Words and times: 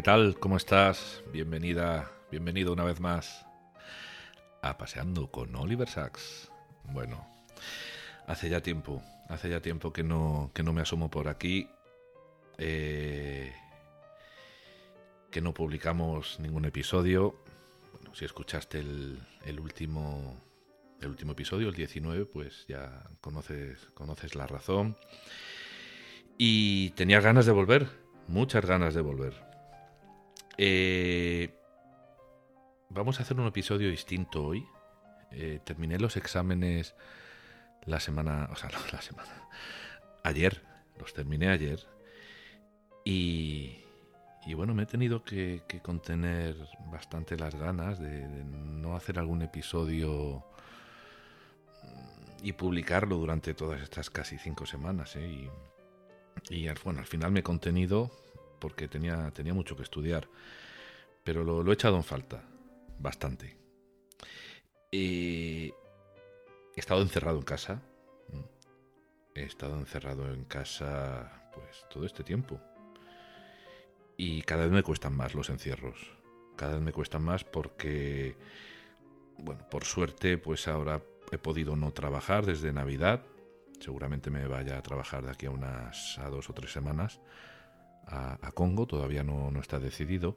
¿qué 0.00 0.04
tal? 0.04 0.38
¿Cómo 0.38 0.56
estás? 0.56 1.22
Bienvenida, 1.30 2.10
bienvenido 2.30 2.72
una 2.72 2.84
vez 2.84 3.00
más 3.00 3.44
a 4.62 4.78
Paseando 4.78 5.30
con 5.30 5.54
Oliver 5.54 5.90
Sacks. 5.90 6.50
Bueno, 6.84 7.28
hace 8.26 8.48
ya 8.48 8.62
tiempo, 8.62 9.02
hace 9.28 9.50
ya 9.50 9.60
tiempo 9.60 9.92
que 9.92 10.02
no, 10.02 10.52
que 10.54 10.62
no 10.62 10.72
me 10.72 10.80
asomo 10.80 11.10
por 11.10 11.28
aquí. 11.28 11.68
Eh, 12.56 13.52
que 15.30 15.42
no 15.42 15.52
publicamos 15.52 16.40
ningún 16.40 16.64
episodio. 16.64 17.36
Bueno, 17.92 18.14
si 18.14 18.24
escuchaste 18.24 18.78
el, 18.78 19.18
el, 19.44 19.60
último 19.60 20.40
el 21.02 21.08
último 21.08 21.32
episodio, 21.32 21.68
el 21.68 21.74
19, 21.74 22.24
pues 22.24 22.64
ya 22.66 23.02
conoces, 23.20 23.90
conoces 23.92 24.34
la 24.34 24.46
razón. 24.46 24.96
Y 26.38 26.88
tenía 26.92 27.20
ganas 27.20 27.44
de 27.44 27.52
volver, 27.52 27.86
muchas 28.28 28.64
ganas 28.64 28.94
de 28.94 29.02
volver. 29.02 29.49
Eh, 30.62 31.54
vamos 32.90 33.18
a 33.18 33.22
hacer 33.22 33.40
un 33.40 33.46
episodio 33.46 33.88
distinto 33.88 34.44
hoy. 34.44 34.66
Eh, 35.30 35.58
terminé 35.64 35.98
los 35.98 36.18
exámenes 36.18 36.94
la 37.86 37.98
semana, 37.98 38.46
o 38.52 38.56
sea, 38.56 38.68
la 38.92 39.00
semana, 39.00 39.48
ayer, 40.22 40.62
los 40.98 41.14
terminé 41.14 41.48
ayer. 41.48 41.80
Y, 43.06 43.78
y 44.44 44.52
bueno, 44.52 44.74
me 44.74 44.82
he 44.82 44.86
tenido 44.86 45.24
que, 45.24 45.62
que 45.66 45.80
contener 45.80 46.56
bastante 46.92 47.38
las 47.38 47.54
ganas 47.54 47.98
de, 47.98 48.26
no 48.44 48.96
hacer 48.96 49.18
algún 49.18 49.40
episodio 49.40 50.44
y 52.42 52.52
publicarlo 52.52 53.16
durante 53.16 53.54
todas 53.54 53.80
estas 53.80 54.10
casi 54.10 54.36
cinco 54.36 54.66
semanas. 54.66 55.16
¿eh? 55.16 55.48
Y, 56.50 56.68
bueno, 56.84 57.00
al 57.00 57.06
final 57.06 57.32
me 57.32 57.40
he 57.40 57.42
contenido 57.42 58.10
porque 58.60 58.86
tenía, 58.86 59.30
tenía 59.32 59.54
mucho 59.54 59.76
que 59.76 59.82
estudiar, 59.82 60.28
pero 61.24 61.42
lo, 61.42 61.68
he 61.68 61.74
echado 61.74 61.96
en 61.96 62.04
falta, 62.04 62.42
bastante. 62.98 63.56
he 64.92 65.72
estado 66.76 67.02
encerrado 67.02 67.38
en 67.38 67.44
casa. 67.44 67.82
He 69.34 69.44
estado 69.44 69.78
encerrado 69.78 70.32
en 70.32 70.44
casa 70.44 71.50
pues 71.54 71.86
todo 71.90 72.04
este 72.04 72.22
tiempo. 72.22 72.60
Y 74.16 74.42
cada 74.42 74.64
vez 74.64 74.72
me 74.72 74.82
cuestan 74.82 75.16
más 75.16 75.34
los 75.34 75.48
encierros. 75.50 76.12
Cada 76.56 76.74
vez 76.74 76.82
me 76.82 76.92
cuestan 76.92 77.22
más 77.22 77.44
porque, 77.44 78.36
bueno, 79.38 79.66
por 79.70 79.84
suerte, 79.84 80.36
pues 80.36 80.68
ahora 80.68 81.00
he 81.30 81.38
podido 81.38 81.76
no 81.76 81.92
trabajar 81.92 82.44
desde 82.44 82.72
Navidad. 82.72 83.22
Seguramente 83.78 84.30
me 84.30 84.46
vaya 84.46 84.76
a 84.76 84.82
trabajar 84.82 85.24
de 85.24 85.30
aquí 85.30 85.46
a 85.46 85.50
unas 85.50 86.18
a 86.18 86.28
dos 86.28 86.50
o 86.50 86.52
tres 86.52 86.72
semanas 86.72 87.20
a, 88.10 88.50
Congo. 88.52 88.86
Todavía 88.86 89.22
no, 89.22 89.50
no 89.50 89.60
está 89.60 89.78
decidido. 89.78 90.36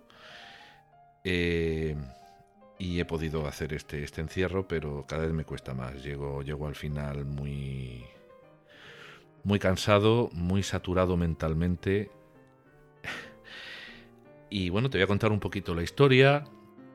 Eh, 1.24 1.96
y 2.78 3.00
he 3.00 3.06
podido 3.06 3.48
hacer 3.48 3.74
este, 3.74 4.04
este 4.04 4.22
encierro, 4.22 4.68
pero 4.68 5.06
cada 5.08 5.24
vez 5.24 5.34
me 5.34 5.46
cuesta 5.46 5.74
más. 5.74 6.04
Llego, 6.04 6.42
llego 6.42 6.68
al 6.68 6.76
final 6.76 7.26
muy, 7.26 8.06
muy 9.44 9.60
cansado, 9.60 10.30
muy 10.34 10.64
saturado 10.64 11.18
mentalmente. 11.18 12.12
Y 14.50 14.70
bueno, 14.70 14.90
te 14.90 15.00
voy 15.00 15.04
a 15.04 15.08
contar 15.08 15.32
un 15.32 15.40
poquito 15.40 15.74
la 15.74 15.82
historia, 15.82 16.44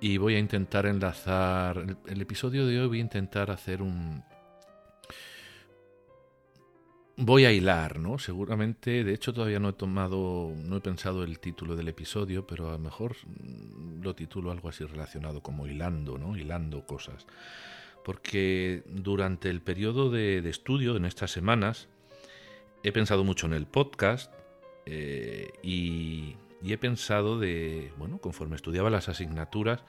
y 0.01 0.17
voy 0.19 0.37
a 0.37 0.39
intentar 0.39 0.87
enlazar 0.87 1.79
el, 1.79 1.97
el, 2.07 2.21
episodio 2.21 2.67
de 2.67 2.81
hoy 2.81 2.87
voy 2.87 2.99
a 2.99 3.01
intentar 3.01 3.51
hacer 3.51 3.83
un 3.83 4.23
voy 7.19 7.45
a 7.45 7.53
hilar 7.53 7.99
no 7.99 8.19
seguramente 8.19 9.03
de 9.05 9.13
hecho 9.13 9.35
todavía 9.35 9.59
no 9.59 9.71
he 9.71 9.73
tomado 9.73 10.53
no 10.57 10.77
he 10.77 10.81
pensado 10.81 11.25
el 11.25 11.41
título 11.41 11.77
del 11.77 11.89
episodio 11.89 12.47
pero 12.47 12.69
a 12.69 12.73
lo 12.73 12.79
mejor 12.79 13.17
lo 14.01 14.15
titulo 14.15 14.51
algo 14.51 14.69
así 14.69 14.85
relacionado 14.85 15.43
como 15.43 15.67
hilando 15.67 16.17
no 16.19 16.37
hilando 16.37 16.87
cosas. 16.87 17.27
Porque 18.05 18.85
durante 18.87 19.51
el 19.51 19.61
periodo 19.61 20.09
de, 20.11 20.41
de 20.41 20.49
estudio 20.49 20.97
en 20.97 21.05
estas 21.05 21.31
semanas 21.31 21.89
he 22.83 22.91
pensado 22.91 23.23
mucho 23.23 23.47
en 23.47 23.53
el 23.53 23.67
podcast 23.67 24.33
eh, 24.87 25.51
y 25.63 26.37
y 26.63 26.73
he 26.73 26.79
pensado 26.79 27.39
de, 27.39 27.93
bueno, 27.97 28.19
conforme 28.19 28.57
estudiaba 28.57 28.91
las 28.91 29.09
asignaturas, 29.09 29.85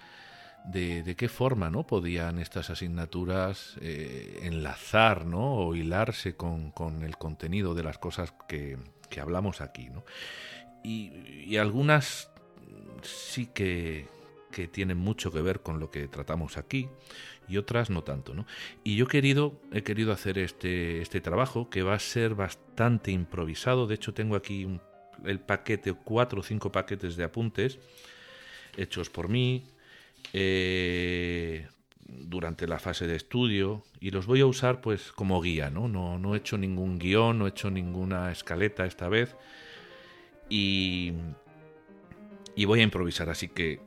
de, 0.66 1.16
qué 1.16 1.30
forma 1.30 1.70
no 1.70 1.86
podían 1.86 2.40
estas 2.40 2.70
asignaturas 2.70 3.76
eh, 3.82 4.40
enlazar 4.44 5.26
¿no? 5.26 5.56
o 5.56 5.76
hilarse 5.76 6.36
con, 6.36 6.72
con, 6.72 7.04
el 7.04 7.18
contenido 7.18 7.74
de 7.74 7.84
las 7.84 7.98
cosas 7.98 8.34
que, 8.48 8.78
que 9.10 9.22
hablamos 9.22 9.62
aquí. 9.62 9.90
¿no? 9.90 10.04
Y, 10.84 11.58
algunas 11.58 12.30
sí 13.02 13.48
que, 13.48 14.08
que, 14.52 14.68
tienen 14.68 14.98
mucho 14.98 15.32
que 15.32 15.42
ver 15.42 15.62
con 15.62 15.80
lo 15.80 15.90
que 15.90 16.08
tratamos 16.08 16.58
aquí 16.58 16.90
y 17.48 17.58
otras 17.58 17.90
no 17.90 18.04
tanto. 18.04 18.34
¿no? 18.34 18.46
Y 18.84 18.96
yo 18.96 19.06
he 19.06 19.08
querido, 19.08 19.60
he 19.72 19.84
querido 19.84 20.12
hacer 20.14 20.38
este, 20.38 21.02
este 21.02 21.22
trabajo 21.22 21.70
que 21.70 21.84
va 21.84 21.96
a 21.96 22.00
ser 22.00 22.36
bastante 22.36 23.12
improvisado. 23.12 23.88
De 23.88 23.96
hecho, 23.96 24.14
tengo 24.14 24.36
aquí 24.36 24.80
el 25.26 25.40
paquete, 25.40 25.94
cuatro 25.94 26.42
o 26.42 26.44
cinco 26.44 26.72
paquetes 26.72 27.16
de 27.16 27.24
apuntes 27.24 27.80
hechos 28.78 29.10
por 29.10 29.28
mí 29.28 29.68
eh, 30.34 31.68
durante 32.06 32.68
la 32.68 32.80
fase 32.80 33.08
de 33.08 33.16
estudio 33.16 33.84
y 34.00 34.12
los 34.12 34.26
voy 34.26 34.42
a 34.42 34.46
usar 34.46 34.82
pues 34.82 35.12
como 35.12 35.42
guía, 35.42 35.70
¿no? 35.70 35.88
No, 35.88 36.18
no 36.20 36.36
he 36.36 36.38
hecho 36.38 36.58
ningún 36.58 37.00
guion, 37.00 37.40
no 37.40 37.46
he 37.46 37.50
hecho 37.50 37.70
ninguna 37.70 38.32
escaleta 38.32 38.86
esta 38.86 39.10
vez 39.10 39.36
y, 40.50 41.14
y 42.56 42.66
voy 42.66 42.80
a 42.82 42.84
improvisar, 42.84 43.30
así 43.30 43.50
que 43.50 43.80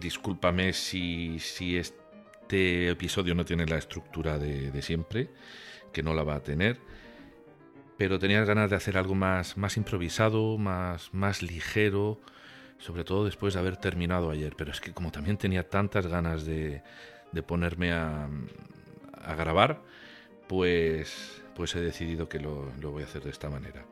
discúlpame 0.00 0.72
si, 0.72 1.38
si 1.38 1.76
este 1.76 2.88
episodio 2.88 3.34
no 3.34 3.44
tiene 3.44 3.66
la 3.66 3.78
estructura 3.78 4.38
de, 4.38 4.70
de 4.70 4.82
siempre, 4.82 5.30
que 5.92 6.02
no 6.02 6.14
la 6.14 6.22
va 6.22 6.36
a 6.36 6.42
tener 6.42 6.78
pero 8.02 8.18
tenía 8.18 8.44
ganas 8.44 8.68
de 8.68 8.74
hacer 8.74 8.98
algo 8.98 9.14
más, 9.14 9.56
más 9.56 9.76
improvisado, 9.76 10.58
más, 10.58 11.14
más 11.14 11.40
ligero, 11.40 12.18
sobre 12.82 13.04
todo 13.04 13.24
después 13.24 13.54
de 13.54 13.60
haber 13.60 13.76
terminado 13.76 14.30
ayer. 14.30 14.54
Pero 14.56 14.72
es 14.72 14.80
que 14.80 14.92
como 14.92 15.12
también 15.12 15.38
tenía 15.38 15.68
tantas 15.68 16.06
ganas 16.06 16.44
de, 16.44 16.82
de 17.30 17.42
ponerme 17.42 17.92
a, 17.92 18.28
a, 19.12 19.34
grabar, 19.36 19.80
pues, 20.48 21.42
pues 21.54 21.74
he 21.76 21.80
decidido 21.80 22.28
que 22.28 22.40
lo, 22.40 22.72
lo, 22.80 22.90
voy 22.90 23.02
a 23.02 23.06
hacer 23.06 23.22
de 23.22 23.30
esta 23.30 23.48
manera. 23.48 23.84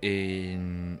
El 0.00 1.00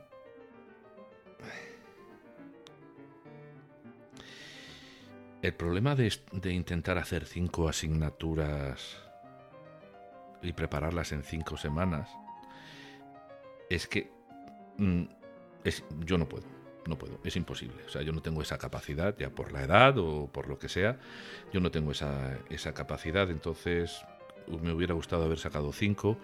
problema 5.56 5.94
de, 5.94 6.12
de 6.32 6.52
intentar 6.52 6.98
hacer 6.98 7.24
cinco 7.24 7.68
asignaturas 7.68 8.98
y 10.42 10.52
prepararlas 10.52 11.12
en 11.12 11.22
cinco 11.22 11.56
semanas, 11.56 12.10
es 13.70 13.86
que 13.86 14.10
mm, 14.78 15.04
yo 16.00 16.18
no 16.18 16.28
puedo, 16.28 16.44
no 16.86 16.98
puedo, 16.98 17.18
es 17.24 17.36
imposible. 17.36 17.82
O 17.86 17.88
sea, 17.88 18.02
yo 18.02 18.12
no 18.12 18.22
tengo 18.22 18.42
esa 18.42 18.58
capacidad, 18.58 19.16
ya 19.16 19.30
por 19.30 19.52
la 19.52 19.62
edad 19.62 19.98
o 19.98 20.28
por 20.32 20.48
lo 20.48 20.58
que 20.58 20.68
sea, 20.68 20.98
yo 21.52 21.60
no 21.60 21.70
tengo 21.70 21.92
esa, 21.92 22.38
esa 22.50 22.74
capacidad, 22.74 23.30
entonces 23.30 24.04
me 24.46 24.72
hubiera 24.72 24.94
gustado 24.94 25.24
haber 25.24 25.38
sacado 25.38 25.72
cinco, 25.72 26.18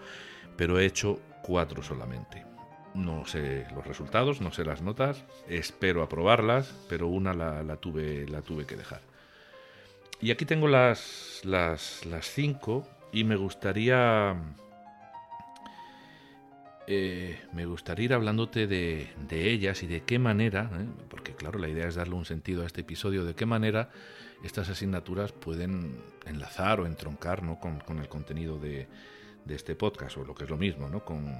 pero 0.57 0.79
he 0.79 0.85
hecho 0.85 1.19
cuatro 1.41 1.83
solamente. 1.83 2.45
No 2.93 3.25
sé 3.25 3.67
los 3.73 3.85
resultados, 3.85 4.41
no 4.41 4.51
sé 4.51 4.65
las 4.65 4.81
notas, 4.81 5.23
espero 5.47 6.01
aprobarlas, 6.01 6.73
pero 6.89 7.07
una 7.07 7.33
la, 7.33 7.63
la 7.63 7.77
tuve, 7.77 8.27
la 8.27 8.41
tuve 8.41 8.65
que 8.65 8.75
dejar. 8.75 9.01
Y 10.21 10.31
aquí 10.31 10.45
tengo 10.45 10.67
las, 10.67 11.41
las, 11.43 12.05
las 12.05 12.25
cinco 12.25 12.85
y 13.13 13.23
me 13.23 13.35
gustaría 13.35 14.35
eh, 16.91 17.39
me 17.53 17.67
gustaría 17.67 18.05
ir 18.05 18.13
hablándote 18.15 18.65
de, 18.65 19.09
de, 19.27 19.51
ellas 19.51 19.83
y 19.83 19.87
de 19.87 20.01
qué 20.01 20.17
manera, 20.17 20.71
¿eh? 20.73 20.87
porque 21.07 21.35
claro, 21.35 21.59
la 21.59 21.69
idea 21.69 21.87
es 21.87 21.93
darle 21.93 22.15
un 22.15 22.25
sentido 22.25 22.63
a 22.63 22.65
este 22.65 22.81
episodio, 22.81 23.25
de 23.25 23.35
qué 23.35 23.45
manera 23.45 23.91
estas 24.43 24.69
asignaturas 24.69 25.31
pueden 25.31 26.01
enlazar 26.25 26.79
o 26.79 26.87
entroncar 26.87 27.43
¿no? 27.43 27.59
con, 27.59 27.99
el 27.99 28.09
contenido 28.09 28.57
de, 28.57 28.87
este 29.47 29.75
podcast, 29.75 30.17
o 30.17 30.25
lo 30.25 30.33
que 30.33 30.45
es 30.45 30.49
lo 30.49 30.57
mismo, 30.57 30.89
¿no? 30.89 31.05
con, 31.05 31.31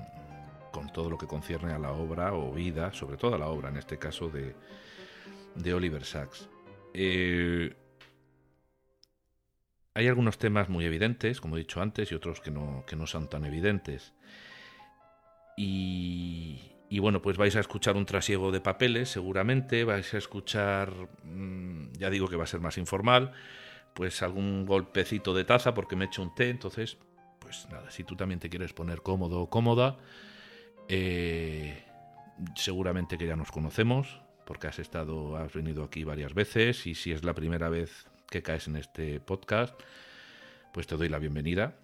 con, 0.72 0.94
todo 0.94 1.10
lo 1.10 1.18
que 1.18 1.26
concierne 1.26 1.74
a 1.74 1.80
la 1.80 1.94
obra 1.94 2.34
o 2.34 2.54
vida, 2.54 2.94
sobre 2.94 3.18
todo 3.18 3.34
a 3.34 3.40
la 3.40 3.48
obra, 3.48 3.70
en 3.70 3.78
este 3.78 3.98
caso 3.98 4.30
de, 4.30 4.54
de 5.56 5.74
Oliver 5.74 6.06
Sacks. 6.06 6.48
Eh, 6.94 7.76
hay 9.96 10.08
algunos 10.08 10.38
temas 10.38 10.70
muy 10.70 10.86
evidentes, 10.86 11.42
como 11.42 11.56
he 11.56 11.60
dicho 11.60 11.82
antes, 11.82 12.12
y 12.12 12.16
otros 12.16 12.40
que 12.40 12.52
no, 12.52 12.84
que 12.86 12.96
no 12.96 13.08
son 13.08 13.28
tan 13.28 13.46
evidentes. 13.46 14.14
Y, 15.62 16.58
y, 16.88 17.00
bueno, 17.00 17.22
pues 17.22 17.36
vais 17.36 17.54
a 17.58 17.60
escuchar 17.60 17.98
un 17.98 18.06
trasiego 18.06 18.50
de 18.50 18.62
papeles, 18.62 19.10
seguramente, 19.10 19.84
vais 19.84 20.14
a 20.14 20.18
escuchar, 20.18 20.90
mmm, 21.24 21.92
ya 21.98 22.10
digo 22.10 22.30
que 22.30 22.38
va 22.38 22.46
a 22.46 22.48
ser 22.48 22.62
más 22.62 22.78
informal, 22.78 23.34
pues 23.94 24.24
algún 24.24 24.66
golpecito 24.66 25.34
de 25.34 25.44
taza 25.44 25.74
porque 25.74 25.98
me 25.98 26.06
he 26.06 26.08
hecho 26.08 26.22
un 26.22 26.34
té, 26.34 26.50
entonces, 26.50 26.98
pues 27.40 27.68
nada, 27.70 27.92
si 27.92 28.06
tú 28.06 28.16
también 28.16 28.40
te 28.40 28.50
quieres 28.50 28.72
poner 28.72 29.02
cómodo 29.02 29.42
o 29.42 29.50
cómoda, 29.50 29.98
eh, 30.88 31.84
seguramente 32.56 33.18
que 33.18 33.28
ya 33.28 33.36
nos 33.36 33.52
conocemos, 33.52 34.22
porque 34.46 34.68
has 34.68 34.80
estado, 34.80 35.36
has 35.36 35.52
venido 35.52 35.84
aquí 35.84 36.06
varias 36.06 36.34
veces 36.34 36.88
y 36.88 36.96
si 36.96 37.12
es 37.12 37.26
la 37.26 37.34
primera 37.34 37.68
vez 37.68 38.08
que 38.30 38.42
caes 38.42 38.70
en 38.70 38.78
este 38.78 39.20
podcast, 39.20 39.78
pues 40.72 40.88
te 40.88 40.96
doy 40.96 41.10
la 41.10 41.20
bienvenida. 41.20 41.76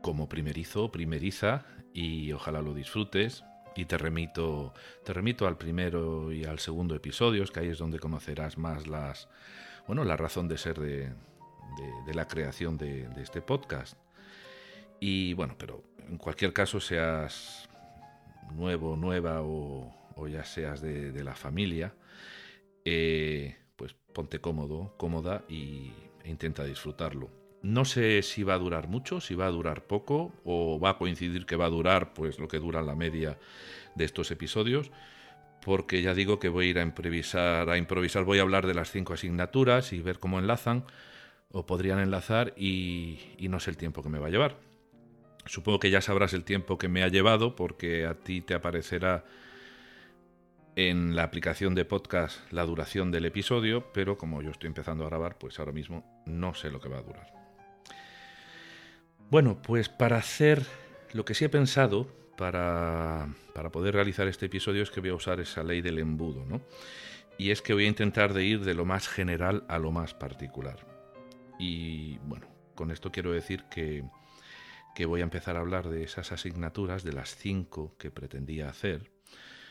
Como 0.00 0.28
primerizo, 0.28 0.92
primeriza 0.92 1.66
y 1.94 2.32
ojalá 2.32 2.60
lo 2.60 2.74
disfrutes 2.74 3.44
y 3.76 3.86
te 3.86 3.96
remito 3.96 4.74
te 5.04 5.14
remito 5.14 5.46
al 5.46 5.56
primero 5.56 6.30
y 6.32 6.44
al 6.44 6.58
segundo 6.58 6.94
episodios, 6.94 7.50
que 7.50 7.60
ahí 7.60 7.68
es 7.68 7.78
donde 7.78 7.98
conocerás 7.98 8.58
más 8.58 8.86
las 8.86 9.28
bueno, 9.86 10.04
la 10.04 10.16
razón 10.16 10.48
de 10.48 10.58
ser 10.58 10.78
de, 10.78 11.10
de, 12.06 12.14
la 12.14 12.26
creación 12.26 12.78
de, 12.78 13.08
este 13.20 13.42
podcast. 13.42 13.98
Y 15.00 15.34
bueno, 15.34 15.56
pero 15.58 15.82
en 16.08 16.18
cualquier 16.18 16.52
caso, 16.52 16.80
seas 16.80 17.68
nuevo, 18.52 18.96
nueva 18.96 19.42
o, 19.42 19.92
ya 20.28 20.44
seas 20.44 20.80
de, 20.80 21.24
la 21.24 21.34
familia, 21.34 21.94
eh, 22.84 23.56
pues 23.76 23.94
ponte 24.12 24.40
cómodo, 24.40 24.94
cómoda 24.96 25.44
y, 25.48 25.92
e 26.22 26.30
intenta 26.30 26.64
disfrutarlo. 26.64 27.43
No 27.64 27.86
sé 27.86 28.20
si 28.20 28.42
va 28.42 28.52
a 28.52 28.58
durar 28.58 28.88
mucho, 28.88 29.22
si 29.22 29.34
va 29.34 29.46
a 29.46 29.50
durar 29.50 29.86
poco 29.86 30.34
o 30.44 30.78
va 30.78 30.90
a 30.90 30.98
coincidir 30.98 31.46
que 31.46 31.56
va 31.56 31.64
a 31.64 31.70
durar 31.70 32.12
pues 32.12 32.38
lo 32.38 32.46
que 32.46 32.58
dura 32.58 32.82
la 32.82 32.94
media 32.94 33.38
de 33.94 34.04
estos 34.04 34.30
episodios, 34.30 34.90
porque 35.62 36.02
ya 36.02 36.12
digo 36.12 36.38
que 36.38 36.50
voy 36.50 36.66
a 36.66 36.68
ir 36.68 36.78
a 36.78 36.82
improvisar, 36.82 37.70
a 37.70 37.78
improvisar, 37.78 38.24
voy 38.24 38.38
a 38.38 38.42
hablar 38.42 38.66
de 38.66 38.74
las 38.74 38.90
cinco 38.90 39.14
asignaturas 39.14 39.94
y 39.94 40.00
ver 40.00 40.18
cómo 40.18 40.38
enlazan 40.38 40.84
o 41.52 41.64
podrían 41.64 42.00
enlazar 42.00 42.52
y 42.58 43.18
no 43.40 43.58
sé 43.60 43.70
el 43.70 43.78
tiempo 43.78 44.02
que 44.02 44.10
me 44.10 44.18
va 44.18 44.26
a 44.26 44.30
llevar. 44.30 44.58
Supongo 45.46 45.78
que 45.80 45.90
ya 45.90 46.02
sabrás 46.02 46.34
el 46.34 46.44
tiempo 46.44 46.76
que 46.76 46.88
me 46.88 47.02
ha 47.02 47.08
llevado 47.08 47.56
porque 47.56 48.04
a 48.04 48.12
ti 48.12 48.42
te 48.42 48.52
aparecerá 48.52 49.24
en 50.76 51.16
la 51.16 51.22
aplicación 51.22 51.74
de 51.74 51.86
podcast 51.86 52.40
la 52.52 52.66
duración 52.66 53.10
del 53.10 53.24
episodio, 53.24 53.90
pero 53.94 54.18
como 54.18 54.42
yo 54.42 54.50
estoy 54.50 54.66
empezando 54.66 55.04
a 55.04 55.08
grabar, 55.08 55.38
pues 55.38 55.58
ahora 55.58 55.72
mismo 55.72 56.22
no 56.26 56.52
sé 56.52 56.68
lo 56.68 56.78
que 56.78 56.90
va 56.90 56.98
a 56.98 57.02
durar. 57.02 57.43
Bueno, 59.30 59.60
pues 59.62 59.88
para 59.88 60.16
hacer 60.16 60.64
lo 61.12 61.24
que 61.24 61.34
sí 61.34 61.44
he 61.44 61.48
pensado 61.48 62.06
para, 62.36 63.28
para 63.54 63.70
poder 63.70 63.94
realizar 63.94 64.28
este 64.28 64.46
episodio 64.46 64.82
es 64.82 64.90
que 64.90 65.00
voy 65.00 65.10
a 65.10 65.14
usar 65.14 65.40
esa 65.40 65.62
ley 65.62 65.80
del 65.80 65.98
embudo, 65.98 66.44
¿no? 66.44 66.60
Y 67.36 67.50
es 67.50 67.62
que 67.62 67.74
voy 67.74 67.86
a 67.86 67.88
intentar 67.88 68.32
de 68.32 68.44
ir 68.44 68.64
de 68.64 68.74
lo 68.74 68.84
más 68.84 69.08
general 69.08 69.64
a 69.68 69.78
lo 69.78 69.90
más 69.90 70.14
particular. 70.14 70.86
Y 71.58 72.18
bueno, 72.18 72.46
con 72.74 72.90
esto 72.90 73.10
quiero 73.10 73.32
decir 73.32 73.64
que 73.70 74.04
que 74.94 75.06
voy 75.06 75.20
a 75.20 75.24
empezar 75.24 75.56
a 75.56 75.60
hablar 75.60 75.88
de 75.88 76.04
esas 76.04 76.32
asignaturas, 76.32 77.02
de 77.02 77.12
las 77.12 77.36
cinco 77.36 77.96
que 77.98 78.10
pretendía 78.10 78.68
hacer, 78.68 79.10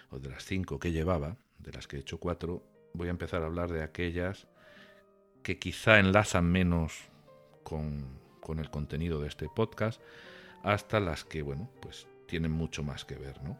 o 0.10 0.20
de 0.20 0.30
las 0.30 0.44
cinco 0.44 0.80
que 0.80 0.92
llevaba, 0.92 1.38
de 1.60 1.72
las 1.72 1.88
que 1.88 1.96
he 1.96 2.00
hecho 2.00 2.20
cuatro, 2.20 2.64
voy 2.94 3.08
a 3.08 3.12
empezar 3.12 3.42
a 3.42 3.46
hablar 3.46 3.72
de 3.72 3.84
aquellas 3.84 4.48
que 5.42 5.60
quizá 5.60 6.00
enlazan 6.00 6.46
menos 6.46 7.10
con, 7.64 8.20
el 8.60 8.70
contenido 8.70 9.20
de 9.20 9.28
este 9.28 9.50
podcast, 9.50 10.02
hasta 10.64 11.00
las 11.00 11.24
que, 11.24 11.42
bueno, 11.42 11.70
pues 11.82 12.08
tienen 12.28 12.52
mucho 12.52 12.84
más 12.84 13.06
que 13.06 13.16
ver, 13.16 13.42
¿no? 13.44 13.58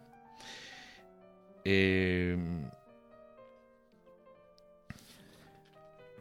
Eh, 1.66 2.38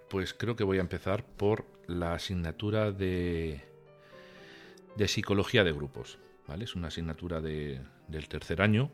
pues 0.08 0.34
creo 0.34 0.56
que 0.56 0.64
voy 0.64 0.78
a 0.78 0.82
empezar 0.82 1.24
por 1.24 1.66
la 1.86 2.14
asignatura 2.14 2.92
de 2.92 3.72
de 4.96 5.08
psicología 5.08 5.64
de 5.64 5.72
grupos. 5.72 6.18
¿vale? 6.46 6.64
Es 6.64 6.74
una 6.74 6.88
asignatura 6.88 7.40
de, 7.40 7.80
del 8.08 8.28
tercer 8.28 8.62
año. 8.62 8.90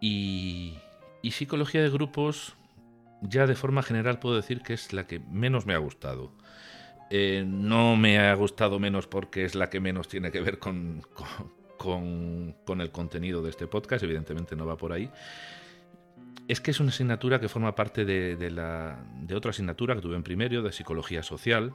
Y, 0.00 0.78
psicología 1.30 1.82
de 1.82 1.90
grupos, 1.90 2.54
ya 3.20 3.46
de 3.46 3.54
forma 3.54 3.82
general 3.82 4.18
puedo 4.18 4.36
decir 4.36 4.62
que 4.62 4.74
es 4.74 4.92
la 4.92 5.06
que 5.06 5.20
menos 5.20 5.66
me 5.66 5.74
ha 5.74 5.78
gustado. 5.78 6.32
Eh, 7.14 7.44
no 7.46 7.94
me 7.94 8.18
ha 8.18 8.32
gustado 8.32 8.78
menos 8.78 9.06
porque 9.06 9.44
es 9.44 9.54
la 9.54 9.68
que 9.68 9.80
menos 9.80 10.08
tiene 10.08 10.30
que 10.30 10.40
ver 10.40 10.58
con, 10.58 11.02
el 12.80 12.90
contenido 12.90 13.42
de 13.42 13.50
este 13.50 13.66
podcast, 13.66 14.02
evidentemente 14.02 14.56
no 14.56 14.64
va 14.64 14.78
por 14.78 14.94
ahí. 14.94 15.10
Es 16.48 16.62
que 16.62 16.70
es 16.70 16.80
una 16.80 16.88
asignatura 16.88 17.38
que 17.38 17.50
forma 17.50 17.74
parte 17.74 18.06
de, 18.06 18.50
la, 18.50 19.04
de 19.20 19.34
otra 19.34 19.50
asignatura 19.50 19.94
que 19.94 20.00
tuve 20.00 20.16
en 20.16 20.22
primero, 20.22 20.62
de 20.62 20.72
psicología 20.72 21.22
social, 21.22 21.74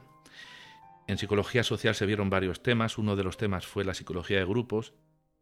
en 1.06 1.18
psicología 1.18 1.62
social 1.62 1.94
se 1.94 2.04
vieron 2.04 2.30
varios 2.30 2.60
temas, 2.60 2.98
uno 2.98 3.14
de 3.14 3.22
los 3.22 3.36
temas 3.36 3.64
fue 3.64 3.84
la 3.84 3.94
psicología 3.94 4.38
de 4.38 4.44
grupos. 4.44 4.92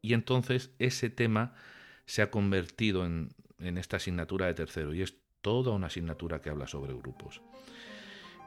Y 0.02 0.12
entonces 0.12 0.72
ese 0.78 1.08
tema 1.08 1.54
se 2.04 2.20
ha 2.20 2.30
convertido 2.30 3.06
en, 3.06 3.34
esta 3.58 3.96
asignatura 3.96 4.44
de 4.44 4.52
tercero. 4.52 4.92
Y 4.92 5.00
es 5.00 5.16
toda 5.40 5.72
una 5.72 5.86
asignatura 5.86 6.42
que 6.42 6.50
habla 6.50 6.66
sobre 6.66 6.92
grupos, 6.92 7.40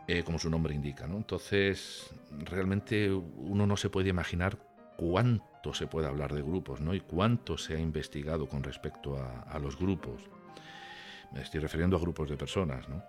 eh, 0.08 0.24
como 0.24 0.39
su 0.39 0.50
nombre 0.50 0.74
indica. 0.74 1.08
¿no? 1.08 1.18
Entonces 1.18 2.10
realmente 2.32 3.12
uno 3.12 3.68
no 3.68 3.77
se 3.77 3.89
puede 3.89 4.10
imaginar 4.10 4.58
cuánto 4.98 5.74
se 5.74 5.88
puede 5.88 6.08
hablar 6.08 6.34
de 6.34 6.41
grupos 6.41 6.82
¿no? 6.82 6.94
y 6.94 7.00
cuánto 7.00 7.58
se 7.58 7.75
ha 7.75 7.79
investigado 7.79 8.48
con 8.48 8.63
respecto 8.63 9.18
a, 9.18 9.58
los 9.60 9.77
grupos. 9.77 10.22
Me 11.32 11.41
estoy 11.41 11.60
refiriendo 11.60 11.96
a 11.98 12.00
grupos 12.00 12.29
de 12.29 12.38
personas. 12.38 12.89
¿no? 12.89 13.03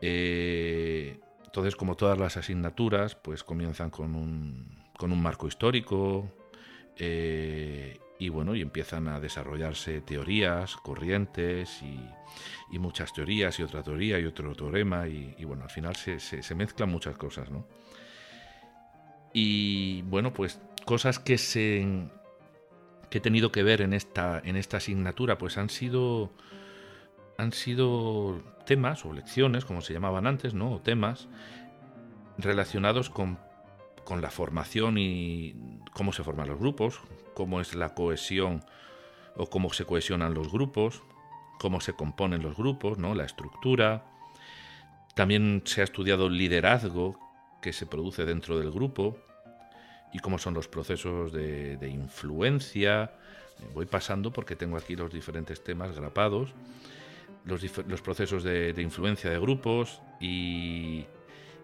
Eh, 0.00 1.18
entonces, 1.44 1.76
como 1.76 1.96
todas 1.96 2.18
las 2.18 2.36
asignaturas, 2.36 3.14
pues 3.14 3.44
comienzan 3.44 3.90
con 3.90 4.14
un, 4.14 4.82
con 4.96 5.12
un 5.12 5.22
marco 5.22 5.46
histórico 5.46 6.32
eh, 6.96 7.98
y 8.22 8.28
bueno, 8.28 8.54
y 8.54 8.60
empiezan 8.60 9.08
a 9.08 9.18
desarrollarse 9.18 10.00
teorías, 10.00 10.76
corrientes 10.76 11.82
y, 11.82 11.98
muchas 12.78 13.12
teorías 13.12 13.58
y 13.58 13.64
otra 13.64 13.82
teoría 13.82 14.18
y 14.20 14.26
otro 14.26 14.54
teorema 14.54 15.08
y, 15.08 15.44
bueno, 15.44 15.64
al 15.64 15.70
final 15.70 15.96
se, 15.96 16.20
se, 16.20 16.54
mezclan 16.54 16.88
muchas 16.88 17.16
cosas, 17.16 17.50
¿no? 17.50 17.66
Y 19.32 20.02
bueno, 20.02 20.32
pues 20.32 20.60
cosas 20.84 21.18
que 21.18 21.36
se 21.36 21.84
que 23.10 23.18
he 23.18 23.20
tenido 23.20 23.50
que 23.50 23.62
ver 23.64 23.82
en 23.82 23.92
esta, 23.92 24.40
en 24.44 24.56
esta 24.56 24.76
asignatura, 24.76 25.36
pues 25.36 25.58
han 25.58 25.68
sido 25.68 26.32
han 27.38 27.52
sido 27.52 28.40
temas 28.66 29.04
o 29.04 29.12
lecciones, 29.12 29.64
como 29.64 29.80
se 29.80 29.92
llamaban 29.92 30.28
antes, 30.28 30.54
¿no? 30.54 30.72
O 30.72 30.80
temas 30.80 31.28
relacionados 32.38 33.10
con, 33.10 33.38
la 34.20 34.30
formación 34.30 34.98
y 34.98 35.54
cómo 35.92 36.12
se 36.12 36.22
forman 36.22 36.48
los 36.48 36.58
grupos, 36.58 37.00
cómo 37.34 37.60
es 37.60 37.74
la 37.74 37.94
cohesión 37.94 38.64
o 39.36 39.46
cómo 39.46 39.72
se 39.72 39.84
cohesionan 39.84 40.34
los 40.34 40.52
grupos, 40.52 41.02
cómo 41.58 41.80
se 41.80 41.94
componen 41.94 42.42
los 42.42 42.56
grupos, 42.56 42.98
¿no? 42.98 43.14
La 43.14 43.24
estructura. 43.24 44.04
También 45.14 45.62
se 45.64 45.80
ha 45.80 45.84
estudiado 45.84 46.26
el 46.26 46.36
liderazgo 46.36 47.18
que 47.62 47.72
se 47.72 47.86
produce 47.86 48.24
dentro 48.24 48.58
del 48.58 48.70
grupo 48.70 49.16
y 50.12 50.18
cómo 50.18 50.38
son 50.38 50.54
los 50.54 50.68
procesos 50.68 51.32
de, 51.32 51.76
de 51.76 51.88
influencia. 51.88 53.12
Voy 53.74 53.86
pasando 53.86 54.32
porque 54.32 54.56
tengo 54.56 54.76
aquí 54.76 54.96
los 54.96 55.12
diferentes 55.12 55.62
temas 55.62 55.94
grapados 55.94 56.52
los, 57.44 58.02
procesos 58.02 58.44
de, 58.44 58.74
influencia 58.78 59.30
de 59.30 59.38
grupos 59.38 60.00
y, 60.20 61.04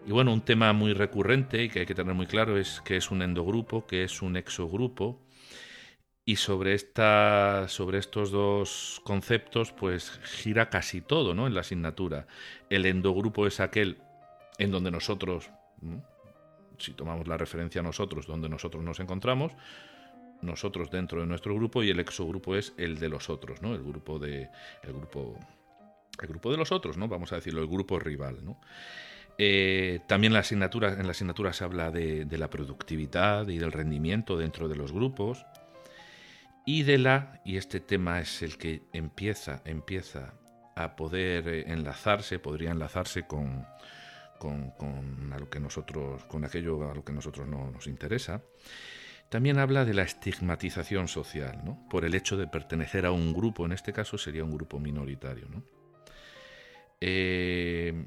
bueno, 0.07 0.33
un 0.33 0.41
tema 0.41 0.73
muy 0.73 0.93
recurrente 0.93 1.63
y 1.63 1.69
que 1.69 1.81
hay 1.81 1.85
que 1.85 1.95
tener 1.95 2.13
muy 2.13 2.27
claro 2.27 2.57
es 2.57 2.81
que 2.81 2.97
es 2.97 3.11
un 3.11 3.21
endogrupo, 3.21 3.85
que 3.85 4.03
es 4.03 4.21
un 4.21 4.37
exogrupo. 4.37 5.21
Y 6.25 6.35
sobre, 6.35 6.75
esta, 6.75 7.67
sobre 7.69 7.97
estos 7.97 8.29
dos 8.29 9.01
conceptos, 9.03 9.71
pues 9.71 10.11
gira 10.23 10.69
casi 10.69 11.01
todo 11.01 11.33
¿no? 11.33 11.47
en 11.47 11.55
la 11.55 11.61
asignatura. 11.61 12.27
El 12.69 12.85
endogrupo 12.85 13.47
es 13.47 13.59
aquel 13.59 13.97
en 14.59 14.69
donde 14.69 14.91
nosotros, 14.91 15.49
si 16.77 16.93
tomamos 16.93 17.27
la 17.27 17.37
referencia 17.37 17.81
a 17.81 17.83
nosotros, 17.83 18.27
donde 18.27 18.47
nosotros 18.47 18.83
nos 18.83 18.99
encontramos, 18.99 19.53
nosotros 20.43 20.91
dentro 20.91 21.21
de 21.21 21.25
nuestro 21.25 21.55
grupo, 21.55 21.81
y 21.81 21.89
el 21.89 21.99
exogrupo 21.99 22.55
es 22.55 22.73
el 22.77 22.99
de 22.99 23.09
los 23.09 23.29
otros, 23.31 23.63
¿no? 23.63 23.73
el 23.73 23.81
grupo 23.81 24.19
de 24.19 24.49
el 24.83 24.93
grupo 24.93 25.39
el 26.21 26.27
grupo 26.27 26.51
de 26.51 26.57
los 26.57 26.71
otros, 26.71 26.97
¿no? 26.97 27.07
Vamos 27.07 27.31
a 27.31 27.35
decirlo, 27.35 27.61
el 27.61 27.67
grupo 27.67 27.97
rival, 27.99 28.43
¿no? 28.43 28.59
Eh, 29.41 30.01
también 30.05 30.31
en 30.31 30.33
la 30.33 31.11
asignatura 31.11 31.53
se 31.53 31.63
habla 31.63 31.91
de, 31.91 32.27
la 32.29 32.49
productividad 32.49 33.47
y 33.47 33.57
del 33.57 33.71
rendimiento 33.71 34.37
dentro 34.37 34.67
de 34.67 34.75
los 34.75 34.91
grupos 34.91 35.45
y 36.65 36.83
de 36.83 36.97
la, 36.97 37.41
y 37.45 37.55
este 37.55 37.79
tema 37.79 38.19
es 38.19 38.41
el 38.41 38.57
que 38.57 38.81
empieza, 38.91 39.61
empieza 39.63 40.33
a 40.75 40.97
poder 40.97 41.47
eh, 41.47 41.63
enlazarse, 41.71 42.37
podría 42.37 42.71
enlazarse 42.71 43.25
con, 43.27 43.65
con, 44.39 45.31
a 45.31 45.39
lo 45.39 45.49
que 45.49 45.61
nosotros, 45.61 46.25
con 46.25 46.43
aquello 46.43 46.91
a 46.91 46.93
lo 46.93 47.05
que 47.05 47.13
nosotros 47.13 47.47
no 47.47 47.71
nos 47.71 47.87
interesa. 47.87 48.41
También 49.29 49.57
habla 49.57 49.85
de 49.85 49.93
la 49.93 50.03
estigmatización 50.03 51.07
social, 51.07 51.61
¿no? 51.63 51.87
por 51.89 52.03
el 52.03 52.13
hecho 52.13 52.35
de 52.35 52.47
pertenecer 52.47 53.05
a 53.05 53.11
un 53.11 53.33
grupo, 53.33 53.65
en 53.65 53.71
este 53.71 53.93
caso 53.93 54.17
sería 54.17 54.43
un 54.43 54.51
grupo 54.51 54.79
minoritario. 54.79 55.47
¿no? 55.47 55.63
Eh, 56.99 58.05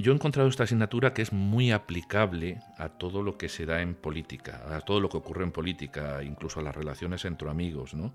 yo 0.00 0.12
he 0.12 0.14
encontrado 0.14 0.48
esta 0.48 0.64
asignatura 0.64 1.12
que 1.12 1.22
es 1.22 1.32
muy 1.32 1.72
aplicable 1.72 2.60
a 2.78 2.88
todo 2.88 3.22
lo 3.22 3.36
que 3.36 3.48
se 3.48 3.66
da 3.66 3.82
en 3.82 3.94
política, 3.94 4.62
a 4.74 4.80
todo 4.80 5.00
lo 5.00 5.08
que 5.08 5.16
ocurre 5.16 5.44
en 5.44 5.52
política, 5.52 6.22
incluso 6.22 6.60
a 6.60 6.62
las 6.62 6.76
relaciones 6.76 7.24
entre 7.24 7.50
amigos, 7.50 7.94
¿no? 7.94 8.14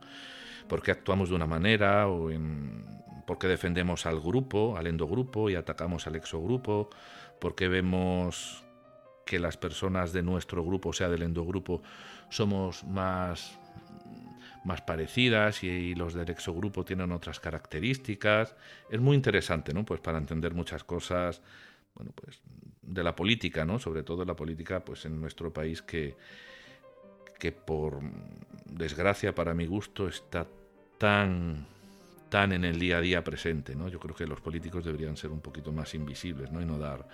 Porque 0.68 0.92
actuamos 0.92 1.30
de 1.30 1.36
una 1.36 1.48
manera 1.48 2.08
o 2.08 2.32
en, 2.32 2.86
porque 3.28 3.48
defendemos 3.48 4.06
al 4.06 4.20
grupo, 4.20 4.78
al 4.78 4.88
endogrupo 4.88 5.50
y 5.50 5.56
atacamos 5.56 6.08
al 6.08 6.16
exogrupo, 6.16 6.90
porque 7.40 7.68
vemos 7.68 8.64
que 9.26 9.40
las 9.40 9.58
personas 9.58 10.14
de 10.14 10.24
nuestro 10.24 10.64
grupo, 10.64 10.90
o 10.90 10.94
sea, 10.94 11.10
del 11.10 11.24
endogrupo, 11.24 11.82
somos 12.30 12.84
más 12.84 13.60
más 14.66 14.82
parecidas 14.82 15.64
y, 15.64 15.94
los 15.96 16.14
del 16.14 16.30
exogrupo 16.30 16.84
tienen 16.84 17.12
otras 17.12 17.40
características. 17.40 18.56
Es 18.90 19.00
muy 19.00 19.16
interesante, 19.16 19.74
¿no? 19.74 19.86
Pues 19.86 20.02
para 20.02 20.18
entender 20.18 20.54
muchas 20.54 20.84
cosas 20.84 21.42
bueno, 21.96 22.12
pues 22.14 22.42
de 22.82 23.04
la 23.04 23.16
política, 23.16 23.66
¿no? 23.66 23.80
Sobre 23.80 24.04
todo 24.04 24.24
la 24.26 24.36
política, 24.36 24.84
pues 24.84 25.06
en 25.06 25.20
nuestro 25.20 25.52
país 25.52 25.82
que, 25.82 26.16
que 27.40 27.52
por 27.52 28.00
desgracia 28.66 29.34
para 29.34 29.54
mi 29.54 29.66
gusto 29.66 30.08
está 30.08 30.48
tan 30.98 31.68
tan 32.30 32.52
en 32.52 32.66
el 32.66 32.80
día 32.80 32.98
a 32.98 33.02
día 33.02 33.24
presente, 33.24 33.76
¿no? 33.76 33.88
Yo 33.88 34.00
creo 34.00 34.16
que 34.16 34.28
los 34.28 34.42
políticos 34.42 34.84
deberían 34.84 35.16
ser 35.16 35.32
un 35.32 35.42
poquito 35.42 35.72
más 35.72 35.94
invisibles, 35.94 36.52
¿no? 36.52 36.62
Y 36.62 36.66
no 36.66 36.78
dar 36.78 37.08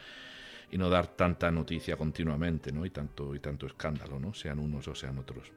y 0.71 0.77
no 0.77 0.89
dar 0.89 1.07
tanta 1.07 1.51
noticia 1.51 1.97
continuamente, 1.97 2.71
¿no? 2.71 2.85
Y 2.85 2.89
tanto 2.89 3.35
y 3.35 3.39
tanto 3.39 3.67
escándalo, 3.67 4.19
¿no? 4.19 4.33
Sean 4.33 4.57
unos 4.57 4.87
o 4.87 4.95
sean 4.95 5.17
otros. 5.17 5.51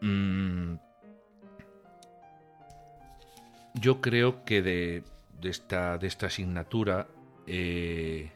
Mm. 0.00 0.74
yo 3.80 4.00
creo 4.00 4.44
que 4.44 4.62
de, 4.62 5.02
de, 5.40 5.48
esta, 5.48 5.98
de 5.98 6.06
esta 6.06 6.26
asignatura 6.26 7.08
eh, 7.46 8.30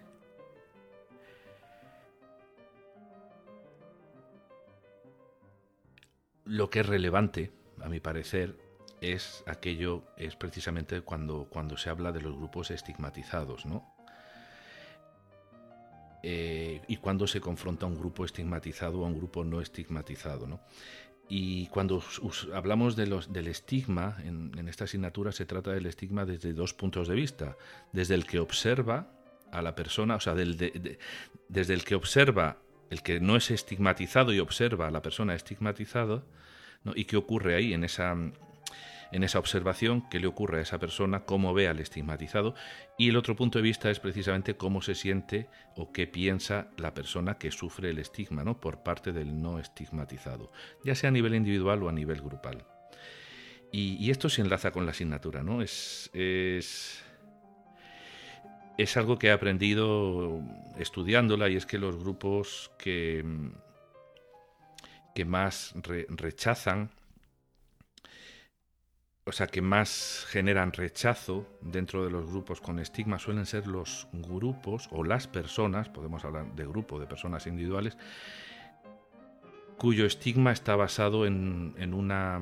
lo 6.44 6.70
que 6.70 6.80
es 6.80 6.86
relevante, 6.86 7.52
a 7.80 7.88
mi 7.88 8.00
parecer, 8.00 8.56
es 9.00 9.42
aquello, 9.46 10.04
es 10.16 10.36
precisamente 10.36 11.00
cuando, 11.00 11.46
cuando 11.48 11.76
se 11.76 11.90
habla 11.90 12.12
de 12.12 12.20
los 12.20 12.36
grupos 12.36 12.70
estigmatizados, 12.70 13.66
¿no? 13.66 13.94
Eh, 16.22 16.82
y 16.86 16.98
cuando 16.98 17.26
se 17.26 17.40
confronta 17.40 17.86
un 17.86 17.98
grupo 17.98 18.26
estigmatizado 18.26 19.04
a 19.04 19.08
un 19.08 19.16
grupo 19.16 19.42
no 19.42 19.60
estigmatizado, 19.60 20.46
¿no? 20.46 20.60
Y 21.32 21.68
cuando 21.68 22.02
hablamos 22.52 22.96
de 22.96 23.06
del 23.28 23.46
estigma, 23.46 24.16
en, 24.24 24.68
esta 24.68 24.84
asignatura 24.84 25.30
se 25.30 25.46
trata 25.46 25.70
del 25.70 25.86
estigma 25.86 26.26
desde 26.26 26.52
dos 26.52 26.74
puntos 26.74 27.06
de 27.06 27.14
vista. 27.14 27.56
Desde 27.92 28.16
el 28.16 28.26
que 28.26 28.40
observa 28.40 29.12
a 29.52 29.62
la 29.62 29.76
persona, 29.76 30.16
o 30.16 30.20
sea, 30.20 30.34
desde 30.34 31.74
el 31.74 31.84
que 31.84 31.94
observa, 31.94 32.58
el 32.90 33.04
que 33.04 33.20
no 33.20 33.36
es 33.36 33.52
estigmatizado 33.52 34.32
y 34.32 34.40
observa 34.40 34.88
a 34.88 34.90
la 34.90 35.02
persona 35.02 35.36
estigmatizada, 35.36 36.24
¿y 36.96 37.04
qué 37.04 37.16
ocurre 37.16 37.54
ahí 37.54 37.74
en 37.74 37.84
esa, 37.84 38.16
en 39.12 39.24
esa 39.24 39.38
observación, 39.38 40.08
qué 40.08 40.20
le 40.20 40.26
ocurre 40.26 40.58
a 40.58 40.62
esa 40.62 40.78
persona, 40.78 41.24
cómo 41.24 41.52
ve 41.52 41.68
al 41.68 41.80
estigmatizado, 41.80 42.54
y 42.96 43.08
el 43.08 43.16
otro 43.16 43.36
punto 43.36 43.58
de 43.58 43.62
vista 43.62 43.90
es 43.90 44.00
precisamente 44.00 44.56
cómo 44.56 44.82
se 44.82 44.94
siente 44.94 45.48
o 45.76 45.92
qué 45.92 46.06
piensa 46.06 46.68
la 46.76 46.94
persona 46.94 47.38
que 47.38 47.50
sufre 47.50 47.90
el 47.90 47.98
estigma 47.98 48.44
¿no? 48.44 48.60
por 48.60 48.82
parte 48.82 49.12
del 49.12 49.40
no 49.40 49.58
estigmatizado, 49.58 50.52
ya 50.84 50.94
sea 50.94 51.08
a 51.08 51.12
nivel 51.12 51.34
individual 51.34 51.82
o 51.82 51.88
a 51.88 51.92
nivel 51.92 52.20
grupal. 52.20 52.64
Y, 53.72 54.10
esto 54.10 54.28
se 54.28 54.42
enlaza 54.42 54.72
con 54.72 54.84
la 54.84 54.90
asignatura, 54.90 55.44
¿no? 55.44 55.62
Es, 55.62 56.10
es, 56.12 57.04
es 58.78 58.96
algo 58.96 59.16
que 59.16 59.28
he 59.28 59.30
aprendido 59.30 60.42
estudiándola 60.76 61.48
y 61.48 61.54
es 61.54 61.66
que 61.66 61.78
los 61.78 61.96
grupos 61.96 62.72
que, 62.78 63.24
que 65.14 65.24
más 65.24 65.72
rechazan 66.08 66.90
o 69.24 69.32
sea, 69.32 69.46
que 69.46 69.60
más 69.60 70.26
generan 70.28 70.72
rechazo 70.72 71.46
dentro 71.60 72.04
de 72.04 72.10
los 72.10 72.26
grupos 72.26 72.60
con 72.60 72.78
estigma 72.78 73.18
suelen 73.18 73.46
ser 73.46 73.66
los 73.66 74.08
grupos 74.12 74.88
o 74.90 75.04
las 75.04 75.28
personas, 75.28 75.88
podemos 75.88 76.24
hablar 76.24 76.54
de 76.54 76.66
grupo, 76.66 76.98
de 76.98 77.06
personas 77.06 77.46
individuales, 77.46 77.98
cuyo 79.76 80.06
estigma 80.06 80.52
está 80.52 80.76
basado 80.76 81.26
en, 81.26 81.74
en, 81.78 81.94
una, 81.94 82.36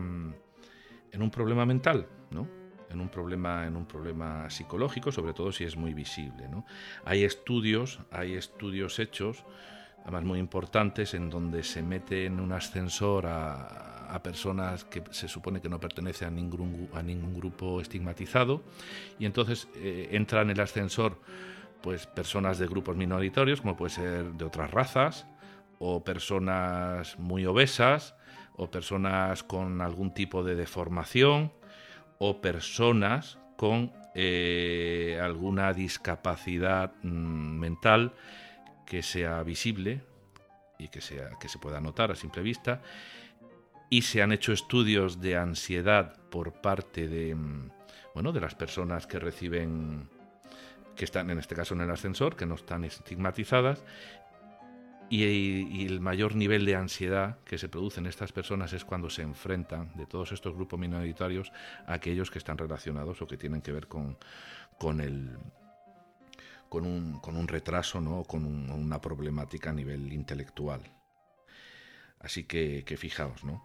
en 1.12 1.22
un 1.22 1.30
problema 1.30 1.66
mental, 1.66 2.08
¿no? 2.30 2.48
En 2.90 3.00
un 3.00 3.08
problema, 3.10 3.66
en 3.66 3.76
un 3.76 3.86
problema 3.86 4.48
psicológico, 4.48 5.12
sobre 5.12 5.34
todo 5.34 5.52
si 5.52 5.64
es 5.64 5.76
muy 5.76 5.92
visible. 5.92 6.48
¿no? 6.48 6.64
Hay 7.04 7.22
estudios, 7.22 8.00
hay 8.10 8.34
estudios 8.34 8.98
hechos, 8.98 9.44
además 10.02 10.24
muy 10.24 10.38
importantes, 10.38 11.12
en 11.12 11.28
donde 11.28 11.62
se 11.64 11.82
mete 11.82 12.24
en 12.24 12.40
un 12.40 12.50
ascensor 12.52 13.26
a, 13.26 13.97
a 14.08 14.22
personas 14.22 14.84
que 14.84 15.02
se 15.10 15.28
supone 15.28 15.60
que 15.60 15.68
no 15.68 15.80
pertenecen 15.80 16.28
a 16.28 16.30
ningún, 16.30 16.88
a 16.94 17.02
ningún 17.02 17.34
grupo 17.34 17.80
estigmatizado 17.80 18.62
y 19.18 19.26
entonces 19.26 19.68
eh, 19.76 20.08
entran 20.12 20.44
en 20.44 20.56
el 20.56 20.60
ascensor 20.60 21.20
pues 21.82 22.06
personas 22.06 22.58
de 22.58 22.66
grupos 22.66 22.96
minoritarios 22.96 23.60
como 23.60 23.76
puede 23.76 23.90
ser 23.90 24.32
de 24.32 24.44
otras 24.44 24.70
razas 24.70 25.26
o 25.78 26.02
personas 26.02 27.18
muy 27.18 27.46
obesas 27.46 28.14
o 28.56 28.70
personas 28.70 29.42
con 29.42 29.80
algún 29.80 30.12
tipo 30.12 30.42
de 30.42 30.56
deformación 30.56 31.52
o 32.18 32.40
personas 32.40 33.38
con 33.56 33.92
eh, 34.14 35.18
alguna 35.22 35.72
discapacidad 35.72 36.92
mm, 37.02 37.58
mental 37.58 38.14
que 38.84 39.02
sea 39.02 39.42
visible 39.42 40.02
y 40.78 40.88
que, 40.88 41.00
sea, 41.00 41.30
que 41.40 41.48
se 41.48 41.58
pueda 41.58 41.80
notar 41.80 42.10
a 42.10 42.16
simple 42.16 42.42
vista 42.42 42.82
y 43.90 44.02
se 44.02 44.22
han 44.22 44.32
hecho 44.32 44.52
estudios 44.52 45.20
de 45.20 45.36
ansiedad 45.36 46.16
por 46.30 46.60
parte 46.60 47.08
de, 47.08 47.34
mm, 47.34 47.70
bueno, 48.14 48.32
de 48.32 48.40
las 48.40 48.54
personas 48.54 49.06
que 49.06 49.18
reciben, 49.18 50.08
que 50.96 51.04
están 51.04 51.30
en 51.30 51.38
este 51.38 51.54
caso 51.54 51.74
en 51.74 51.80
el 51.82 51.90
ascensor, 51.90 52.36
que 52.36 52.46
no 52.46 52.54
están 52.54 52.84
estigmatizadas, 52.84 53.84
y, 55.10 55.86
el 55.86 56.00
mayor 56.00 56.34
nivel 56.34 56.66
de 56.66 56.76
ansiedad 56.76 57.38
que 57.44 57.56
se 57.56 57.68
produce 57.68 58.00
en 58.00 58.06
estas 58.06 58.32
personas 58.32 58.74
es 58.74 58.84
cuando 58.84 59.08
se 59.08 59.22
enfrentan 59.22 59.90
de 59.96 60.04
todos 60.04 60.32
estos 60.32 60.54
grupos 60.54 60.78
minoritarios 60.78 61.50
a 61.86 61.94
aquellos 61.94 62.30
que 62.30 62.38
están 62.38 62.58
relacionados 62.58 63.22
o 63.22 63.26
que 63.26 63.38
tienen 63.38 63.62
que 63.62 63.72
ver 63.72 63.88
con, 63.88 64.18
con 64.78 65.00
el 65.00 65.38
con 66.68 66.84
un, 66.84 67.18
con 67.20 67.36
un 67.36 67.48
retraso 67.48 68.02
¿no? 68.02 68.24
con 68.24 68.44
una 68.44 69.00
problemática 69.00 69.70
a 69.70 69.72
nivel 69.72 70.12
intelectual. 70.12 70.82
Así 72.20 72.44
que, 72.44 72.84
fijaos, 72.98 73.44
¿no? 73.44 73.64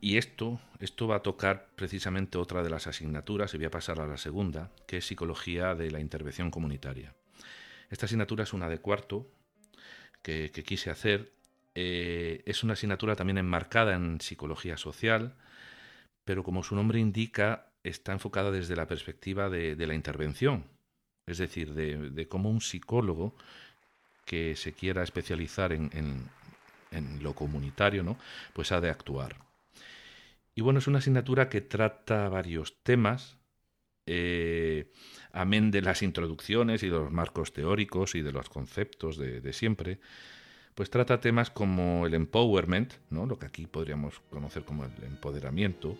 Y 0.00 0.16
esto, 0.16 0.60
esto 0.78 1.08
va 1.08 1.16
a 1.16 1.22
tocar 1.22 1.70
precisamente 1.74 2.38
otra 2.38 2.62
de 2.62 2.70
las 2.70 2.86
asignaturas, 2.86 3.52
y 3.54 3.56
voy 3.56 3.66
a 3.66 3.70
pasar 3.70 4.00
a 4.00 4.06
la 4.06 4.16
segunda, 4.16 4.70
que 4.86 4.98
es 4.98 5.06
Psicología 5.06 5.74
de 5.74 5.90
la 5.90 6.00
Intervención 6.00 6.50
Comunitaria. 6.50 7.14
Esta 7.90 8.06
asignatura 8.06 8.44
es 8.44 8.52
una 8.52 8.68
de 8.68 8.78
cuarto 8.78 9.30
que, 10.22 10.50
quise 10.64 10.90
hacer. 10.90 11.32
Eh, 11.74 12.42
es 12.46 12.62
una 12.62 12.74
asignatura 12.74 13.16
también 13.16 13.38
enmarcada 13.38 13.94
en 13.94 14.20
psicología 14.20 14.76
social, 14.76 15.36
pero 16.24 16.44
como 16.44 16.62
su 16.62 16.76
nombre 16.76 17.00
indica, 17.00 17.72
está 17.82 18.12
enfocada 18.12 18.50
desde 18.50 18.76
la 18.76 18.86
perspectiva 18.86 19.48
de, 19.48 19.74
la 19.86 19.94
intervención, 19.94 20.64
es 21.26 21.38
decir, 21.38 21.74
de, 21.74 22.10
de 22.10 22.28
cómo 22.28 22.50
un 22.50 22.60
psicólogo 22.60 23.34
que 24.28 24.56
se 24.56 24.74
quiera 24.74 25.02
especializar 25.02 25.72
en, 25.72 26.28
lo 27.22 27.34
comunitario, 27.34 28.02
¿no? 28.02 28.18
pues 28.52 28.72
ha 28.72 28.80
de 28.80 28.90
actuar. 28.90 29.36
Y 30.54 30.60
bueno, 30.60 30.80
es 30.80 30.86
una 30.86 30.98
asignatura 30.98 31.48
que 31.48 31.62
trata 31.62 32.28
varios 32.28 32.82
temas, 32.82 33.38
eh, 34.06 34.92
amén 35.32 35.70
de 35.70 35.80
las 35.80 36.02
introducciones 36.02 36.82
y 36.82 36.88
de 36.88 36.98
los 36.98 37.10
marcos 37.10 37.54
teóricos 37.54 38.14
y 38.14 38.20
de 38.20 38.32
los 38.32 38.50
conceptos 38.50 39.16
de, 39.16 39.52
siempre, 39.54 39.98
pues 40.74 40.90
trata 40.90 41.20
temas 41.20 41.48
como 41.50 42.06
el 42.06 42.12
empowerment, 42.12 42.94
¿no? 43.08 43.24
lo 43.24 43.38
que 43.38 43.46
aquí 43.46 43.66
podríamos 43.66 44.20
conocer 44.28 44.62
como 44.64 44.84
el 44.84 45.04
empoderamiento, 45.04 45.96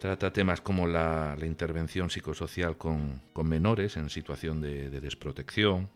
trata 0.00 0.32
temas 0.32 0.60
como 0.60 0.88
la, 0.88 1.36
intervención 1.42 2.10
psicosocial 2.10 2.76
con, 2.76 3.22
menores 3.44 3.96
en 3.96 4.10
situación 4.10 4.60
de 4.60 5.00
desprotección, 5.00 5.88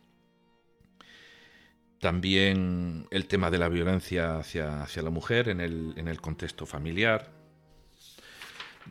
también 2.07 3.09
el 3.11 3.27
tema 3.27 3.51
de 3.51 3.59
la 3.59 3.69
violencia 3.69 4.37
hacia, 4.37 4.81
hacia 4.81 5.03
la 5.03 5.11
mujer 5.11 5.49
en 5.49 5.61
el, 5.61 5.93
en 5.97 6.07
el, 6.07 6.21
contexto 6.21 6.65
familiar. 6.65 7.33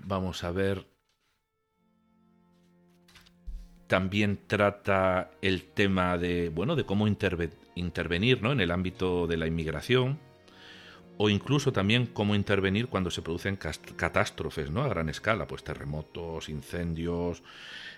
Vamos 0.04 0.44
a 0.44 0.52
ver. 0.52 0.86
También 3.88 4.42
trata 4.48 5.32
el 5.42 5.64
tema 5.64 6.18
de, 6.18 6.50
bueno, 6.50 6.76
de 6.76 6.86
cómo 6.86 7.08
intervenir 7.08 8.42
¿no? 8.42 8.52
en 8.52 8.60
el 8.60 8.72
ámbito 8.72 9.28
de 9.28 9.38
la 9.38 9.48
inmigración 9.48 10.20
o 11.18 11.30
incluso 11.30 11.72
también 11.72 12.08
cómo 12.08 12.36
intervenir 12.36 12.88
cuando 12.88 13.10
se 13.10 13.22
producen 13.22 13.58
catástrofes 13.58 14.70
¿no? 14.70 14.84
a 14.84 14.90
gran 14.90 15.10
escala, 15.10 15.48
pues 15.48 15.64
terremotos, 15.64 16.50
incendios, 16.50 17.42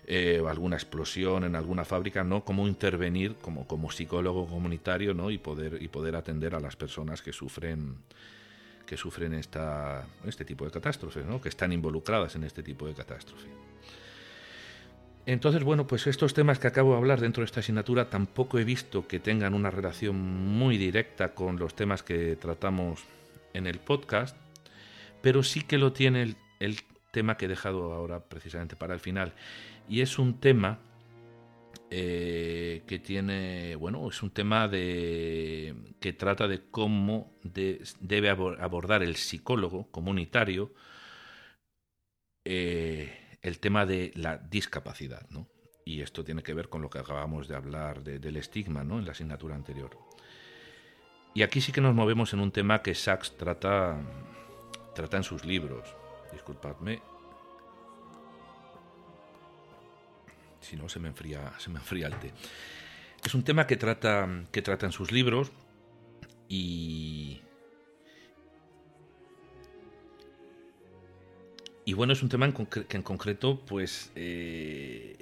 eh, 0.06 0.42
alguna 0.48 0.76
explosión 0.76 1.44
en 1.44 1.56
alguna 1.56 1.84
fábrica, 1.84 2.24
¿no? 2.24 2.44
cómo 2.44 2.68
intervenir 2.68 3.36
como, 3.36 3.68
como 3.68 3.92
psicólogo 3.92 4.48
comunitario 4.48 5.14
¿no? 5.14 5.32
y, 5.32 5.38
poder, 5.38 5.82
y 5.82 5.88
poder 5.88 6.16
atender 6.16 6.54
a 6.56 6.60
las 6.60 6.76
personas 6.76 7.22
que 7.22 7.34
sufren 7.34 7.96
que 8.86 8.96
sufren 8.96 9.34
esta, 9.34 10.08
este 10.26 10.46
tipo 10.46 10.64
de 10.64 10.72
catástrofes, 10.72 11.26
¿no? 11.26 11.42
que 11.42 11.50
están 11.50 11.74
involucradas 11.74 12.36
en 12.38 12.46
este 12.46 12.64
tipo 12.64 12.88
de 12.88 12.94
catástrofe. 12.94 13.48
Entonces, 15.28 15.66
bueno, 15.66 15.88
pues 15.88 16.08
estos 16.08 16.34
temas 16.34 16.58
que 16.58 16.68
acabo 16.68 16.94
de 16.94 17.00
hablar 17.00 17.20
dentro 17.20 17.42
de 17.42 17.48
esta 17.48 17.60
asignatura 17.60 18.10
tampoco 18.10 18.60
he 18.60 18.64
visto 18.64 19.10
que 19.10 19.20
tengan 19.20 19.54
una 19.54 19.70
relación 19.70 20.16
muy 20.16 20.78
directa 20.78 21.34
con 21.34 21.60
los 21.60 21.76
temas 21.76 22.02
que 22.02 22.38
tratamos 22.38 23.04
en 23.54 23.68
el 23.68 23.80
podcast, 23.80 24.38
pero 25.22 25.44
sí 25.44 25.64
que 25.64 25.78
lo 25.78 25.92
tiene 25.92 26.38
el, 26.62 26.78
tema 27.12 27.36
que 27.36 27.46
he 27.46 27.50
dejado 27.50 27.94
ahora 27.94 28.22
precisamente 28.22 28.78
para 28.78 28.94
el 28.94 29.02
final. 29.02 29.34
Y 29.90 30.00
es 30.00 30.18
un 30.18 30.40
tema 30.40 30.80
eh, 31.92 32.84
que 32.88 32.98
tiene, 33.00 33.76
bueno, 33.76 34.08
es 34.10 34.24
un 34.24 34.30
tema 34.30 34.70
de, 34.70 35.76
que 36.00 36.14
trata 36.14 36.48
de 36.48 36.62
cómo 36.72 37.34
debe 37.44 38.30
abordar 38.30 39.04
el 39.04 39.18
psicólogo 39.18 39.92
comunitario. 39.92 40.72
Eh, 42.46 43.27
el 43.42 43.60
tema 43.60 43.86
de 43.86 44.12
la 44.16 44.38
discapacidad, 44.38 45.28
¿no? 45.30 45.48
Y 45.86 46.02
esto 46.02 46.24
tiene 46.24 46.44
que 46.44 46.54
ver 46.54 46.70
con 46.70 46.82
lo 46.82 46.90
que 46.90 47.00
acabamos 47.00 47.48
de 47.48 47.56
hablar 47.56 48.04
del 48.04 48.36
estigma, 48.36 48.84
¿no? 48.84 49.00
En 49.00 49.06
la 49.06 49.12
asignatura 49.12 49.56
anterior. 49.56 49.98
Y 51.34 51.44
aquí 51.44 51.62
sí 51.62 51.72
que 51.72 51.82
nos 51.82 51.96
movemos 51.96 52.34
en 52.34 52.40
un 52.40 52.52
tema 52.52 52.82
que 52.82 52.94
Sachs 52.94 53.38
trata, 53.38 53.98
trata 54.96 55.18
en 55.18 55.24
sus 55.24 55.46
libros. 55.46 55.96
Disculpadme. 56.34 57.02
Si 60.60 60.76
no, 60.76 60.90
se 60.90 61.00
me 61.00 61.08
enfría, 61.08 61.54
se 61.60 61.70
me 61.70 61.80
enfría 61.80 62.08
el 62.08 62.16
té. 62.16 62.34
Es 63.24 63.34
un 63.34 63.44
tema 63.44 63.68
que 63.68 63.78
trata, 63.78 64.28
que 64.52 64.62
trata 64.62 64.88
en 64.88 64.92
sus 64.92 65.12
libros 65.12 65.52
y, 66.50 67.42
Y 71.88 71.94
bueno, 71.94 72.12
es 72.12 72.22
un 72.22 72.28
tema 72.28 72.52
que 72.52 72.98
en 72.98 73.02
concreto, 73.02 73.62
pues 73.66 74.12
eh, 74.14 75.16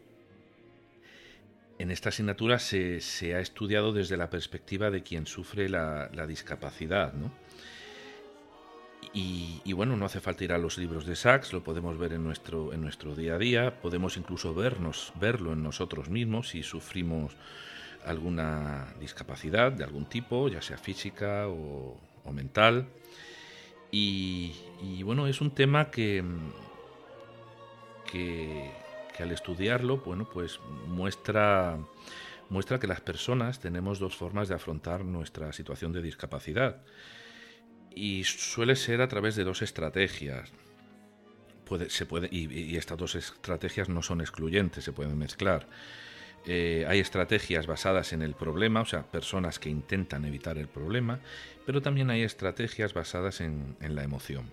en 1.78 1.92
esta 1.92 2.10
asignatura 2.10 2.58
se, 2.58 3.36
ha 3.36 3.40
estudiado 3.40 3.94
desde 3.94 4.18
la 4.18 4.32
perspectiva 4.32 4.90
de 4.90 5.04
quien 5.04 5.28
sufre 5.28 5.70
la, 5.70 6.10
discapacidad, 6.28 7.14
¿no? 7.14 7.32
Y, 9.14 9.72
bueno, 9.74 9.96
no 9.96 10.06
hace 10.06 10.20
falta 10.20 10.44
ir 10.44 10.54
a 10.54 10.58
los 10.58 10.80
libros 10.80 11.06
de 11.06 11.16
Sachs, 11.16 11.54
lo 11.54 11.64
podemos 11.64 12.00
ver 12.00 12.14
en 12.14 12.24
nuestro, 12.24 12.74
en 12.74 12.82
nuestro 12.82 13.16
día 13.16 13.36
a 13.36 13.38
día, 13.38 13.80
podemos 13.80 14.18
incluso 14.18 14.56
vernos, 14.56 15.14
verlo 15.22 15.54
en 15.54 15.62
nosotros 15.62 16.10
mismos 16.10 16.50
si 16.50 16.64
sufrimos 16.64 17.36
alguna 18.06 18.88
discapacidad 19.00 19.72
de 19.72 19.84
algún 19.84 20.06
tipo, 20.06 20.50
ya 20.50 20.64
sea 20.64 20.80
física 20.80 21.48
o 21.48 22.00
mental. 22.34 22.88
Y, 23.98 25.04
bueno, 25.04 25.26
es 25.26 25.40
un 25.40 25.52
tema 25.52 25.90
que, 25.90 26.22
que, 28.12 28.70
al 29.18 29.32
estudiarlo, 29.32 30.00
bueno, 30.00 30.28
pues 30.30 30.60
muestra, 30.88 31.78
muestra 32.50 32.78
que 32.78 32.88
las 32.88 33.00
personas 33.00 33.62
tenemos 33.62 34.00
dos 34.00 34.18
formas 34.18 34.50
de 34.50 34.56
afrontar 34.56 35.06
nuestra 35.06 35.54
situación 35.54 35.94
de 35.94 36.02
discapacidad. 36.02 36.82
Y 37.96 38.26
suele 38.26 38.76
ser 38.76 39.00
a 39.00 39.08
través 39.08 39.38
de 39.38 39.46
dos 39.46 39.62
estrategias. 39.62 40.52
Se 41.88 42.06
y 42.32 42.76
estas 42.76 42.98
dos 42.98 43.16
estrategias 43.16 43.88
no 43.88 44.02
son 44.02 44.20
excluyentes, 44.20 44.84
se 44.84 44.92
pueden 44.92 45.18
mezclar. 45.18 45.68
Eh, 46.48 46.86
hay 46.88 47.00
estrategias 47.00 47.66
basadas 47.66 48.14
en 48.14 48.22
el 48.22 48.36
problema, 48.36 48.82
o 48.82 48.86
sea, 48.86 49.04
personas 49.04 49.58
que 49.58 49.70
intentan 49.70 50.26
evitar 50.26 50.58
el 50.58 50.68
problema, 50.68 51.20
pero 51.66 51.82
también 51.82 52.12
hay 52.12 52.22
estrategias 52.22 52.94
basadas 52.94 53.42
en, 53.42 53.76
la 53.80 54.04
emoción. 54.04 54.52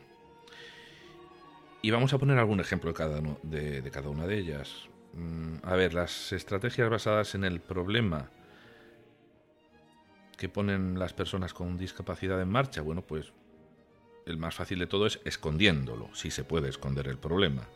Y 1.83 1.91
vamos 1.91 2.15
a 2.15 2.19
poner 2.19 2.39
algún 2.39 2.61
ejemplo 2.61 2.91
de 2.91 2.97
cada, 2.97 3.21
de, 3.43 3.91
cada 3.91 4.09
una 4.09 4.27
de 4.27 4.39
ellas. 4.39 4.89
Mm, 5.13 5.57
a 5.63 5.77
ver, 5.77 5.93
las 5.93 6.33
estrategias 6.33 6.89
basadas 6.89 7.35
en 7.35 7.45
el 7.45 7.61
problema 7.61 8.31
que 10.39 10.49
ponen 10.49 10.99
las 10.99 11.13
personas 11.13 11.53
con 11.53 11.77
discapacidad 11.77 12.41
en 12.41 12.49
marcha, 12.49 12.81
bueno, 12.81 13.03
pues 13.03 13.33
el 14.25 14.39
más 14.39 14.55
fácil 14.55 14.79
de 14.79 14.87
todo 14.87 15.07
es 15.07 15.21
escondiéndolo, 15.25 16.09
si 16.15 16.31
se 16.31 16.45
puede 16.45 16.71
esconder 16.71 17.09
el 17.09 17.19
problema 17.19 17.67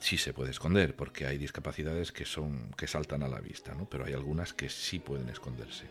sí 0.00 0.18
se 0.18 0.32
puede 0.32 0.50
esconder, 0.50 0.94
porque 0.94 1.26
hay 1.26 1.38
discapacidades 1.38 2.12
que 2.12 2.24
son 2.24 2.70
que 2.76 2.86
saltan 2.86 3.22
a 3.22 3.28
la 3.28 3.40
vista, 3.40 3.74
¿no? 3.74 3.88
pero 3.88 4.04
hay 4.04 4.12
algunas 4.12 4.52
que 4.52 4.68
sí 4.68 4.98
pueden 4.98 5.28
esconderse. 5.28 5.86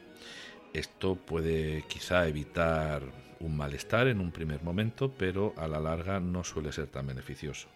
Esto 0.73 1.15
puede 1.15 1.83
quizá 1.87 2.27
evitar 2.27 3.03
un 3.39 3.55
malestar 3.55 4.07
en 4.07 4.19
un 4.19 4.31
primer 4.31 4.63
momento, 4.63 5.11
pero 5.11 5.53
a 5.57 5.67
la 5.67 5.79
larga 5.79 6.19
no 6.19 6.43
suele 6.43 6.71
ser 6.71 6.87
tan 6.87 7.07
beneficioso. 7.07 7.67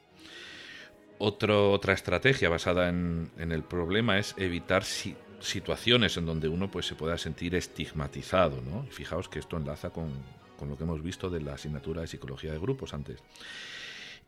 otra 1.19 1.93
estrategia 1.93 2.49
basada 2.49 2.89
en, 2.89 3.31
el 3.37 3.63
problema 3.63 4.17
es 4.17 4.33
evitar 4.37 4.83
situaciones 4.83 6.17
en 6.17 6.25
donde 6.25 6.47
uno 6.47 6.69
pues, 6.69 6.87
se 6.87 6.95
pueda 6.95 7.17
sentir 7.17 7.55
estigmatizado. 7.55 8.61
¿no? 8.61 8.85
Fijaos 8.89 9.29
que 9.29 9.39
esto 9.39 9.57
enlaza 9.57 9.91
con, 9.91 10.11
con 10.57 10.69
lo 10.69 10.77
que 10.77 10.83
hemos 10.83 11.01
visto 11.01 11.29
de 11.29 11.41
la 11.41 11.53
asignatura 11.53 12.01
de 12.01 12.07
psicología 12.07 12.51
de 12.51 12.59
grupos 12.59 12.93
antes. 12.93 13.19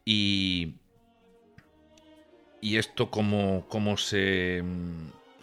Y 0.05 0.75
¿Y 2.63 2.77
esto 2.77 3.11
cómo, 3.11 3.65
cómo, 3.67 3.97
se, 3.97 4.63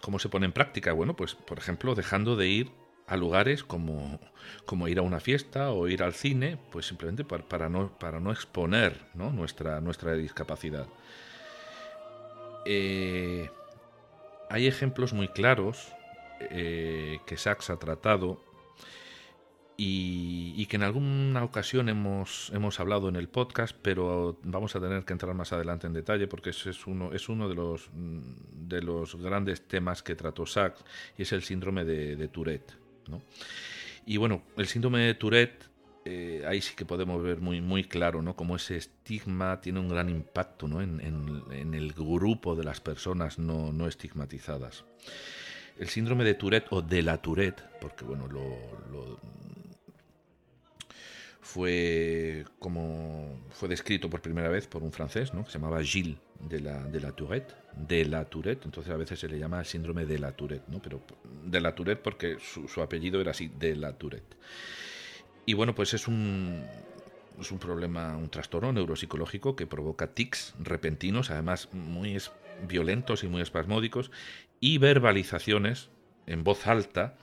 cómo 0.01 0.17
se 0.17 0.27
pone 0.27 0.47
en 0.47 0.53
práctica? 0.53 0.91
Bueno, 0.91 1.15
pues 1.15 1.35
por 1.35 1.59
ejemplo, 1.59 1.93
dejando 1.93 2.35
de 2.35 2.47
ir 2.47 2.71
a 3.05 3.15
lugares 3.15 3.63
como, 3.63 4.19
como 4.65 4.87
ir 4.87 4.97
a 4.97 5.03
una 5.03 5.19
fiesta 5.19 5.69
o 5.69 5.87
ir 5.87 6.01
al 6.01 6.15
cine, 6.15 6.57
pues 6.71 6.87
simplemente 6.87 7.23
para, 7.23 7.69
no, 7.69 7.95
para 7.99 8.19
no 8.19 8.31
exponer 8.31 9.05
Nuestra, 9.13 9.81
nuestra 9.81 10.13
discapacidad. 10.13 10.87
Eh, 12.65 13.51
hay 14.49 14.65
ejemplos 14.65 15.13
muy 15.13 15.27
claros 15.27 15.93
eh, 16.39 17.19
que 17.27 17.37
Sachs 17.37 17.69
ha 17.69 17.77
tratado 17.77 18.43
y, 19.83 20.65
que 20.67 20.75
en 20.75 20.83
alguna 20.83 21.43
ocasión 21.43 21.89
hemos, 21.89 22.51
hemos 22.53 22.79
hablado 22.79 23.09
en 23.09 23.15
el 23.15 23.27
podcast, 23.27 23.75
pero 23.81 24.39
vamos 24.43 24.75
a 24.75 24.79
tener 24.79 25.03
que 25.05 25.13
entrar 25.13 25.33
más 25.33 25.53
adelante 25.53 25.87
en 25.87 25.93
detalle 25.93 26.27
porque 26.27 26.51
ese 26.51 26.69
es 26.69 26.85
uno, 26.85 27.11
es 27.13 27.29
uno 27.29 27.49
de, 27.49 27.55
los, 27.55 27.89
de 27.93 28.81
los 28.83 29.15
grandes 29.15 29.67
temas 29.67 30.03
que 30.03 30.15
trató 30.15 30.45
Sachs 30.45 30.83
y 31.17 31.23
es 31.23 31.31
el 31.31 31.41
síndrome 31.41 31.83
de, 31.83 32.27
Tourette. 32.27 32.73
Y 34.05 34.17
bueno, 34.17 34.43
el 34.55 34.67
síndrome 34.67 34.99
de 34.99 35.15
Tourette, 35.15 35.65
eh, 36.05 36.43
ahí 36.47 36.61
sí 36.61 36.75
que 36.75 36.85
podemos 36.85 37.21
ver 37.23 37.41
muy, 37.41 37.59
muy 37.59 37.83
claro 37.83 38.21
¿no? 38.21 38.35
cómo 38.35 38.57
ese 38.57 38.77
estigma 38.77 39.61
tiene 39.61 39.79
un 39.79 39.89
gran 39.89 40.09
impacto 40.09 40.67
¿no? 40.67 40.83
en, 40.83 41.01
en, 41.51 41.73
el 41.73 41.93
grupo 41.93 42.55
de 42.55 42.63
las 42.63 42.81
personas 42.81 43.39
no, 43.39 43.73
no 43.73 43.87
estigmatizadas. 43.87 44.85
El 45.79 45.89
síndrome 45.89 46.23
de 46.23 46.35
Tourette 46.35 46.67
o 46.69 46.83
de 46.83 47.01
la 47.01 47.17
Tourette, 47.17 47.63
porque 47.79 48.05
bueno, 48.05 48.27
lo 48.27 49.19
fue 51.51 52.45
como 52.59 53.41
fue 53.49 53.67
descrito 53.67 54.09
por 54.09 54.21
primera 54.21 54.47
vez 54.47 54.67
por 54.67 54.83
un 54.83 54.93
francés, 54.93 55.33
¿no? 55.33 55.43
que 55.43 55.51
se 55.51 55.59
llamaba 55.59 55.83
Gilles 55.83 56.15
de 56.39 56.61
la, 56.61 56.83
de 56.85 57.01
la 57.01 57.11
Tourette, 57.11 57.53
de 57.75 58.05
la 58.05 58.23
Tourette, 58.23 58.65
entonces 58.65 58.93
a 58.93 58.95
veces 58.95 59.19
se 59.19 59.27
le 59.27 59.37
llama 59.37 59.61
síndrome 59.65 60.05
de 60.05 60.17
la 60.17 60.31
Tourette, 60.31 60.65
¿no? 60.69 60.81
pero 60.81 61.01
de 61.43 61.59
la 61.59 61.75
Tourette 61.75 62.01
porque 62.01 62.37
su, 62.39 62.81
apellido 62.81 63.19
era 63.19 63.31
así, 63.31 63.51
de 63.59 63.75
la 63.75 63.91
Tourette. 63.93 64.37
Y 65.45 65.53
bueno, 65.53 65.75
pues 65.75 65.93
es 65.93 66.07
un, 66.07 66.63
es 67.37 67.51
un 67.51 67.59
problema, 67.59 68.15
un 68.15 68.29
trastorno 68.29 68.71
neuropsicológico 68.71 69.57
que 69.57 69.67
provoca 69.67 70.13
tics 70.13 70.53
repentinos, 70.57 71.31
además 71.31 71.67
muy 71.73 72.17
violentos 72.65 73.25
y 73.25 73.27
muy 73.27 73.41
espasmódicos, 73.41 74.09
y 74.61 74.77
verbalizaciones 74.77 75.89
en 76.27 76.45
voz 76.45 76.65
alta, 76.65 77.17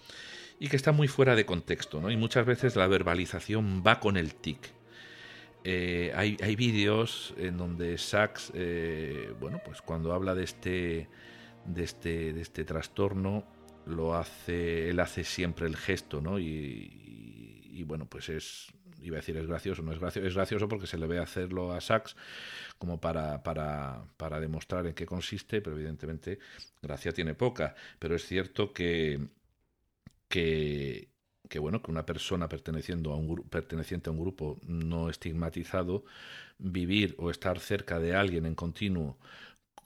y 0.60 0.68
que 0.68 0.76
está 0.76 0.92
muy 0.92 1.08
fuera 1.08 1.36
de 1.36 1.46
contexto, 1.46 2.00
¿no? 2.00 2.10
Y 2.10 2.16
muchas 2.16 2.44
veces 2.46 2.76
la 2.76 2.86
verbalización 2.86 3.82
va 3.86 4.00
con 4.00 4.16
el 4.16 4.34
tic. 4.34 4.72
Eh, 5.64 6.12
hay, 6.14 6.36
hay 6.42 6.56
vídeos 6.56 7.34
en 7.36 7.56
donde 7.56 7.98
Sachs, 7.98 8.52
eh, 8.54 9.32
bueno, 9.40 9.60
pues 9.64 9.82
cuando 9.82 10.12
habla 10.12 10.34
de 10.34 10.44
este, 10.44 11.08
de 11.64 11.84
este, 11.84 12.32
de 12.32 12.40
este 12.40 12.64
trastorno, 12.64 13.44
lo 13.86 14.14
hace, 14.14 14.90
él 14.90 15.00
hace 15.00 15.24
siempre 15.24 15.66
el 15.66 15.76
gesto, 15.76 16.20
¿no? 16.20 16.38
Y, 16.38 17.82
bueno, 17.86 18.06
pues 18.06 18.28
es, 18.28 18.66
iba 19.00 19.16
a 19.16 19.20
decir 19.20 19.36
es 19.36 19.46
gracioso, 19.46 19.82
no 19.82 19.92
es 19.92 19.98
gracioso, 19.98 20.26
es 20.26 20.34
gracioso 20.34 20.68
porque 20.68 20.86
se 20.86 20.98
le 20.98 21.06
ve 21.06 21.18
hacerlo 21.18 21.72
a 21.72 21.80
Sachs 21.80 22.16
como 22.76 23.00
para, 23.00 23.42
para, 23.42 24.04
para 24.16 24.40
demostrar 24.40 24.86
en 24.86 24.94
qué 24.94 25.06
consiste, 25.06 25.62
pero 25.62 25.76
evidentemente 25.76 26.38
gracia 26.82 27.12
tiene 27.12 27.34
poca. 27.34 27.74
Pero 27.98 28.16
es 28.16 28.26
cierto 28.26 28.72
que, 28.72 29.28
que, 30.28 31.08
bueno, 31.58 31.82
que 31.82 31.90
una 31.90 32.06
persona 32.06 32.48
perteneciendo 32.48 33.12
a 33.12 33.16
un, 33.16 33.42
perteneciente 33.48 34.10
a 34.10 34.12
un 34.12 34.20
grupo 34.20 34.58
no 34.66 35.10
estigmatizado, 35.10 36.04
vivir 36.58 37.14
o 37.18 37.30
estar 37.30 37.58
cerca 37.60 37.98
de 37.98 38.14
alguien 38.14 38.46
en 38.46 38.54
continuo 38.54 39.18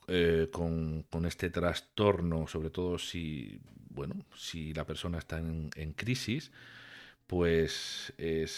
eh, 0.07 0.49
con, 0.51 1.05
este 1.25 1.49
trastorno, 1.49 2.47
sobre 2.47 2.69
todo 2.69 2.97
si, 2.99 3.61
bueno, 3.89 4.25
si 4.35 4.73
la 4.73 4.85
persona 4.85 5.19
está 5.19 5.39
en, 5.39 5.93
crisis, 5.95 6.51
pues 7.27 8.13
es, 8.17 8.51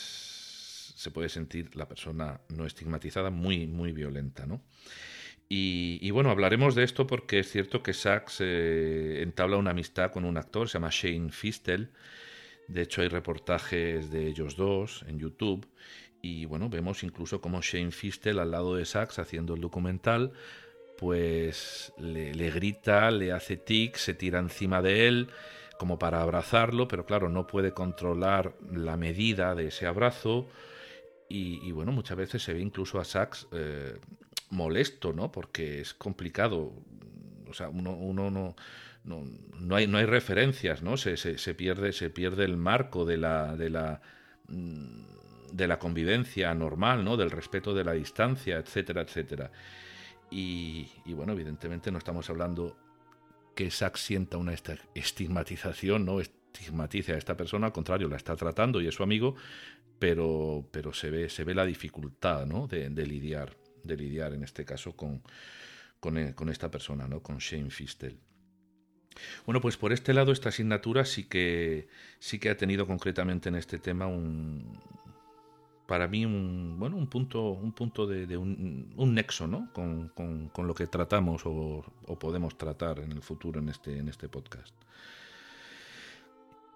se 0.95 1.11
puede 1.11 1.29
sentir 1.29 1.75
la 1.75 1.87
persona 1.87 2.41
no 2.49 2.65
estigmatizada 2.65 3.29
muy, 3.29 3.67
muy 3.67 3.91
violenta, 3.91 4.45
¿no? 4.45 4.61
Y, 5.47 6.09
bueno, 6.11 6.31
hablaremos 6.31 6.73
de 6.73 6.83
esto 6.83 7.05
porque 7.05 7.39
es 7.39 7.51
cierto 7.51 7.83
que 7.83 7.93
Sachs 7.93 8.37
eh, 8.39 9.21
entabla 9.21 9.57
una 9.57 9.71
amistad 9.71 10.11
con 10.11 10.25
un 10.25 10.37
actor, 10.37 10.67
se 10.67 10.73
llama 10.73 10.89
Shane 10.91 11.31
Fistel. 11.31 11.91
De 12.67 12.81
hecho, 12.81 13.01
hay 13.01 13.09
reportajes 13.09 14.09
de 14.09 14.27
ellos 14.27 14.55
dos 14.55 15.05
en 15.07 15.19
YouTube. 15.19 15.67
Y 16.21 16.45
bueno, 16.45 16.67
vemos 16.69 17.03
incluso 17.03 17.41
como 17.41 17.61
Shane 17.61 17.91
Fistel 17.91 18.39
al 18.39 18.51
lado 18.51 18.75
de 18.75 18.85
Sachs 18.85 19.19
haciendo 19.19 19.53
el 19.53 19.61
documental, 19.61 20.33
pues 20.97 21.93
le, 21.99 22.33
le 22.33 22.49
grita, 22.49 23.11
le 23.11 23.31
hace 23.31 23.57
tic, 23.57 23.97
se 23.97 24.15
tira 24.15 24.39
encima 24.39 24.81
de 24.81 25.07
él 25.07 25.29
como 25.77 25.99
para 25.99 26.21
abrazarlo, 26.21 26.87
pero 26.87 27.05
claro, 27.05 27.29
no 27.29 27.47
puede 27.47 27.73
controlar 27.73 28.55
la 28.71 28.97
medida 28.97 29.55
de 29.55 29.67
ese 29.67 29.85
abrazo. 29.87 30.47
Y, 31.27 31.71
bueno, 31.71 31.91
muchas 31.91 32.17
veces 32.17 32.43
se 32.43 32.53
ve 32.53 32.61
incluso 32.61 32.99
a 32.99 33.03
Sachs 33.03 33.47
eh, 33.51 33.97
molesto, 34.55 35.13
¿no? 35.13 35.31
Porque 35.31 35.81
es 35.81 35.93
complicado. 35.93 36.73
O 37.47 37.53
sea, 37.53 37.69
uno, 37.69 37.95
no, 38.13 38.31
no, 38.31 38.55
no, 39.03 39.75
hay, 39.75 39.87
no 39.87 39.97
hay 39.97 40.05
referencias, 40.05 40.81
¿no? 40.81 40.97
Se, 40.97 41.17
se, 41.17 41.53
pierde, 41.53 41.93
se 41.93 42.09
pierde 42.09 42.45
el 42.45 42.57
marco 42.57 43.05
de 43.05 43.17
la, 43.17 43.55
de 43.55 43.69
la 43.69 44.01
mm, 44.47 45.15
de 45.55 45.67
la 45.67 45.79
convivencia 45.79 46.53
normal, 46.53 47.03
¿no? 47.03 47.17
Del 47.17 47.31
respeto 47.31 47.73
de 47.73 47.83
la 47.83 47.93
distancia, 47.93 48.57
etcétera, 48.57 49.01
etcétera. 49.01 49.51
Y, 50.29 50.89
y 51.05 51.13
bueno, 51.13 51.33
evidentemente 51.33 51.91
no 51.91 51.97
estamos 51.97 52.29
hablando 52.29 52.75
que 53.55 53.71
Sachs 53.71 54.01
sienta 54.01 54.37
una 54.37 54.53
estigmatización, 54.93 56.05
no 56.05 56.19
estigmatice 56.19 57.13
a 57.13 57.17
esta 57.17 57.37
persona, 57.37 57.67
al 57.67 57.73
contrario, 57.73 58.09
la 58.09 58.17
está 58.17 58.35
tratando 58.35 58.81
y 58.81 58.87
es 58.87 58.95
su 58.95 59.03
amigo, 59.03 59.35
pero, 59.97 60.67
pero 60.71 60.93
se, 60.93 61.09
ve, 61.09 61.29
se 61.29 61.45
ve 61.45 61.55
la 61.55 61.65
dificultad 61.65 62.45
¿no? 62.45 62.67
de, 62.67 62.89
de 62.89 63.05
lidiar 63.05 63.55
de 63.85 63.97
lidiar 63.97 64.33
en 64.33 64.43
este 64.43 64.65
caso 64.65 64.95
con, 64.95 65.21
eh, 66.17 66.33
con, 66.35 66.49
esta 66.49 66.69
persona, 66.69 67.07
¿no? 67.07 67.21
con 67.21 67.37
Shane 67.37 67.69
Fistel. 67.69 68.17
Bueno, 69.45 69.61
pues 69.61 69.77
por 69.77 69.93
este 69.93 70.13
lado 70.13 70.31
esta 70.31 70.49
asignatura 70.49 71.05
sí 71.05 71.23
que 71.23 71.87
sí 72.19 72.37
que 72.39 72.49
ha 72.49 72.57
tenido 72.57 72.85
concretamente 72.85 73.49
en 73.49 73.55
este 73.55 73.79
tema 73.79 74.07
un 74.07 74.77
para 75.87 76.07
mí 76.07 76.25
un 76.25 76.75
bueno 76.77 76.97
un 76.97 77.07
punto 77.07 77.51
un 77.51 77.71
punto 77.71 78.07
de, 78.07 78.35
un, 78.35 78.93
un, 78.97 79.13
nexo 79.13 79.47
¿no? 79.47 79.71
Con, 79.71 80.09
con, 80.09 80.67
lo 80.67 80.73
que 80.73 80.87
tratamos 80.87 81.45
o, 81.45 81.85
o, 82.07 82.19
podemos 82.19 82.57
tratar 82.57 82.99
en 82.99 83.13
el 83.13 83.21
futuro 83.21 83.59
en 83.61 83.69
este 83.69 83.97
en 83.97 84.09
este 84.09 84.27
podcast. 84.27 84.75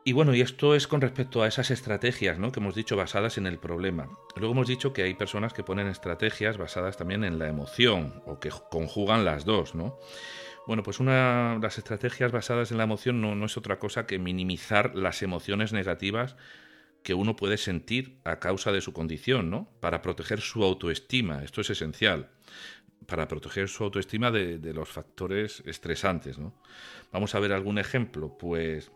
Y 0.05 0.13
bueno, 0.13 0.33
y 0.33 0.41
esto 0.41 0.75
es 0.75 0.87
con 0.87 1.01
respecto 1.01 1.43
a 1.43 1.47
esas 1.47 1.71
estrategias 1.71 2.39
¿no? 2.39 2.51
que 2.51 2.59
hemos 2.59 2.73
dicho 2.73 2.95
basadas 2.95 3.37
en 3.37 3.45
el 3.47 3.59
problema. 3.59 4.09
Luego 4.35 4.53
hemos 4.53 4.67
dicho 4.67 4.93
que 4.93 5.03
hay 5.03 5.13
personas 5.13 5.53
que 5.53 5.63
ponen 5.63 5.87
estrategias 5.87 6.57
basadas 6.57 6.97
también 6.97 7.23
en 7.23 7.37
la 7.37 7.49
emoción 7.49 8.23
o 8.25 8.39
que 8.39 8.49
conjugan 8.71 9.25
las 9.25 9.45
dos, 9.45 9.75
¿no? 9.75 9.99
Bueno, 10.67 10.83
pues 10.83 10.99
una, 10.99 11.57
las 11.61 11.77
estrategias 11.77 12.31
basadas 12.31 12.71
en 12.71 12.77
la 12.77 12.83
emoción 12.83 13.21
no, 13.21 13.35
no 13.35 13.47
es 13.47 13.57
otra 13.57 13.79
cosa 13.79 14.05
que 14.05 14.19
minimizar 14.19 14.95
las 14.95 15.21
emociones 15.21 15.73
negativas 15.73 16.37
que 17.03 17.13
uno 17.13 17.35
puede 17.35 17.57
sentir 17.57 18.19
a 18.23 18.39
causa 18.39 18.71
de 18.71 18.81
su 18.81 18.93
condición, 18.93 19.49
¿no? 19.49 19.69
Para 19.79 20.01
proteger 20.01 20.41
su 20.41 20.63
autoestima, 20.63 21.43
esto 21.43 21.61
es 21.61 21.71
esencial, 21.71 22.29
para 23.05 23.27
proteger 23.27 23.67
su 23.67 23.83
autoestima 23.83 24.31
de, 24.31 24.59
de 24.59 24.73
los 24.73 24.89
factores 24.89 25.63
estresantes, 25.65 26.37
¿no? 26.37 26.53
Vamos 27.11 27.35
a 27.35 27.39
ver 27.39 27.51
algún 27.51 27.79
ejemplo, 27.79 28.37
pues 28.37 28.91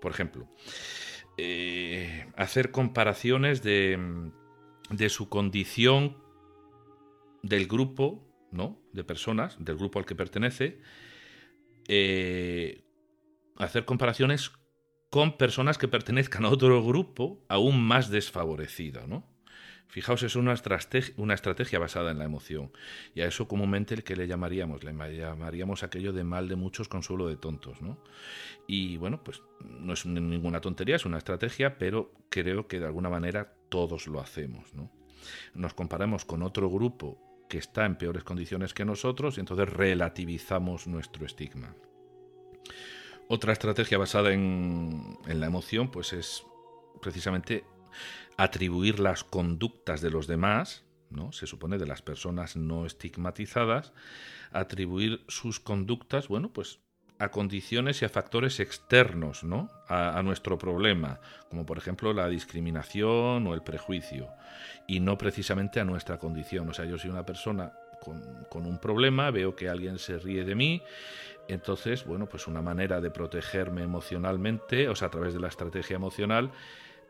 por 0.00 0.12
ejemplo, 0.12 0.48
eh, 1.36 2.26
hacer 2.36 2.70
comparaciones 2.70 3.62
de, 3.62 3.98
de, 4.90 5.08
su 5.08 5.28
condición 5.28 6.16
del 7.42 7.66
grupo, 7.66 8.26
¿no? 8.50 8.80
De 8.92 9.04
personas, 9.04 9.56
del 9.58 9.76
grupo 9.76 9.98
al 9.98 10.06
que 10.06 10.14
pertenece, 10.14 10.80
eh, 11.88 12.84
hacer 13.56 13.84
comparaciones 13.84 14.52
con 15.10 15.36
personas 15.38 15.78
que 15.78 15.88
pertenezcan 15.88 16.44
a 16.44 16.50
otro 16.50 16.84
grupo 16.84 17.44
aún 17.48 17.82
más 17.82 18.10
desfavorecido, 18.10 19.06
¿no? 19.06 19.26
Fijaos, 19.88 20.22
es 20.22 20.36
una 20.36 20.52
estrategia, 20.52 21.14
una 21.16 21.32
estrategia 21.32 21.78
basada 21.78 22.10
en 22.10 22.18
la 22.18 22.26
emoción. 22.26 22.70
Y 23.14 23.22
a 23.22 23.26
eso 23.26 23.48
comúnmente 23.48 23.94
el 23.94 24.04
que 24.04 24.16
le 24.16 24.26
llamaríamos, 24.26 24.84
le 24.84 24.92
llamaríamos 25.16 25.82
aquello 25.82 26.12
de 26.12 26.24
mal 26.24 26.46
de 26.46 26.56
muchos, 26.56 26.88
consuelo 26.88 27.26
de 27.26 27.36
tontos, 27.36 27.80
¿no? 27.80 27.98
Y 28.66 28.98
bueno, 28.98 29.24
pues 29.24 29.42
no 29.60 29.94
es 29.94 30.04
ninguna 30.04 30.60
tontería, 30.60 30.96
es 30.96 31.06
una 31.06 31.16
estrategia, 31.16 31.78
pero 31.78 32.12
creo 32.28 32.68
que 32.68 32.80
de 32.80 32.86
alguna 32.86 33.08
manera 33.08 33.54
todos 33.70 34.06
lo 34.08 34.20
hacemos, 34.20 34.74
¿no? 34.74 34.90
Nos 35.54 35.72
comparamos 35.72 36.26
con 36.26 36.42
otro 36.42 36.68
grupo 36.68 37.46
que 37.48 37.56
está 37.56 37.86
en 37.86 37.96
peores 37.96 38.24
condiciones 38.24 38.74
que 38.74 38.84
nosotros 38.84 39.38
y 39.38 39.40
entonces 39.40 39.70
relativizamos 39.70 40.86
nuestro 40.86 41.24
estigma. 41.24 41.74
Otra 43.26 43.54
estrategia 43.54 43.96
basada 43.96 44.34
en, 44.34 45.18
en 45.26 45.40
la 45.40 45.46
emoción, 45.46 45.90
pues 45.90 46.12
es 46.12 46.44
precisamente 47.00 47.64
atribuir 48.38 49.00
las 49.00 49.24
conductas 49.24 50.00
de 50.00 50.10
los 50.10 50.28
demás, 50.28 50.84
¿no? 51.10 51.32
Se 51.32 51.46
supone 51.46 51.76
de 51.76 51.86
las 51.86 52.02
personas 52.02 52.56
no 52.56 52.86
estigmatizadas, 52.86 53.92
atribuir 54.52 55.24
sus 55.26 55.58
conductas, 55.58 56.28
bueno, 56.28 56.52
pues 56.52 56.78
a 57.18 57.30
condiciones 57.30 58.00
y 58.00 58.04
a 58.04 58.08
factores 58.08 58.60
externos, 58.60 59.42
¿no? 59.42 59.68
A, 59.88 60.22
nuestro 60.22 60.56
problema, 60.56 61.20
como 61.50 61.66
por 61.66 61.78
ejemplo 61.78 62.12
la 62.12 62.28
discriminación 62.28 63.44
o 63.44 63.54
el 63.54 63.62
prejuicio, 63.62 64.28
y 64.86 65.00
no 65.00 65.18
precisamente 65.18 65.80
a 65.80 65.84
nuestra 65.84 66.18
condición. 66.18 66.68
O 66.68 66.72
sea, 66.72 66.84
yo 66.84 66.96
soy 66.96 67.10
una 67.10 67.26
persona 67.26 67.72
con, 68.00 68.22
con, 68.48 68.66
un 68.66 68.78
problema, 68.78 69.32
veo 69.32 69.56
que 69.56 69.68
alguien 69.68 69.98
se 69.98 70.16
ríe 70.16 70.44
de 70.44 70.54
mí, 70.54 70.80
entonces, 71.48 72.04
bueno, 72.04 72.28
pues 72.28 72.46
una 72.46 72.62
manera 72.62 73.00
de 73.00 73.10
protegerme 73.10 73.82
emocionalmente, 73.82 74.88
o 74.88 74.94
sea, 74.94 75.08
a 75.08 75.10
través 75.10 75.34
de 75.34 75.40
la 75.40 75.48
estrategia 75.48 75.96
emocional, 75.96 76.52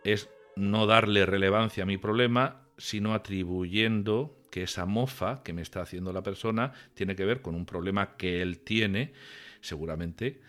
es 0.04 0.30
no 0.58 0.86
darle 0.86 1.24
relevancia 1.24 1.84
a 1.84 1.86
mi 1.86 1.98
problema, 1.98 2.66
sino 2.76 3.14
atribuyendo 3.14 4.36
que 4.50 4.64
esa 4.64 4.86
mofa 4.86 5.42
que 5.42 5.52
me 5.52 5.62
está 5.62 5.82
haciendo 5.82 6.12
la 6.12 6.22
persona 6.22 6.72
tiene 6.94 7.14
que 7.16 7.24
ver 7.24 7.42
con 7.42 7.54
un 7.54 7.64
problema 7.64 8.16
que 8.16 8.42
él 8.42 8.58
tiene, 8.60 9.12
seguramente 9.60 10.40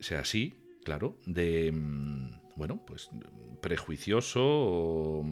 sea 0.00 0.20
así, 0.20 0.54
claro, 0.84 1.16
de, 1.24 1.70
mm, 1.72 2.56
bueno, 2.56 2.84
pues 2.86 3.10
prejuicioso 3.60 4.40
o, 4.42 5.26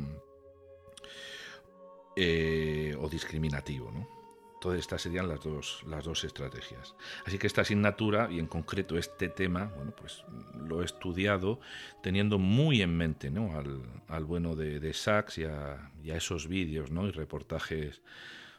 eh, 2.16 2.94
o 2.98 3.08
discriminativo, 3.08 3.90
¿no? 3.90 4.21
Todas 4.62 4.79
estas 4.79 5.03
serían 5.03 5.27
las 5.27 5.40
dos, 5.40 5.83
las 5.88 6.05
dos 6.05 6.22
estrategias. 6.22 6.94
Así 7.27 7.37
que 7.37 7.48
esta 7.48 7.62
asignatura, 7.62 8.29
y 8.31 8.38
en 8.38 8.46
concreto 8.46 8.96
este 8.96 9.29
tema, 9.29 9.72
bueno, 9.75 9.90
pues 9.90 10.25
lo 10.57 10.83
he 10.83 10.85
estudiado 10.85 11.59
teniendo 12.01 12.38
muy 12.38 12.81
en 12.81 12.96
mente 12.96 13.29
¿no? 13.29 13.59
al, 13.59 14.25
bueno 14.25 14.55
de, 14.55 14.79
de 14.79 14.94
Sachs 14.94 15.38
y 15.38 15.46
a, 15.46 15.90
esos 16.05 16.46
vídeos 16.46 16.92
¿no? 16.92 17.09
y 17.09 17.11
reportajes 17.11 18.03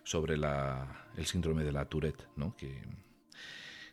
sobre 0.03 0.35
la, 0.35 1.07
el 1.15 1.25
síndrome 1.25 1.63
de 1.63 1.71
la 1.71 1.85
Tourette 1.85 2.27
¿no? 2.35 2.53
que, 2.57 2.81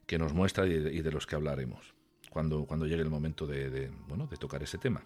que 0.05 0.18
nos 0.18 0.33
muestra 0.33 0.66
y 0.66 1.03
de, 1.03 1.12
los 1.12 1.29
que 1.29 1.37
hablaremos 1.37 1.94
cuando, 2.29 2.64
cuando 2.64 2.88
llegue 2.88 3.03
el 3.03 3.11
momento 3.11 3.46
de, 3.46 3.70
de, 3.70 3.92
bueno, 4.09 4.27
de 4.27 4.37
tocar 4.37 4.64
ese 4.64 4.79
tema. 4.79 5.05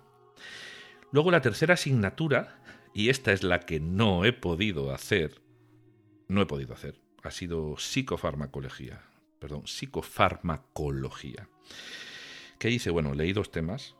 Luego 1.13 1.31
la 1.31 1.43
tercera 1.43 1.75
asignatura, 1.75 2.63
y 2.95 3.11
esta 3.11 3.33
es 3.33 3.43
la 3.43 3.61
que 3.61 3.79
no 3.79 4.25
he 4.25 4.33
podido 4.33 4.91
hacer, 4.91 5.44
no 6.35 6.43
he 6.43 6.47
podido 6.47 6.75
hacer. 6.75 7.01
Ha 7.23 7.31
sido 7.31 7.77
psicofarmacología. 7.79 9.03
Perdón, 9.39 9.67
psicofarmacología. 9.67 11.49
¿Qué 12.59 12.71
hice? 12.71 12.91
Bueno, 12.91 13.15
leí 13.15 13.33
dos 13.33 13.51
temas 13.51 13.97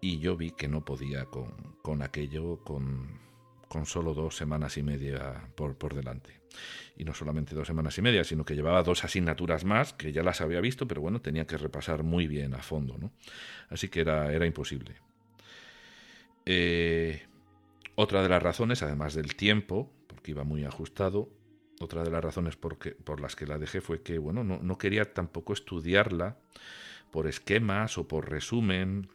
y 0.00 0.18
yo 0.18 0.36
vi 0.36 0.50
que 0.50 0.68
no 0.68 0.84
podía 0.84 1.26
con, 1.26 1.76
con 1.82 2.02
aquello 2.02 2.62
con, 2.64 3.18
con, 3.68 3.86
solo 3.86 4.14
dos 4.14 4.36
semanas 4.36 4.76
y 4.76 4.82
media 4.82 5.48
por, 5.54 5.76
por 5.76 5.94
delante. 5.94 6.40
Y 6.96 7.04
no 7.04 7.12
solamente 7.12 7.54
dos 7.54 7.66
semanas 7.66 7.98
y 7.98 8.02
media, 8.02 8.24
sino 8.24 8.44
que 8.44 8.54
llevaba 8.54 8.82
dos 8.82 9.04
asignaturas 9.04 9.64
más 9.64 9.92
que 9.92 10.12
ya 10.12 10.22
las 10.22 10.40
había 10.40 10.60
visto, 10.60 10.86
pero 10.86 11.00
bueno, 11.00 11.20
tenía 11.20 11.46
que 11.46 11.58
repasar 11.58 12.02
muy 12.02 12.26
bien 12.26 12.54
a 12.54 12.62
fondo, 12.62 12.96
¿no? 12.98 13.12
Así 13.68 13.88
que 13.88 14.00
era, 14.00 14.32
era 14.32 14.46
imposible. 14.46 14.96
Eh, 16.46 17.26
otra 17.96 18.22
de 18.22 18.28
las 18.28 18.42
razones, 18.42 18.82
además 18.82 19.14
del 19.14 19.34
tiempo, 19.34 19.92
iba 20.32 20.44
muy 20.44 20.64
ajustado, 20.64 21.30
otra 21.80 22.02
de 22.02 22.10
las 22.10 22.24
razones 22.24 22.56
por, 22.56 22.78
por 22.78 23.20
las 23.20 23.36
que 23.36 23.46
la 23.46 23.58
dejé 23.58 23.80
fue 23.80 24.02
que, 24.02 24.18
bueno, 24.18 24.44
no, 24.44 24.78
quería 24.78 25.12
tampoco 25.12 25.52
estudiarla 25.52 26.38
por 27.10 27.26
esquemas 27.26 27.98
o 27.98 28.08
por 28.08 28.30
resumen, 28.30 29.08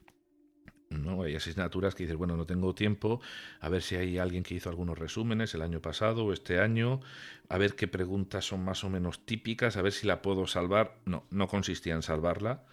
¿no? 0.90 1.24
Hay 1.24 1.36
asignaturas 1.36 1.96
que 1.96 2.04
dices, 2.04 2.18
bueno, 2.18 2.38
no 2.38 2.46
tengo 2.46 2.76
tiempo, 2.76 3.22
a 3.60 3.70
ver 3.70 3.82
si 3.82 3.96
hay 3.96 4.18
alguien 4.18 4.44
que 4.44 4.56
hizo 4.56 4.70
algunos 4.70 5.00
resúmenes 5.00 5.56
el 5.56 5.62
año 5.62 5.82
pasado 5.82 6.26
o 6.26 6.34
este 6.34 6.60
año, 6.60 7.00
a 7.50 7.58
ver 7.58 7.76
qué 7.76 7.88
preguntas 7.88 8.46
son 8.46 8.64
más 8.64 8.84
o 8.84 8.90
menos 8.90 9.26
típicas, 9.26 9.78
a 9.78 9.82
ver 9.82 9.94
si 9.94 10.06
la 10.06 10.22
puedo 10.22 10.46
salvar. 10.48 10.98
No, 11.06 11.26
no 11.32 11.48
consistía 11.48 11.96
en 11.96 12.04
salvarla. 12.04 12.66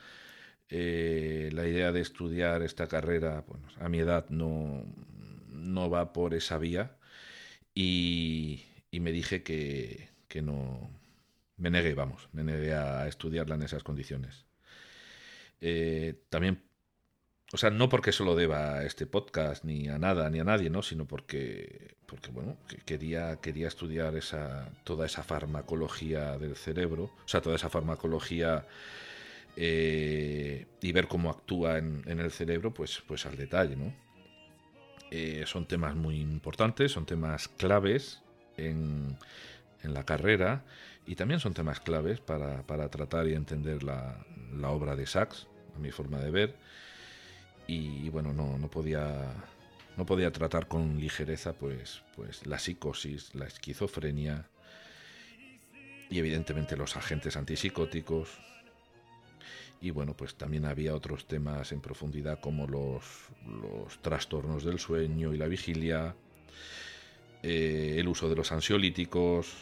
Eh, 0.68 1.48
la 1.52 1.66
idea 1.66 1.92
de 1.92 2.00
estudiar 2.00 2.62
esta 2.62 2.88
carrera, 2.88 3.44
bueno, 3.46 3.68
a 3.80 3.88
mi 3.88 4.00
edad 4.00 4.28
no, 4.28 4.84
no 5.48 5.88
va 5.88 6.12
por 6.12 6.34
esa 6.34 6.58
vía 6.58 6.97
y, 7.80 9.00
me 9.00 9.12
dije 9.12 9.42
que, 9.42 10.08
que 10.28 10.42
no, 10.42 10.90
me 11.56 11.70
negué, 11.70 11.94
vamos, 11.94 12.28
me 12.32 12.42
negué 12.42 12.74
a 12.74 13.06
estudiarla 13.06 13.54
en 13.54 13.62
esas 13.62 13.84
condiciones. 13.84 14.46
Eh, 15.60 16.24
también 16.28 16.62
o 17.52 17.56
sea, 17.56 17.70
no 17.70 17.88
porque 17.88 18.12
se 18.12 18.24
lo 18.24 18.34
deba 18.34 18.74
a 18.74 18.84
este 18.84 19.06
podcast, 19.06 19.64
ni 19.64 19.88
a 19.88 19.98
nada, 19.98 20.28
ni 20.28 20.38
a 20.38 20.44
nadie, 20.44 20.68
¿no? 20.68 20.82
Sino 20.82 21.06
porque, 21.06 21.94
porque 22.04 22.30
bueno, 22.30 22.58
quería, 22.84 23.36
quería 23.36 23.68
estudiar 23.68 24.16
esa, 24.16 24.70
toda 24.84 25.06
esa 25.06 25.22
farmacología 25.22 26.36
del 26.36 26.56
cerebro, 26.56 27.04
o 27.04 27.28
sea, 27.28 27.40
toda 27.40 27.56
esa 27.56 27.70
farmacología 27.70 28.66
eh, 29.56 30.66
y 30.82 30.92
ver 30.92 31.08
cómo 31.08 31.30
actúa 31.30 31.78
en, 31.78 32.02
el 32.06 32.30
cerebro, 32.30 32.74
pues, 32.74 33.02
pues 33.06 33.24
al 33.24 33.36
detalle, 33.36 33.76
¿no? 33.76 33.94
Eh, 35.10 35.44
son 35.46 35.66
temas 35.66 35.94
muy 35.94 36.20
importantes, 36.20 36.92
son 36.92 37.06
temas 37.06 37.48
claves 37.48 38.22
en, 38.56 39.16
en, 39.82 39.94
la 39.94 40.04
carrera 40.04 40.64
y 41.06 41.14
también 41.14 41.40
son 41.40 41.54
temas 41.54 41.80
claves 41.80 42.20
para, 42.20 42.62
para 42.66 42.90
tratar 42.90 43.26
y 43.26 43.32
entender 43.32 43.82
la, 43.82 44.18
la 44.54 44.70
obra 44.70 44.96
de 44.96 45.06
Sachs, 45.06 45.46
a 45.74 45.78
mi 45.78 45.90
forma 45.90 46.18
de 46.18 46.30
ver 46.30 46.56
y 47.68 48.08
bueno, 48.08 48.32
no, 48.32 48.58
no 48.58 48.68
podía 48.68 49.32
no 49.96 50.06
podía 50.06 50.32
tratar 50.32 50.68
con 50.68 50.98
ligereza 50.98 51.52
pues, 51.52 52.02
pues 52.16 52.46
la 52.46 52.58
psicosis, 52.58 53.34
la 53.34 53.46
esquizofrenia 53.46 54.46
y 56.08 56.18
evidentemente 56.18 56.76
los 56.76 56.96
agentes 56.96 57.36
antipsicóticos. 57.36 58.40
Y 59.80 59.90
bueno, 59.90 60.16
pues 60.16 60.34
también 60.34 60.64
había 60.64 60.94
otros 60.94 61.26
temas 61.26 61.70
en 61.72 61.80
profundidad 61.80 62.40
como 62.40 62.66
los, 62.66 63.04
los 63.46 63.98
trastornos 64.02 64.64
del 64.64 64.78
sueño 64.78 65.32
y 65.32 65.38
la 65.38 65.46
vigilia, 65.46 66.16
eh, 67.42 67.96
el 67.98 68.08
uso 68.08 68.28
de 68.28 68.34
los 68.34 68.50
ansiolíticos, 68.50 69.54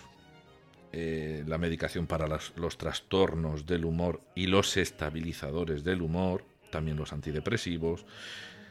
eh, 0.93 1.45
la 1.47 1.59
medicación 1.59 2.07
para 2.07 2.27
los 2.57 2.79
trastornos 2.79 3.67
del 3.67 3.85
humor 3.85 4.23
y 4.35 4.47
los 4.47 4.77
estabilizadores 4.79 5.85
del 5.85 6.01
humor 6.01 6.45
también 6.71 6.97
los 6.97 7.13
antidepresivos, 7.13 8.05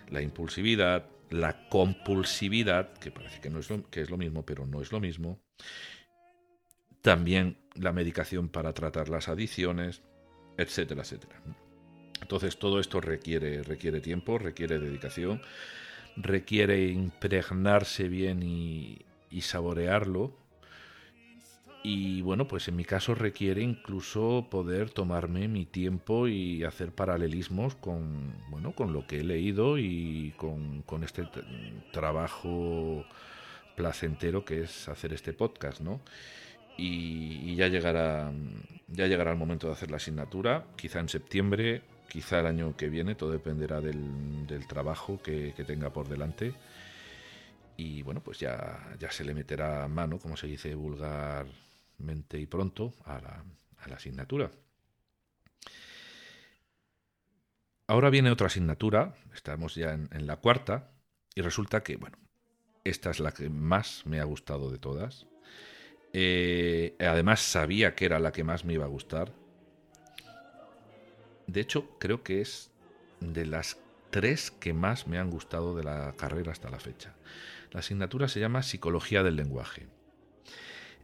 la 0.09 0.21
impulsividad, 0.21 1.07
la 1.29 1.67
compulsividad, 1.69 2.93
que 2.93 3.11
parece 3.11 3.41
que, 3.41 3.49
no 3.49 3.59
es 3.59 3.69
que 3.89 4.01
es 4.01 4.09
lo 4.09 4.17
mismo, 4.17 4.45
pero 4.45 4.65
no 4.65 4.81
es 4.81 4.91
lo 4.91 4.99
mismo, 4.99 5.39
también 7.01 7.57
la 7.73 7.91
medicación 7.91 8.49
para 8.49 8.73
tratar 8.73 9.09
las 9.09 9.27
adicciones, 9.27 10.01
etcétera, 10.57 11.01
etcétera. 11.01 11.35
Entonces 12.21 12.57
todo 12.57 12.79
esto 12.79 13.01
requiere, 13.01 13.63
requiere 13.63 14.01
tiempo, 14.01 14.37
requiere 14.37 14.79
dedicación, 14.79 15.41
requiere 16.15 16.87
impregnarse 16.87 18.07
bien 18.07 18.41
y, 18.41 19.05
y 19.29 19.41
saborearlo 19.41 20.33
y 21.87 22.23
bueno, 22.23 22.47
pues 22.47 22.67
en 22.67 22.75
mi 22.75 22.83
caso 22.83 23.13
requiere 23.13 23.61
incluso 23.61 24.47
poder 24.49 24.89
tomarme 24.89 25.47
mi 25.47 25.67
tiempo 25.67 26.27
y 26.27 26.63
hacer 26.63 26.91
paralelismos 26.91 27.75
con, 27.75 28.33
bueno, 28.49 28.71
con 28.71 28.91
lo 28.91 29.05
que 29.05 29.19
he 29.19 29.23
leído 29.23 29.77
y 29.77 30.33
con, 30.35 30.83
este 31.03 31.29
trabajo 31.91 33.05
placentero 33.75 34.45
que 34.45 34.61
es 34.61 34.89
hacer 34.89 35.13
este 35.13 35.31
podcast, 35.31 35.79
¿no? 35.79 36.01
Y, 36.77 37.55
ya 37.55 37.67
llegará 37.67 38.31
ya 38.87 39.07
llegará 39.07 39.31
el 39.31 39.37
momento 39.37 39.67
de 39.67 39.73
hacer 39.73 39.91
la 39.91 39.97
asignatura, 39.97 40.67
quizá 40.75 40.99
en 40.99 41.09
septiembre, 41.09 41.81
quizá 42.07 42.39
el 42.39 42.47
año 42.47 42.75
que 42.77 42.89
viene, 42.89 43.15
todo 43.15 43.31
dependerá 43.31 43.81
del, 43.81 44.47
trabajo 44.67 45.21
que, 45.21 45.53
tenga 45.65 45.91
por 45.91 46.07
delante. 46.07 46.53
Y 47.77 48.03
bueno, 48.03 48.21
pues 48.21 48.39
ya, 48.39 48.95
ya 48.99 49.11
se 49.11 49.25
le 49.25 49.33
meterá 49.33 49.87
mano, 49.87 50.19
como 50.19 50.37
se 50.37 50.47
dice 50.47 50.75
vulgar 50.75 51.47
mente 51.97 52.39
y 52.39 52.45
pronto 52.45 52.93
a 53.05 53.19
la, 53.19 53.43
asignatura. 53.95 54.49
Ahora 57.87 58.09
viene 58.09 58.31
otra 58.31 58.47
asignatura, 58.47 59.13
estamos 59.33 59.75
ya 59.75 59.93
en, 59.93 60.25
la 60.25 60.37
cuarta, 60.37 60.89
y 61.35 61.41
resulta 61.41 61.83
que, 61.83 61.97
bueno, 61.97 62.17
esta 62.83 63.11
es 63.11 63.19
la 63.19 63.31
que 63.31 63.49
más 63.49 64.03
me 64.05 64.19
ha 64.19 64.23
gustado 64.23 64.71
de 64.71 64.79
todas. 64.79 65.27
Eh, 66.17 66.95
además 67.01 67.41
sabía 67.41 67.93
que 67.93 68.05
era 68.05 68.19
la 68.19 68.31
que 68.31 68.45
más 68.45 68.63
me 68.63 68.71
iba 68.71 68.85
a 68.85 68.87
gustar. 68.87 69.33
De 71.45 71.59
hecho, 71.59 71.89
creo 71.99 72.23
que 72.23 72.39
es 72.39 72.71
de 73.19 73.45
las 73.45 73.77
tres 74.11 74.49
que 74.49 74.71
más 74.71 75.07
me 75.07 75.17
han 75.17 75.29
gustado 75.29 75.75
de 75.75 75.83
la 75.83 76.13
carrera 76.15 76.53
hasta 76.53 76.69
la 76.69 76.79
fecha. 76.79 77.13
La 77.71 77.81
asignatura 77.81 78.29
se 78.29 78.39
llama 78.39 78.63
Psicología 78.63 79.23
del 79.23 79.35
Lenguaje. 79.35 79.87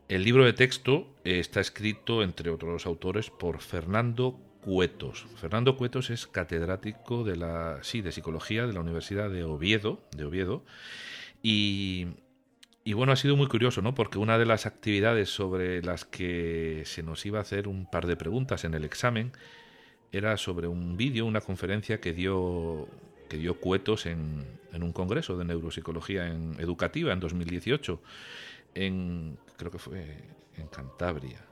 El 0.07 0.23
libro 0.23 0.45
de 0.45 0.53
texto 0.53 1.13
eh, 1.25 1.39
está 1.39 1.59
escrito, 1.59 2.23
entre 2.23 2.49
otros 2.49 2.85
autores, 2.85 3.29
por 3.29 3.59
Fernando 3.59 4.39
Cuetos. 4.61 5.27
Fernando 5.35 5.75
Cuetos 5.75 6.09
es 6.09 6.25
catedrático 6.25 7.25
de 7.25 7.35
la, 7.35 7.79
sí, 7.81 8.01
de 8.01 8.13
psicología 8.13 8.65
de 8.65 8.71
la 8.71 8.79
Universidad 8.79 9.29
de 9.29 9.43
Oviedo, 9.43 10.01
de 10.15 10.23
Oviedo, 10.23 10.63
y, 11.43 12.07
y 12.83 12.93
bueno, 12.93 13.13
ha 13.13 13.15
sido 13.15 13.35
muy 13.35 13.47
curioso, 13.47 13.81
¿no? 13.81 13.93
Porque 13.93 14.17
una 14.17 14.37
de 14.37 14.45
las 14.45 14.65
actividades 14.65 15.29
sobre 15.29 15.83
las 15.83 16.05
que 16.05 16.83
se 16.85 17.03
nos 17.03 17.25
iba 17.25 17.39
a 17.39 17.41
hacer 17.41 17.67
un 17.67 17.85
par 17.85 18.07
de 18.07 18.15
preguntas 18.15 18.63
en 18.63 18.73
el 18.73 18.83
examen 18.83 19.31
era 20.11 20.35
sobre 20.37 20.67
un 20.67 20.97
vídeo, 20.97 21.25
una 21.25 21.41
conferencia 21.41 22.01
que 22.01 22.13
dio 22.13 22.87
que 23.29 23.37
dio 23.37 23.61
Cuetos 23.61 24.07
en, 24.07 24.45
en 24.73 24.83
un 24.83 24.91
congreso 24.91 25.37
de 25.37 25.45
neuropsicología 25.45 26.27
en, 26.27 26.57
educativa 26.59 27.13
en 27.13 27.21
2018 27.21 28.01
en, 28.75 29.37
creo 29.57 29.71
que 29.71 29.79
fue 29.79 30.17
en 30.57 30.67
Cantabria. 30.67 31.45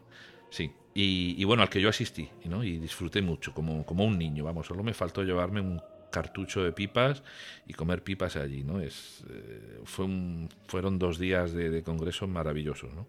Sí, 0.49 0.71
y, 0.93 1.41
bueno, 1.45 1.63
al 1.63 1.69
que 1.69 1.79
yo 1.79 1.87
asistí, 1.87 2.29
¿no? 2.45 2.63
Y 2.63 2.77
disfruté 2.77 3.21
mucho, 3.21 3.53
como, 3.53 3.85
como 3.85 4.03
un 4.03 4.17
niño, 4.17 4.43
vamos, 4.43 4.67
solo 4.67 4.83
me 4.83 4.93
faltó 4.93 5.23
llevarme 5.23 5.61
un 5.61 5.81
cartucho 6.11 6.63
de 6.63 6.71
pipas 6.71 7.23
y 7.67 7.73
comer 7.73 8.03
pipas 8.03 8.35
allí, 8.35 8.63
¿no? 8.63 8.79
Es, 8.79 9.23
eh, 9.29 9.81
fueron 9.85 10.99
dos 10.99 11.19
días 11.19 11.53
de, 11.53 11.83
congreso 11.83 12.27
maravillosos, 12.27 12.93
¿no? 12.93 13.07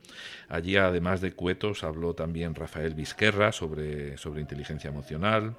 Allí, 0.48 0.76
además 0.76 1.20
de 1.20 1.32
Cuetos, 1.32 1.84
habló 1.84 2.14
también 2.14 2.54
Rafael 2.54 2.94
Vizquerra 2.94 3.52
sobre, 3.52 4.16
sobre 4.16 4.40
inteligencia 4.40 4.88
emocional, 4.88 5.56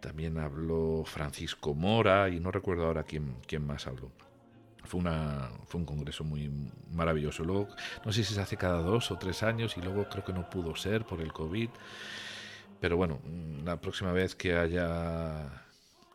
también 0.00 0.38
habló 0.38 1.04
Francisco 1.04 1.74
Mora 1.74 2.28
y 2.28 2.40
no 2.40 2.50
recuerdo 2.50 2.86
ahora 2.86 3.02
quién, 3.04 3.36
quién 3.46 3.66
más 3.66 3.86
habló 3.86 4.10
fue, 4.90 5.00
una, 5.00 5.50
fue 5.66 5.80
un 5.80 5.86
congreso 5.86 6.24
muy 6.24 6.50
maravilloso. 6.90 7.44
Luego, 7.44 7.68
no 8.04 8.12
sé 8.12 8.24
si 8.24 8.34
se 8.34 8.40
hace 8.40 8.56
cada 8.56 8.82
dos 8.82 9.10
o 9.12 9.18
tres 9.18 9.42
años 9.44 9.76
y 9.76 9.80
luego 9.80 10.08
creo 10.08 10.24
que 10.24 10.32
no 10.32 10.50
pudo 10.50 10.74
ser 10.74 11.04
por 11.04 11.20
el 11.20 11.32
COVID. 11.32 11.70
Pero 12.80 12.96
bueno, 12.96 13.20
la 13.64 13.80
próxima 13.80 14.12
vez 14.12 14.34
que 14.34 14.56
haya 14.56 15.64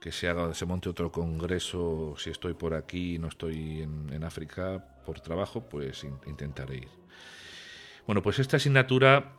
que 0.05 0.11
se 0.11 0.29
haga, 0.29 0.53
se 0.53 0.67
monte 0.67 0.87
otro 0.87 1.11
congreso, 1.11 2.13
si 2.15 2.29
estoy 2.29 2.53
por 2.53 2.75
aquí 2.75 3.15
y 3.15 3.17
no 3.17 3.27
estoy 3.27 3.81
en, 3.81 4.23
África 4.23 4.85
por 5.03 5.19
trabajo, 5.19 5.67
pues 5.67 6.03
intentaré 6.27 6.75
ir. 6.75 6.89
Bueno, 8.05 8.21
pues 8.21 8.37
esta 8.37 8.57
asignatura 8.57 9.33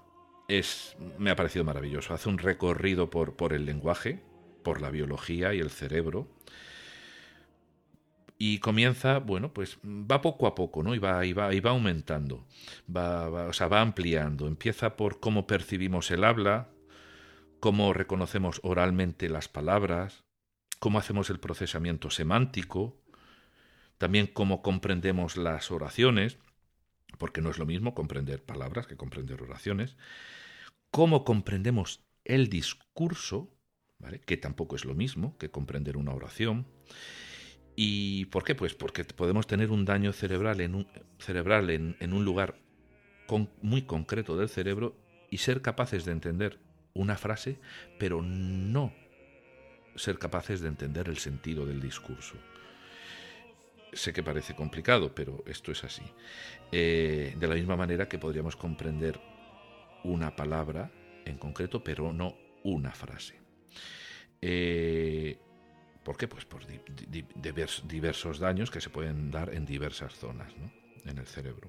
es, 0.49 0.97
me 1.19 1.31
ha 1.31 1.37
parecido 1.37 1.65
maravilloso. 1.65 2.15
Hace 2.15 2.29
un 2.29 2.39
recorrido 2.39 3.11
por, 3.11 3.53
el 3.53 3.65
lenguaje, 3.65 4.25
por 4.65 4.83
la 4.83 4.91
biología 4.91 5.55
y 5.55 5.61
el 5.61 5.71
cerebro 5.71 6.27
y 8.37 8.59
comienza, 8.59 9.21
bueno, 9.21 9.55
pues 9.55 9.79
va 9.85 10.21
poco 10.21 10.49
a 10.49 10.57
poco, 10.57 10.83
¿no? 10.83 10.97
Y 10.97 10.99
va, 10.99 11.25
y 11.25 11.33
va, 11.33 11.55
y 11.55 11.61
va 11.61 11.71
aumentando, 11.71 12.45
va, 12.95 13.29
o 13.29 13.53
sea, 13.53 13.69
va 13.69 13.83
ampliando. 13.83 14.49
Empieza 14.49 14.97
por 14.97 15.21
cómo 15.21 15.47
percibimos 15.47 16.11
el 16.11 16.25
habla, 16.25 16.71
cómo 17.61 17.93
reconocemos 17.93 18.59
oralmente 18.65 19.29
las 19.29 19.47
palabras, 19.47 20.26
cómo 20.87 21.01
hacemos 21.01 21.31
el 21.31 21.41
procesamiento 21.41 22.11
semántico, 22.11 22.97
también 23.99 24.29
cómo 24.29 24.63
comprendemos 24.63 25.37
las 25.37 25.73
oraciones, 25.73 26.39
porque 27.19 27.41
no 27.41 27.51
es 27.51 27.59
lo 27.59 27.67
mismo 27.67 27.93
comprender 27.93 28.45
palabras 28.45 28.87
que 28.87 28.97
comprender 28.97 29.43
oraciones, 29.43 29.97
cómo 30.93 31.25
comprendemos 31.25 32.05
el 32.25 32.49
discurso, 32.49 33.53
que 34.27 34.37
tampoco 34.37 34.77
es 34.77 34.85
lo 34.85 34.95
mismo 34.95 35.37
que 35.39 35.51
comprender 35.51 35.97
una 35.97 36.15
oración, 36.15 36.69
¿Y 37.75 38.27
por 38.27 38.45
qué? 38.45 38.55
Pues 38.55 38.75
porque 38.75 39.03
podemos 39.05 39.49
tener 39.49 39.73
un 39.73 39.85
daño 39.85 40.13
cerebral 40.13 40.61
en, 40.61 42.13
un 42.13 42.25
lugar 42.25 42.61
muy 43.61 43.83
concreto 43.83 44.37
del 44.37 44.49
cerebro 44.49 44.97
y 45.33 45.39
ser 45.39 45.63
capaces 45.63 46.05
de 46.05 46.13
entender 46.13 46.61
una 46.95 47.17
frase, 47.17 47.59
pero 47.99 48.23
no 48.23 48.93
ser 49.97 50.19
capaces 50.19 50.61
de 50.61 50.69
entender 50.69 51.09
el 51.09 51.19
sentido 51.19 51.67
del 51.67 51.81
discurso. 51.81 52.37
Sé 53.93 54.13
que 54.13 54.23
parece 54.23 54.55
complicado, 54.55 55.15
pero 55.15 55.43
esto 55.47 55.73
es 55.73 55.85
así. 55.85 56.03
Eh, 56.71 57.35
de 57.39 57.49
la 57.49 57.55
misma 57.55 57.77
manera 57.77 58.09
que 58.09 58.19
podríamos 58.19 58.57
comprender 58.57 59.21
una 60.05 60.37
palabra 60.37 60.91
en 61.25 61.39
concreto, 61.39 61.83
pero 61.83 62.13
no 62.13 62.37
una 62.63 62.93
frase. 62.93 63.41
Eh, 64.41 65.39
¿Por 66.05 66.17
qué? 66.17 66.29
Pues 66.29 66.45
por 66.45 66.63
diversos 67.85 68.39
daños 68.39 68.71
que 68.71 68.81
se 68.81 68.91
pueden 68.91 69.31
dar 69.31 69.53
en 69.53 69.67
diversas 69.67 70.15
zonas 70.15 70.53
en 71.05 71.19
el 71.19 71.27
cerebro. 71.27 71.69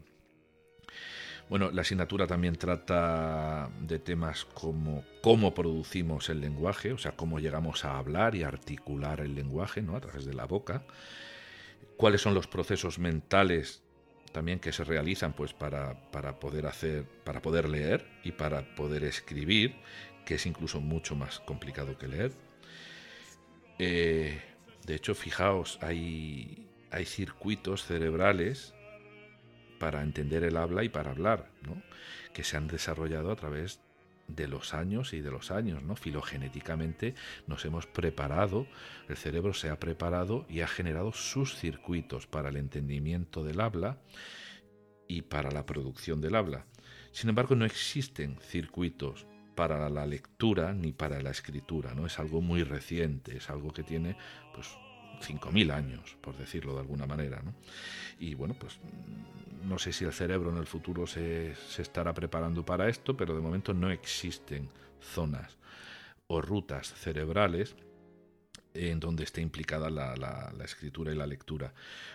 Bueno, 1.50 1.72
la 1.72 1.82
asignatura 1.82 2.28
también 2.28 2.58
trata 2.58 3.70
de 3.80 4.00
temas 4.00 4.44
como 4.44 5.06
cómo 5.22 5.54
producimos 5.54 6.30
el 6.30 6.42
lenguaje, 6.42 6.92
o 6.92 6.98
sea, 6.98 7.14
cómo 7.14 7.40
llegamos 7.40 7.86
a 7.86 7.98
hablar 7.98 8.36
y 8.36 8.44
articular 8.44 9.22
el 9.22 9.34
lenguaje, 9.34 9.82
¿no? 9.82 9.96
A 9.96 10.02
través 10.02 10.26
de 10.26 10.34
la 10.34 10.46
boca. 10.46 10.84
Cuáles 11.96 12.22
son 12.22 12.34
los 12.34 12.48
procesos 12.48 13.00
mentales 13.00 13.82
también 14.34 14.60
que 14.60 14.74
se 14.74 14.84
realizan 14.84 15.32
pues 15.34 15.54
para, 15.54 15.96
poder 16.40 16.68
hacer, 16.68 17.06
para 17.24 17.42
poder 17.42 17.70
leer 17.70 18.06
y 18.24 18.34
para 18.34 18.76
poder 18.76 19.06
escribir, 19.06 19.76
que 20.26 20.36
es 20.36 20.46
incluso 20.46 20.82
mucho 20.82 21.16
más 21.16 21.40
complicado 21.40 21.98
que 21.98 22.10
leer. 22.10 22.34
Eh, 23.80 24.42
de 24.86 24.96
hecho, 24.96 25.16
fijaos, 25.16 25.80
hay, 25.82 26.68
hay 26.92 27.06
circuitos 27.06 27.86
cerebrales 27.86 28.74
para 29.80 30.02
entender 30.02 30.44
el 30.44 30.58
habla 30.58 30.84
y 30.84 30.90
para 30.90 31.12
hablar, 31.12 31.50
¿no? 31.66 31.82
que 32.34 32.44
se 32.44 32.58
han 32.58 32.68
desarrollado 32.68 33.32
a 33.32 33.36
través 33.36 33.80
de 34.28 34.48
los 34.48 34.74
años 34.74 35.14
y 35.14 35.22
de 35.22 35.32
los 35.32 35.52
años, 35.52 35.82
¿no? 35.84 35.96
Filogenéticamente 35.96 37.16
nos 37.48 37.64
hemos 37.66 37.88
preparado, 37.88 38.68
el 39.08 39.16
cerebro 39.16 39.54
se 39.54 39.70
ha 39.70 39.80
preparado 39.80 40.46
y 40.50 40.62
ha 40.62 40.68
generado 40.68 41.14
sus 41.14 41.56
circuitos 41.56 42.28
para 42.28 42.50
el 42.50 42.58
entendimiento 42.58 43.44
del 43.44 43.62
habla 43.62 43.98
y 45.08 45.22
para 45.24 45.50
la 45.52 45.66
producción 45.66 46.20
del 46.22 46.36
habla. 46.36 46.66
Sin 47.12 47.30
embargo, 47.30 47.56
no 47.56 47.66
existen 47.66 48.38
circuitos 48.42 49.26
para 49.56 49.90
la 49.90 50.06
lectura 50.06 50.74
ni 50.74 50.92
para 50.92 51.22
la 51.22 51.32
escritura, 51.32 51.96
¿no? 51.96 52.06
Es 52.06 52.20
algo 52.20 52.42
muy 52.42 52.64
reciente, 52.64 53.38
es 53.38 53.50
algo 53.50 53.74
que 53.74 53.84
tiene 53.84 54.18
pues 54.54 54.78
5.000 55.22 55.72
años, 55.72 56.18
por 56.22 56.38
decirlo 56.38 56.74
de 56.74 56.82
alguna 56.82 57.06
manera. 57.06 57.42
¿no? 57.44 57.54
Y 58.20 58.36
bueno, 58.36 58.56
pues 58.60 58.80
no 59.64 59.78
sé 59.78 59.92
si 59.94 60.06
el 60.06 60.14
cerebro 60.14 60.52
en 60.52 60.58
el 60.58 60.66
futuro 60.66 61.06
se, 61.08 61.54
estará 61.78 62.14
preparando 62.14 62.66
para 62.66 62.90
esto, 62.90 63.16
pero 63.16 63.36
de 63.36 63.42
momento 63.42 63.74
no 63.74 63.92
existen 63.92 64.70
zonas 65.02 65.58
o 66.28 66.42
rutas 66.42 66.94
cerebrales 66.94 67.76
en 68.74 69.00
donde 69.00 69.24
esté 69.24 69.42
implicada 69.42 69.90
la, 69.90 70.54
escritura 70.64 71.12
y 71.12 71.16
la 71.16 71.26
lectura. 71.26 71.74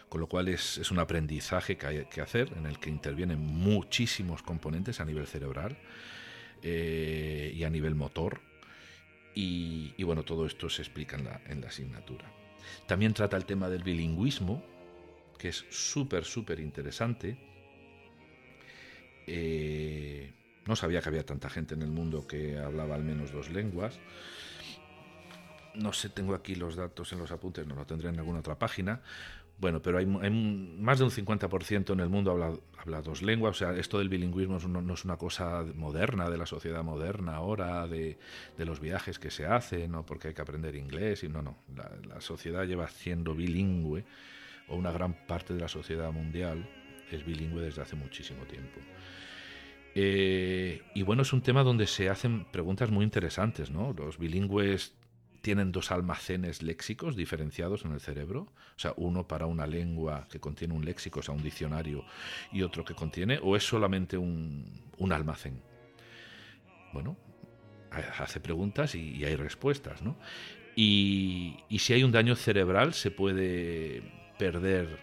Con 0.08 0.20
lo 0.20 0.28
cual 0.28 0.48
es, 0.48 0.90
un 0.90 0.98
aprendizaje 0.98 1.76
que 1.76 1.86
hay 1.86 2.04
que 2.06 2.20
hacer 2.20 2.52
en 2.56 2.66
el 2.66 2.78
que 2.78 2.88
intervienen 2.88 3.40
muchísimos 3.40 4.42
componentes 4.42 5.00
a 5.00 5.04
nivel 5.04 5.26
cerebral 5.26 5.76
eh, 6.62 7.52
y 7.54 7.64
a 7.64 7.70
nivel 7.70 7.94
motor. 7.94 8.40
Y, 9.34 10.02
bueno, 10.04 10.22
todo 10.24 10.46
esto 10.46 10.68
se 10.68 10.82
explica 10.82 11.16
en 11.16 11.24
la, 11.24 11.40
en 11.46 11.60
la 11.62 11.68
asignatura. 11.68 12.41
También 12.87 13.14
trata 13.14 13.37
el 13.37 13.44
tema 13.44 13.68
del 13.68 13.83
bilingüismo, 13.83 14.62
que 15.38 15.48
es 15.48 15.64
súper, 15.70 16.25
súper 16.25 16.61
interesante. 16.61 17.37
Eh, 19.27 20.33
no 20.66 20.77
sabía 20.77 21.01
que 21.01 21.09
había 21.09 21.27
tanta 21.27 21.51
gente 21.51 21.75
en 21.75 21.83
el 21.83 21.90
mundo 21.90 22.27
que 22.27 22.59
hablaba 22.59 22.94
al 22.94 23.05
menos 23.05 23.33
dos 23.33 23.51
lenguas. 23.51 23.98
No 25.75 25.92
sé, 25.92 26.11
tengo 26.11 26.35
aquí 26.35 26.55
los 26.55 26.77
datos 26.77 27.12
en 27.12 27.18
los 27.18 27.33
apuntes, 27.33 27.66
no 27.66 27.75
lo 27.75 27.87
tendré 27.87 28.11
en 28.11 28.18
alguna 28.18 28.40
otra 28.40 28.59
página. 28.59 29.01
Bueno, 29.62 29.81
pero 29.81 29.98
hay, 29.98 30.07
más 30.07 30.98
de 30.98 31.05
un 31.05 31.12
50% 31.12 31.92
en 31.92 32.01
el 32.01 32.09
mundo 32.09 32.33
habla, 32.33 32.53
habla, 32.79 33.01
dos 33.01 33.22
lenguas. 33.22 33.55
O 33.55 33.59
sea, 33.61 33.79
esto 33.79 34.01
del 34.01 34.09
bilingüismo 34.09 34.59
no, 34.59 34.92
es 34.92 35.05
una 35.05 35.16
cosa 35.16 35.64
moderna, 35.77 36.29
de 36.29 36.37
la 36.37 36.46
sociedad 36.46 36.83
moderna 36.83 37.37
ahora, 37.37 37.87
de, 37.87 38.18
los 38.59 38.81
viajes 38.81 39.20
que 39.20 39.31
se 39.31 39.46
hacen, 39.46 39.92
no 39.92 40.05
porque 40.05 40.27
hay 40.27 40.35
que 40.35 40.42
aprender 40.42 40.75
inglés. 40.75 41.22
Y 41.22 41.29
no, 41.29 41.42
no. 41.42 41.59
La, 42.09 42.20
sociedad 42.20 42.64
lleva 42.64 42.88
siendo 42.88 43.37
bilingüe, 43.37 44.05
o 44.66 44.75
una 44.75 44.90
gran 44.90 45.14
parte 45.29 45.55
de 45.55 45.61
la 45.61 45.68
sociedad 45.68 46.11
mundial 46.11 46.68
es 47.12 47.25
bilingüe 47.25 47.62
desde 47.62 47.83
hace 47.83 47.94
muchísimo 47.94 48.42
tiempo. 48.46 48.81
Eh, 49.94 50.83
y 50.92 51.03
bueno, 51.03 51.22
es 51.22 51.33
un 51.33 51.40
tema 51.40 51.62
donde 51.62 51.87
se 51.87 52.11
hacen 52.11 52.46
preguntas 52.46 52.90
muy 52.90 53.05
interesantes, 53.05 53.70
¿no? 53.70 53.92
Los 53.96 54.18
bilingües 54.18 54.92
tienen 55.42 55.72
dos 55.72 55.90
almacenes 55.90 56.62
léxicos 56.62 57.16
diferenciados 57.16 57.85
en 57.85 57.92
el 57.92 58.00
cerebro, 58.00 58.42
o 58.42 58.78
sea, 58.78 58.94
uno 58.96 59.26
para 59.26 59.46
una 59.46 59.66
lengua 59.66 60.26
que 60.31 60.40
contiene 60.40 60.72
un 60.72 60.85
léxico, 60.85 61.20
o 61.20 61.22
sea, 61.22 61.35
un 61.35 61.42
diccionario, 61.42 62.05
y 62.52 62.62
otro 62.62 62.85
que 62.85 62.94
contiene, 62.94 63.38
o 63.42 63.57
es 63.57 63.64
solamente 63.64 64.16
un, 64.16 64.64
almacén. 65.11 65.61
Bueno, 66.92 67.16
hace 67.90 68.40
preguntas 68.40 68.94
y, 68.94 69.24
hay 69.24 69.35
respuestas, 69.35 70.00
¿no? 70.00 70.16
Y, 70.76 71.57
si 71.76 71.92
hay 71.92 72.05
un 72.05 72.12
daño 72.12 72.37
cerebral, 72.37 72.94
se 72.94 73.11
puede 73.11 74.02
perder 74.38 74.98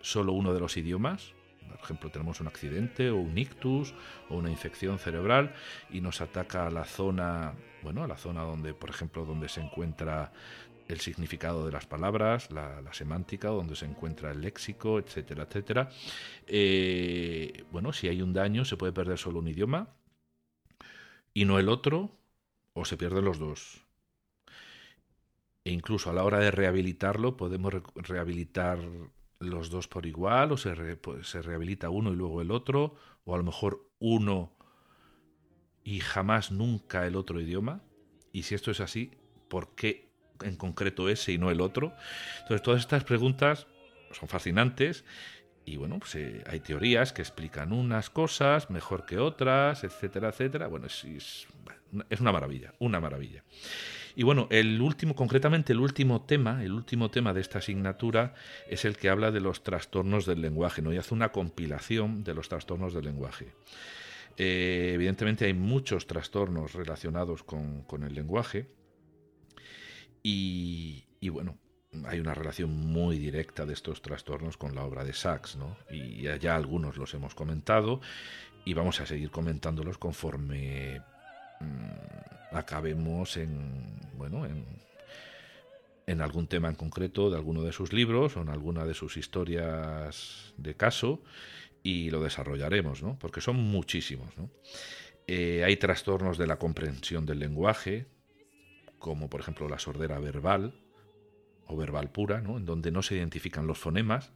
solo 0.00 0.32
uno 0.32 0.54
de 0.54 0.60
los 0.60 0.76
idiomas, 0.76 1.34
ejemplo, 1.86 2.10
tenemos 2.10 2.40
un 2.40 2.48
accidente 2.48 3.10
o 3.10 3.16
un 3.16 3.38
ictus 3.38 3.94
o 4.28 4.36
una 4.36 4.50
infección 4.50 4.98
cerebral 4.98 5.54
y 5.90 6.00
nos 6.00 6.20
ataca 6.20 6.66
a 6.66 6.70
la 6.70 6.84
zona, 6.84 7.54
bueno, 7.82 8.04
a 8.04 8.08
la 8.08 8.16
zona 8.16 8.42
donde, 8.42 8.74
por 8.74 8.90
ejemplo, 8.90 9.24
donde 9.24 9.48
se 9.48 9.60
encuentra 9.60 10.32
el 10.88 11.00
significado 11.00 11.66
de 11.66 11.72
las 11.72 11.86
palabras, 11.86 12.50
la, 12.50 12.82
semántica, 12.92 13.48
donde 13.48 13.74
se 13.76 13.86
encuentra 13.86 14.30
el 14.30 14.40
léxico, 14.40 14.98
etcétera, 14.98 15.44
etcétera. 15.44 15.88
Eh, 16.46 17.64
bueno, 17.72 17.92
si 17.92 18.08
hay 18.08 18.22
un 18.22 18.32
daño, 18.32 18.64
se 18.64 18.76
puede 18.76 18.92
perder 18.92 19.18
solo 19.18 19.40
un 19.40 19.48
idioma 19.48 19.88
y 21.34 21.44
no 21.44 21.58
el 21.58 21.68
otro, 21.68 22.10
o 22.72 22.84
se 22.84 22.96
pierden 22.96 23.24
los 23.24 23.38
dos. 23.38 23.86
E 25.64 25.72
incluso 25.72 26.10
a 26.10 26.12
la 26.12 26.22
hora 26.22 26.38
de 26.38 26.52
rehabilitarlo, 26.52 27.36
podemos 27.36 27.74
rehabilitar 27.96 28.78
los 29.40 29.70
dos 29.70 29.88
por 29.88 30.06
igual, 30.06 30.52
o 30.52 30.56
se, 30.56 30.74
pues, 30.96 31.28
se 31.28 31.42
rehabilita 31.42 31.90
uno 31.90 32.12
y 32.12 32.16
luego 32.16 32.40
el 32.40 32.50
otro, 32.50 32.94
o 33.24 33.34
a 33.34 33.38
lo 33.38 33.44
mejor 33.44 33.90
uno 33.98 34.56
y 35.84 36.00
jamás 36.00 36.50
nunca 36.50 37.06
el 37.06 37.16
otro 37.16 37.40
idioma. 37.40 37.82
Y 38.32 38.42
si 38.42 38.54
esto 38.54 38.70
es 38.70 38.80
así, 38.80 39.12
¿por 39.48 39.74
qué 39.74 40.10
en 40.42 40.56
concreto 40.56 41.08
ese 41.08 41.32
y 41.32 41.38
no 41.38 41.50
el 41.50 41.60
otro? 41.60 41.94
Entonces, 42.40 42.62
todas 42.62 42.80
estas 42.80 43.04
preguntas 43.04 43.66
son 44.12 44.28
fascinantes 44.28 45.04
y 45.64 45.76
bueno, 45.76 45.98
pues 45.98 46.14
eh, 46.14 46.44
hay 46.46 46.60
teorías 46.60 47.12
que 47.12 47.22
explican 47.22 47.72
unas 47.72 48.10
cosas 48.10 48.70
mejor 48.70 49.06
que 49.06 49.18
otras, 49.18 49.84
etcétera, 49.84 50.28
etcétera. 50.28 50.68
Bueno, 50.68 50.86
es, 50.86 51.04
es 52.08 52.20
una 52.20 52.32
maravilla, 52.32 52.74
una 52.78 53.00
maravilla. 53.00 53.44
Y 54.18 54.22
bueno, 54.22 54.48
el 54.50 54.80
último, 54.80 55.14
concretamente 55.14 55.74
el 55.74 55.78
último 55.80 56.22
tema, 56.22 56.64
el 56.64 56.72
último 56.72 57.10
tema 57.10 57.34
de 57.34 57.42
esta 57.42 57.58
asignatura 57.58 58.32
es 58.66 58.86
el 58.86 58.96
que 58.96 59.10
habla 59.10 59.30
de 59.30 59.40
los 59.40 59.62
trastornos 59.62 60.24
del 60.24 60.40
lenguaje, 60.40 60.80
¿no? 60.80 60.90
Y 60.90 60.96
hace 60.96 61.12
una 61.12 61.32
compilación 61.32 62.24
de 62.24 62.32
los 62.32 62.48
trastornos 62.48 62.94
del 62.94 63.04
lenguaje. 63.04 63.52
Eh, 64.38 64.92
evidentemente 64.94 65.44
hay 65.44 65.52
muchos 65.52 66.06
trastornos 66.06 66.72
relacionados 66.72 67.42
con, 67.42 67.84
el 68.04 68.14
lenguaje 68.14 68.70
y, 70.22 71.04
bueno, 71.28 71.58
hay 72.06 72.18
una 72.18 72.32
relación 72.32 72.70
muy 72.70 73.18
directa 73.18 73.66
de 73.66 73.74
estos 73.74 74.00
trastornos 74.00 74.56
con 74.56 74.74
la 74.74 74.84
obra 74.84 75.04
de 75.04 75.12
Sachs, 75.12 75.56
¿no? 75.56 75.76
Y 75.90 76.22
ya 76.40 76.56
algunos 76.56 76.96
los 76.96 77.12
hemos 77.12 77.34
comentado 77.34 78.00
y 78.64 78.72
vamos 78.72 78.98
a 79.02 79.06
seguir 79.06 79.30
comentándolos 79.30 79.98
conforme 79.98 81.02
mm, 81.60 82.35
acabemos 82.52 83.36
en 83.36 83.96
bueno, 84.16 84.46
en, 86.06 86.20
algún 86.20 86.46
tema 86.46 86.68
en 86.68 86.74
concreto 86.74 87.30
de 87.30 87.36
alguno 87.36 87.62
de 87.62 87.72
sus 87.72 87.92
libros 87.92 88.36
o 88.36 88.42
en 88.42 88.48
alguna 88.48 88.84
de 88.84 88.94
sus 88.94 89.16
historias 89.16 90.54
de 90.56 90.74
caso 90.74 91.22
y 91.82 92.10
lo 92.10 92.22
desarrollaremos, 92.22 93.02
¿no? 93.02 93.18
porque 93.18 93.40
son 93.40 93.56
muchísimos. 93.56 94.36
¿no? 94.38 94.50
Eh, 95.26 95.62
hay 95.64 95.76
trastornos 95.76 96.38
de 96.38 96.46
la 96.46 96.58
comprensión 96.58 97.26
del 97.26 97.40
lenguaje, 97.40 98.06
como 98.98 99.28
por 99.28 99.40
ejemplo 99.40 99.68
la 99.68 99.78
sordera 99.78 100.18
verbal 100.18 100.74
o 101.66 101.76
verbal 101.76 102.10
pura, 102.10 102.40
¿no? 102.40 102.56
en 102.56 102.64
donde 102.64 102.90
no 102.90 103.02
se 103.02 103.16
identifican 103.16 103.66
los 103.66 103.78
fonemas, 103.78 104.32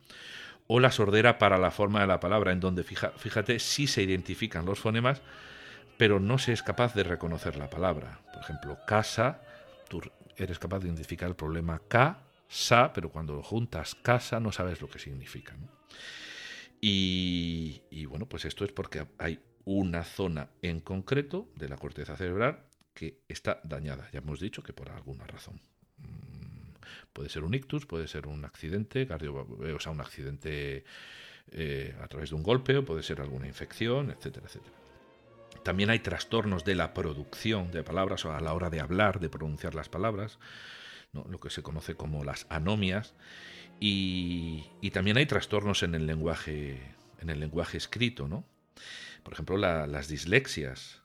o 0.66 0.78
la 0.78 0.92
sordera 0.92 1.38
para 1.38 1.58
la 1.58 1.70
forma 1.70 2.00
de 2.00 2.06
la 2.06 2.20
palabra, 2.20 2.52
en 2.52 2.60
donde 2.60 2.84
fíjate, 2.84 3.58
sí 3.58 3.86
se 3.86 4.02
identifican 4.02 4.66
los 4.66 4.78
fonemas, 4.78 5.22
pero 6.00 6.18
no 6.18 6.38
se 6.38 6.54
es 6.54 6.62
capaz 6.62 6.94
de 6.94 7.02
reconocer 7.02 7.56
la 7.56 7.68
palabra. 7.68 8.22
Por 8.32 8.42
ejemplo, 8.42 8.78
casa 8.86 9.42
tú 9.86 10.00
eres 10.34 10.58
capaz 10.58 10.78
de 10.78 10.86
identificar 10.86 11.28
el 11.28 11.36
problema 11.36 11.82
sa, 12.48 12.90
pero 12.94 13.10
cuando 13.10 13.42
juntas 13.42 13.94
casa 13.96 14.40
no 14.40 14.50
sabes 14.50 14.80
lo 14.80 14.88
que 14.88 14.98
significa. 14.98 15.54
Y, 16.80 18.06
bueno, 18.06 18.24
pues 18.24 18.46
esto 18.46 18.64
es 18.64 18.72
porque 18.72 19.08
hay 19.18 19.40
una 19.66 20.02
zona 20.02 20.48
en 20.62 20.80
concreto 20.80 21.50
de 21.54 21.68
la 21.68 21.76
corteza 21.76 22.16
cerebral 22.16 22.64
que 22.94 23.18
está 23.28 23.60
dañada. 23.62 24.08
Ya 24.10 24.20
hemos 24.20 24.40
dicho 24.40 24.62
que 24.62 24.72
por 24.72 24.88
alguna 24.88 25.26
razón. 25.26 25.60
Mm, 25.98 26.76
puede 27.12 27.28
ser 27.28 27.44
un 27.44 27.52
ictus, 27.52 27.84
puede 27.84 28.08
ser 28.08 28.26
un 28.26 28.46
accidente, 28.46 29.06
cardio, 29.06 29.34
o 29.34 29.78
sea, 29.78 29.92
un 29.92 30.00
accidente 30.00 30.82
eh, 31.52 31.94
a 32.00 32.08
través 32.08 32.30
de 32.30 32.36
un 32.36 32.42
golpe, 32.42 32.78
o 32.78 32.86
puede 32.86 33.02
ser 33.02 33.20
alguna 33.20 33.46
infección, 33.46 34.10
etcétera, 34.10 34.46
etcétera. 34.46 34.80
También 35.62 35.90
hay 35.90 35.98
trastornos 35.98 36.64
de 36.64 36.74
la 36.74 36.94
producción 36.94 37.70
de 37.70 37.82
palabras 37.82 38.24
a 38.24 38.40
la 38.40 38.54
hora 38.54 38.70
de 38.70 38.80
hablar, 38.80 39.20
de 39.20 39.28
pronunciar 39.28 39.74
las 39.74 39.88
palabras, 39.88 40.38
lo 41.12 41.40
que 41.40 41.50
se 41.50 41.62
conoce 41.62 41.94
como 41.94 42.24
las 42.24 42.46
anomias, 42.48 43.14
y, 43.80 44.90
también 44.92 45.16
hay 45.16 45.24
trastornos 45.24 45.82
en 45.82 45.94
el 45.94 46.06
lenguaje, 46.06 46.94
en 47.20 47.30
el 47.30 47.40
lenguaje 47.40 47.78
escrito, 47.78 48.28
¿no? 48.28 48.44
Por 49.22 49.32
ejemplo, 49.32 49.56
las 49.56 50.08
dislexias. 50.08 51.00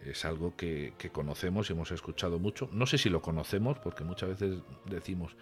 Es 0.00 0.24
algo 0.24 0.56
que, 0.56 0.94
conocemos 1.12 1.68
y 1.68 1.72
hemos 1.74 1.90
escuchado 1.90 2.38
mucho. 2.38 2.70
No 2.72 2.86
sé 2.86 2.98
si 2.98 3.10
lo 3.10 3.20
conocemos, 3.20 3.78
porque 3.80 4.04
muchas 4.04 4.30
veces 4.30 4.60
decimos, 4.86 5.36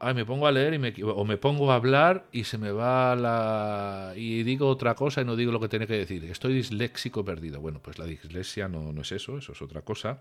Ay, 0.00 0.14
me 0.14 0.24
pongo 0.24 0.46
a 0.46 0.52
leer 0.52 0.74
y 0.74 0.78
me, 0.78 0.94
o 1.02 1.24
me 1.24 1.36
pongo 1.36 1.72
a 1.72 1.74
hablar 1.74 2.26
y 2.30 2.44
se 2.44 2.56
me 2.58 2.70
va 2.70 3.16
la... 3.16 4.12
y 4.16 4.42
digo 4.44 4.68
otra 4.68 4.94
cosa 4.94 5.22
y 5.22 5.24
no 5.24 5.34
digo 5.34 5.50
lo 5.50 5.60
que 5.60 5.68
tiene 5.68 5.86
que 5.86 5.94
decir. 5.94 6.24
Estoy 6.24 6.54
disléxico 6.54 7.24
perdido. 7.24 7.60
Bueno, 7.60 7.80
pues 7.82 7.98
la 7.98 8.06
dislexia 8.06 8.68
no, 8.68 9.00
es 9.00 9.12
eso, 9.12 9.38
eso 9.38 9.52
es 9.52 9.62
otra 9.62 9.82
cosa 9.82 10.20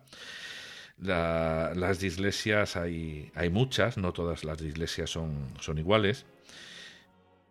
las 1.00 2.00
dislesias 2.00 2.76
hay, 2.76 3.32
hay 3.36 3.50
muchas, 3.50 3.98
no 3.98 4.14
todas 4.14 4.44
las 4.44 4.58
dislesias 4.58 5.10
son, 5.10 5.50
son 5.60 5.78
iguales. 5.78 6.26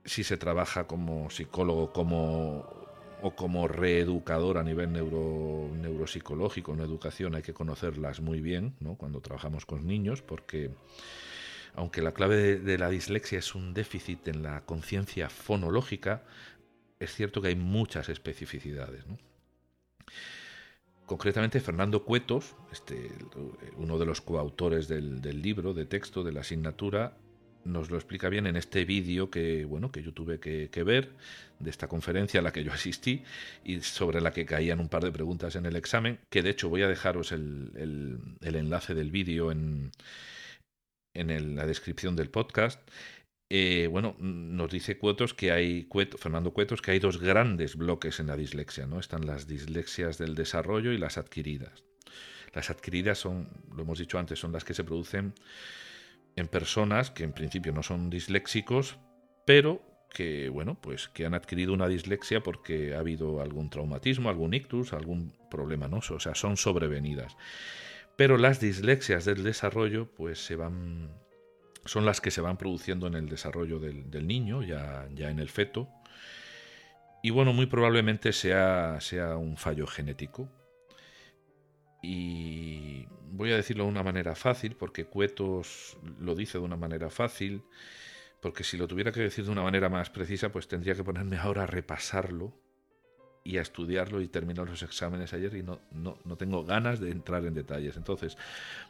Si 0.05 0.25
se 0.25 0.37
trabaja 0.37 0.87
como 0.87 1.31
psicólogo 1.31 1.93
como, 1.93 2.67
o 3.23 3.35
como 3.35 3.69
reeducador 3.69 4.59
a 4.59 4.63
nivel 4.63 4.93
neuro, 4.93 5.71
neuropsicológico 5.75 6.75
en 6.75 6.81
educación, 6.81 7.35
hay 7.35 7.43
que 7.43 7.55
conocerlas 7.55 8.21
muy 8.21 8.41
bien 8.41 8.75
¿no? 8.81 8.97
cuando 8.97 9.21
trabajamos 9.21 9.67
con 9.67 9.87
niños, 9.87 10.23
porque 10.23 10.71
aunque 11.77 12.01
la 12.01 12.13
clave 12.13 12.59
de, 12.59 12.79
la 12.79 12.89
dislexia 12.89 13.39
es 13.39 13.55
un 13.55 13.75
déficit 13.75 14.29
en 14.29 14.43
la 14.43 14.63
conciencia 14.63 15.29
fonológica, 15.29 16.23
es 16.99 17.15
cierto 17.15 17.43
que 17.43 17.49
hay 17.49 17.55
muchas 17.55 18.09
especificidades. 18.09 19.05
Concretamente, 21.05 21.61
Fernando 21.61 22.03
Cuetos, 22.03 22.57
este, 22.73 23.13
uno 23.77 23.99
de 23.99 24.07
los 24.07 24.23
coautores 24.23 24.89
del, 24.89 25.43
libro 25.43 25.75
de 25.75 25.85
texto 25.85 26.25
de 26.25 26.33
la 26.33 26.41
asignatura, 26.41 27.19
nos 27.65 27.91
lo 27.91 27.97
explica 27.97 28.29
bien 28.29 28.47
en 28.47 28.57
este 28.57 28.85
vídeo 28.85 29.29
que 29.29 29.65
bueno 29.65 29.91
que 29.91 30.01
yo 30.01 30.13
tuve 30.13 30.39
que, 30.39 30.83
ver 30.85 31.11
de 31.59 31.69
esta 31.69 31.89
conferencia 31.89 32.39
a 32.39 32.43
la 32.43 32.53
que 32.53 32.63
yo 32.63 32.73
asistí 32.73 33.25
y 33.65 33.81
sobre 33.81 34.21
la 34.21 34.33
que 34.33 34.47
caían 34.47 34.79
un 34.79 34.89
par 34.89 35.03
de 35.05 35.11
preguntas 35.11 35.57
en 35.57 35.67
el 35.67 35.75
examen, 35.75 36.21
que 36.31 36.43
de 36.43 36.51
hecho 36.51 36.69
voy 36.69 36.83
a 36.83 36.89
dejaros 36.89 37.33
el, 37.33 38.19
enlace 38.41 38.95
del 38.95 39.11
vídeo 39.11 39.51
en, 39.51 39.91
en 41.17 41.57
la 41.57 41.67
descripción 41.67 42.17
del 42.17 42.31
podcast. 42.31 42.81
Eh, 43.49 43.89
bueno, 43.91 44.17
nos 44.19 44.71
dice 44.71 44.99
Cuetos 44.99 45.33
que 45.33 45.53
hay, 45.53 45.89
Fernando 46.19 46.53
Cuetos, 46.53 46.83
que 46.83 46.91
hay 46.91 46.99
dos 46.99 47.21
grandes 47.21 47.77
bloques 47.77 48.19
en 48.19 48.27
la 48.27 48.37
dislexia, 48.37 48.87
¿no? 48.87 48.99
Están 48.99 49.25
las 49.25 49.47
dislexias 49.47 50.19
del 50.19 50.35
desarrollo 50.35 50.93
y 50.93 50.99
las 50.99 51.17
adquiridas. 51.17 51.85
Las 52.53 52.71
adquiridas 52.71 53.19
son, 53.19 53.49
lo 53.75 53.83
hemos 53.83 53.99
dicho 53.99 54.19
antes, 54.19 54.39
son 54.39 54.53
las 54.53 54.65
que 54.65 54.75
se 54.75 54.83
producen 54.83 55.35
en 56.35 56.49
personas 56.49 57.11
que 57.11 57.25
en 57.25 57.33
principio 57.33 57.73
no 57.73 57.83
son 57.83 58.11
disléxicos, 58.11 58.99
pero 59.47 59.81
que, 60.13 60.49
bueno, 60.49 60.79
pues 60.81 61.09
que 61.09 61.27
han 61.27 61.35
adquirido 61.35 61.73
una 61.73 61.89
dislexia 61.89 62.43
porque 62.43 62.95
ha 62.95 63.01
habido 63.01 63.41
algún 63.41 63.71
traumatismo, 63.71 64.29
algún 64.29 64.55
ictus, 64.55 64.93
algún 64.93 65.33
problema, 65.51 65.89
¿no? 65.89 65.99
O 65.99 66.21
sea, 66.21 66.35
son 66.35 66.57
sobrevenidas. 66.57 67.37
Pero 68.17 68.39
las 68.39 68.61
dislexias 68.61 69.25
del 69.27 69.45
desarrollo, 69.45 70.09
pues 70.15 70.45
se 70.45 70.57
van 70.57 71.11
son 71.87 72.05
las 72.05 72.21
que 72.21 72.31
se 72.31 72.41
van 72.41 72.57
produciendo 72.57 73.07
en 73.07 73.15
el 73.15 73.29
desarrollo 73.29 73.79
del, 73.79 74.27
niño, 74.27 74.63
ya, 74.63 75.09
ya, 75.15 75.31
en 75.31 75.39
el 75.39 75.49
feto. 75.49 75.89
Y 77.23 77.31
bueno, 77.31 77.53
muy 77.53 77.67
probablemente 77.67 78.33
sea, 78.33 78.99
sea 79.01 79.37
un 79.37 79.57
fallo 79.57 79.87
genético. 79.87 80.49
Y 82.03 83.07
voy 83.31 83.53
a 83.53 83.57
decirlo 83.57 83.85
de 83.85 83.91
una 83.91 84.03
manera 84.03 84.35
fácil, 84.35 84.77
porque 84.77 85.05
Cuetos 85.05 85.97
lo 86.21 86.35
dice 86.35 86.59
de 86.59 86.65
una 86.65 86.77
manera 86.77 87.11
fácil, 87.11 87.63
porque 88.41 88.65
si 88.65 88.77
lo 88.77 88.87
tuviera 88.87 89.13
que 89.13 89.21
decir 89.21 89.45
de 89.45 89.51
una 89.51 89.63
manera 89.63 89.89
más 89.89 90.11
precisa, 90.11 90.51
pues 90.51 90.69
tendría 90.69 90.95
que 90.95 91.05
ponerme 91.05 91.37
ahora 91.37 91.65
a 91.65 91.67
repasarlo 91.67 92.53
y 93.47 93.59
a 93.59 93.63
estudiarlo 93.63 94.21
y 94.21 94.29
terminar 94.29 94.69
los 94.69 94.83
exámenes 94.83 95.33
ayer 95.33 95.55
y 95.55 95.63
no, 95.63 95.79
no, 95.93 96.19
no 96.25 96.37
tengo 96.37 96.65
ganas 96.65 96.99
de 96.99 97.11
entrar 97.11 97.45
en 97.45 97.55
detalles. 97.55 97.97
Entonces, 97.97 98.37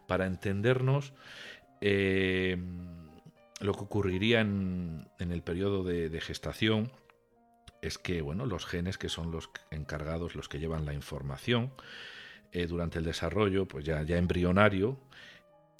para 0.06 0.26
entendernos, 0.26 1.12
eh, 1.80 2.56
lo 3.60 3.74
que 3.74 3.80
ocurriría 3.80 4.40
en, 4.40 5.08
el 5.18 5.42
periodo 5.42 5.84
de, 5.84 6.20
gestación 6.20 6.90
es 7.82 7.98
que 7.98 8.22
bueno, 8.22 8.46
los 8.46 8.66
genes 8.66 8.98
que 8.98 9.08
son 9.08 9.30
los 9.30 9.50
encargados, 9.70 10.34
los 10.34 10.48
que 10.48 10.58
llevan 10.58 10.86
la 10.86 10.94
información 10.94 11.70
eh, 12.52 12.66
durante 12.66 12.98
el 12.98 13.04
desarrollo, 13.04 13.66
pues 13.66 13.84
ya, 13.84 14.02
ya 14.02 14.16
embrionario, 14.16 14.98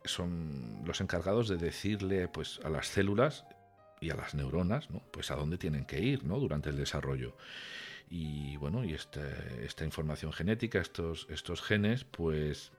son 0.04 0.82
los 0.84 1.00
encargados 1.00 1.48
de 1.48 1.56
decirle 1.56 2.28
pues, 2.28 2.60
a 2.62 2.68
las 2.68 2.88
células 2.88 3.44
y 4.00 4.10
a 4.10 4.14
las 4.14 4.34
neuronas, 4.34 4.88
pues 5.10 5.30
a 5.30 5.36
dónde 5.36 5.56
tienen 5.58 5.86
que 5.86 6.00
ir 6.00 6.24
¿no? 6.24 6.38
durante 6.38 6.68
el 6.68 6.76
desarrollo. 6.76 7.36
Y 8.08 8.56
bueno, 8.56 8.84
y 8.84 8.92
este, 8.92 9.20
esta 9.64 9.84
información 9.84 10.32
genética, 10.32 10.80
estos, 10.80 11.26
estos 11.30 11.62
genes, 11.62 12.04
pues 12.04 12.72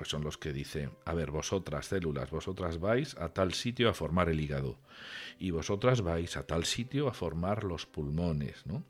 pues 0.00 0.08
son 0.08 0.24
los 0.24 0.38
que 0.38 0.54
dicen, 0.54 0.92
a 1.04 1.12
ver, 1.12 1.30
vosotras 1.30 1.88
células, 1.88 2.30
vosotras 2.30 2.80
vais 2.80 3.18
a 3.18 3.34
tal 3.34 3.52
sitio 3.52 3.90
a 3.90 3.92
formar 3.92 4.30
el 4.30 4.40
hígado 4.40 4.78
y 5.38 5.50
vosotras 5.50 6.00
vais 6.00 6.38
a 6.38 6.46
tal 6.46 6.64
sitio 6.64 7.06
a 7.06 7.12
formar 7.12 7.64
los 7.64 7.84
pulmones, 7.84 8.64
¿no? 8.64 8.82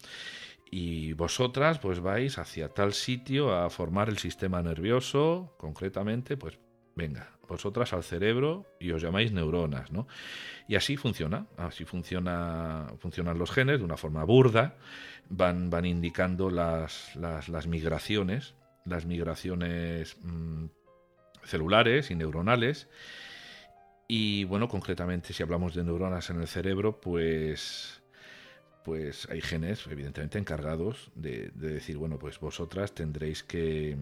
Y 0.71 1.15
vosotras 1.15 1.81
pues 1.81 1.99
vais 1.99 2.39
hacia 2.39 2.69
tal 2.69 2.93
sitio 2.93 3.53
a 3.53 3.71
formar 3.71 4.09
el 4.09 4.19
sistema 4.19 4.63
nervioso, 4.63 5.53
concretamente, 5.59 6.37
pues 6.37 6.61
venga, 6.95 7.40
vosotras 7.51 7.93
al 7.93 8.05
cerebro 8.05 8.65
y 8.79 8.93
os 8.93 9.03
llamáis 9.03 9.33
neuronas, 9.33 9.91
¿no? 9.91 10.07
Y 10.69 10.77
así 10.77 10.97
funciona, 10.97 11.47
así 11.57 11.85
funciona, 11.85 12.87
funcionan 12.99 13.39
los 13.39 13.51
genes 13.51 13.79
de 13.79 13.85
una 13.85 13.97
forma 13.97 14.25
burda, 14.25 14.77
van, 15.29 15.85
indicando 15.85 16.49
las, 16.49 17.15
las, 17.17 17.67
migraciones, 17.67 18.55
las 18.85 19.05
migraciones 19.05 20.17
mm, 20.23 20.67
celulares 21.45 22.11
y 22.11 22.15
neuronales. 22.15 22.89
Y 24.07 24.45
bueno, 24.45 24.69
concretamente 24.69 25.33
si 25.33 25.43
hablamos 25.43 25.75
de 25.75 25.85
neuronas 25.85 26.31
en 26.31 26.41
el 26.41 26.49
cerebro, 26.49 27.01
pues, 27.01 28.01
pues 28.85 29.29
hay 29.31 29.41
genes 29.41 29.87
evidentemente 29.89 30.39
encargados 30.39 31.11
de, 31.15 31.51
decir, 31.55 31.97
bueno, 31.97 32.19
pues 32.19 32.39
vosotras 32.39 32.93
tendréis 32.93 33.43
que 33.43 33.97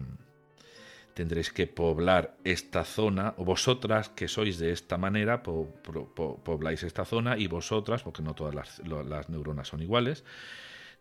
tendréis 1.19 1.51
que 1.51 1.67
poblar 1.67 2.37
esta 2.45 2.85
zona, 2.85 3.33
o 3.35 3.43
vosotras 3.43 4.07
que 4.07 4.29
sois 4.29 4.55
de 4.55 4.71
esta 4.71 4.95
manera, 4.95 5.43
pobláis 5.43 6.83
esta 6.83 7.03
zona, 7.03 7.35
y 7.35 7.47
vosotras, 7.47 8.03
porque 8.03 8.23
no 8.23 8.35
todas 8.35 8.55
las, 8.55 9.27
neuronas 9.27 9.67
son 9.67 9.81
iguales, 9.81 10.23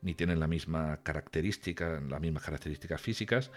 ni 0.03 0.15
tienen 0.15 0.41
la 0.41 0.49
misma 0.49 1.05
característica, 1.05 2.01
las 2.01 2.21
mismas 2.21 2.43
características 2.43 3.01
físicas, 3.01 3.53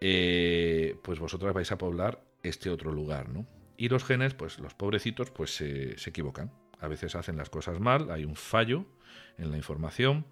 eh, 0.00 0.96
pues 1.02 1.18
vosotras 1.18 1.52
vais 1.52 1.72
a 1.72 1.78
poblar 1.78 2.22
este 2.44 2.70
otro 2.70 2.92
lugar, 2.92 3.28
¿no? 3.28 3.44
Y 3.76 3.88
los 3.88 4.04
genes, 4.04 4.34
pues 4.34 4.60
los 4.60 4.72
pobrecitos, 4.72 5.32
pues 5.32 5.56
se, 5.56 5.96
equivocan. 6.06 6.52
A 6.78 6.86
veces 6.86 7.16
hacen 7.16 7.36
las 7.36 7.50
cosas 7.50 7.80
mal, 7.80 8.12
hay 8.12 8.24
un 8.24 8.36
fallo 8.36 8.86
en 9.36 9.50
la 9.50 9.56
información 9.56 10.26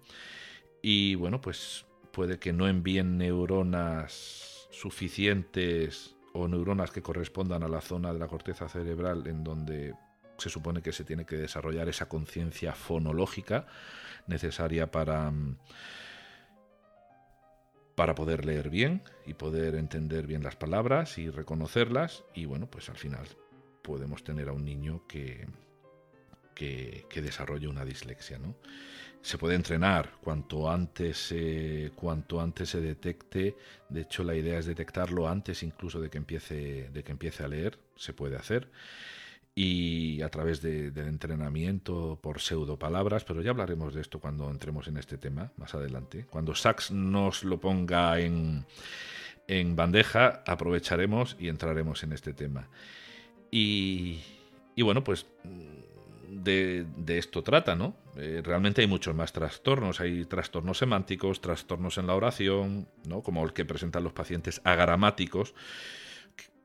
y 0.81 1.15
bueno, 1.15 1.41
pues 1.41 1.85
puede 2.13 2.39
que 2.39 2.53
no 2.53 2.69
envíen 2.69 3.17
neuronas 3.17 4.52
suficientes 4.73 6.15
o 6.33 6.47
neuronas 6.47 6.91
que 6.91 7.01
correspondan 7.01 7.63
a 7.63 7.67
la 7.67 7.79
zona 7.79 8.11
de 8.11 8.19
la 8.19 8.27
corteza 8.27 8.67
cerebral 8.67 9.27
en 9.27 9.43
donde 9.43 9.93
se 10.37 10.49
supone 10.49 10.81
que 10.81 10.91
se 10.91 11.05
tiene 11.05 11.25
que 11.25 11.37
desarrollar 11.37 11.87
esa 11.87 12.09
conciencia 12.09 12.73
fonológica 12.73 13.67
necesaria 14.27 14.91
para 14.91 15.31
para 17.95 18.15
poder 18.15 18.43
leer 18.43 18.71
bien 18.71 19.03
y 19.25 19.35
poder 19.35 19.75
entender 19.75 20.25
bien 20.25 20.43
las 20.43 20.55
palabras 20.55 21.19
y 21.19 21.29
reconocerlas 21.29 22.23
y 22.33 22.45
bueno, 22.45 22.65
pues 22.65 22.89
al 22.89 22.97
final 22.97 23.27
podemos 23.83 24.23
tener 24.23 24.49
a 24.49 24.53
un 24.53 24.65
niño 24.65 25.05
que, 25.07 25.45
que, 26.55 27.21
desarrolle 27.21 27.67
una 27.67 27.85
dislexia. 27.85 28.39
¿no? 28.39 28.55
Se 29.23 29.37
puede 29.37 29.55
entrenar 29.55 30.11
cuanto 30.21 30.69
antes, 30.69 31.33
cuanto 31.95 32.39
antes 32.39 32.69
se 32.69 32.81
detecte, 32.81 33.55
de 33.89 34.01
hecho 34.01 34.23
la 34.23 34.35
idea 34.35 34.59
es 34.59 34.65
detectarlo 34.65 35.27
antes 35.27 35.63
incluso 35.63 35.99
de 35.99 36.09
que 36.09 36.17
empiece, 36.19 36.89
de 36.91 37.03
que 37.03 37.11
empiece 37.13 37.43
a 37.43 37.47
leer, 37.47 37.79
se 37.95 38.13
puede 38.13 38.35
hacer 38.35 38.69
y 39.55 40.21
a 40.21 40.29
través 40.29 40.61
del 40.61 40.97
entrenamiento 40.97 42.19
por 42.21 42.41
pseudopalabras, 42.41 43.23
pero 43.23 43.41
ya 43.41 43.51
hablaremos 43.51 43.93
de 43.93 44.01
esto 44.01 44.19
cuando 44.19 44.49
entremos 44.51 44.87
en 44.87 44.97
este 44.97 45.17
tema 45.17 45.51
más 45.57 45.73
adelante. 45.73 46.25
Cuando 46.29 46.53
Sachs 46.53 46.91
nos 46.91 47.43
lo 47.43 47.59
ponga 47.59 48.19
en, 48.19 48.65
en 49.47 49.75
bandeja 49.75 50.43
aprovecharemos 50.45 51.37
y 51.39 51.47
entraremos 51.47 52.03
en 52.03 52.13
este 52.13 52.33
tema. 52.33 52.67
Y, 53.51 54.19
bueno, 54.77 55.03
pues 55.03 55.27
de, 56.27 56.87
esto 57.07 57.43
trata, 57.43 57.75
¿no? 57.75 57.93
Eh, 58.15 58.41
realmente 58.43 58.81
hay 58.81 58.87
muchos 58.87 59.15
más 59.15 59.33
trastornos, 59.33 59.99
hay 59.99 60.25
trastornos 60.25 60.77
semánticos, 60.77 61.41
trastornos 61.41 61.97
en 61.97 62.07
la 62.07 62.15
oración, 62.15 62.87
¿no? 63.07 63.21
Como 63.21 63.43
el 63.43 63.53
que 63.53 63.65
presentan 63.65 64.03
los 64.03 64.13
pacientes 64.13 64.61
agramáticos. 64.63 65.53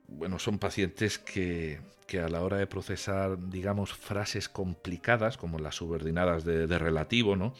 Bueno, 0.09 0.39
son 0.39 0.59
pacientes 0.59 1.19
que, 1.19 1.81
que 2.07 2.21
a 2.21 2.29
la 2.29 2.43
hora 2.43 2.59
de 2.59 2.67
procesar, 2.67 3.39
digamos, 3.51 3.93
frases 3.93 4.49
complicadas, 4.49 5.37
como 5.37 5.59
las 5.59 5.77
subordinadas 5.77 6.45
de, 6.45 6.67
de 6.67 6.79
relativo, 6.79 7.37
¿no? 7.37 7.55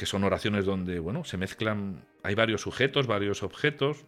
Que 0.00 0.06
son 0.06 0.24
oraciones 0.24 0.64
donde 0.64 0.98
bueno, 0.98 1.24
se 1.24 1.36
mezclan, 1.36 2.06
hay 2.22 2.34
varios 2.34 2.62
sujetos, 2.62 3.06
varios 3.06 3.42
objetos, 3.42 4.06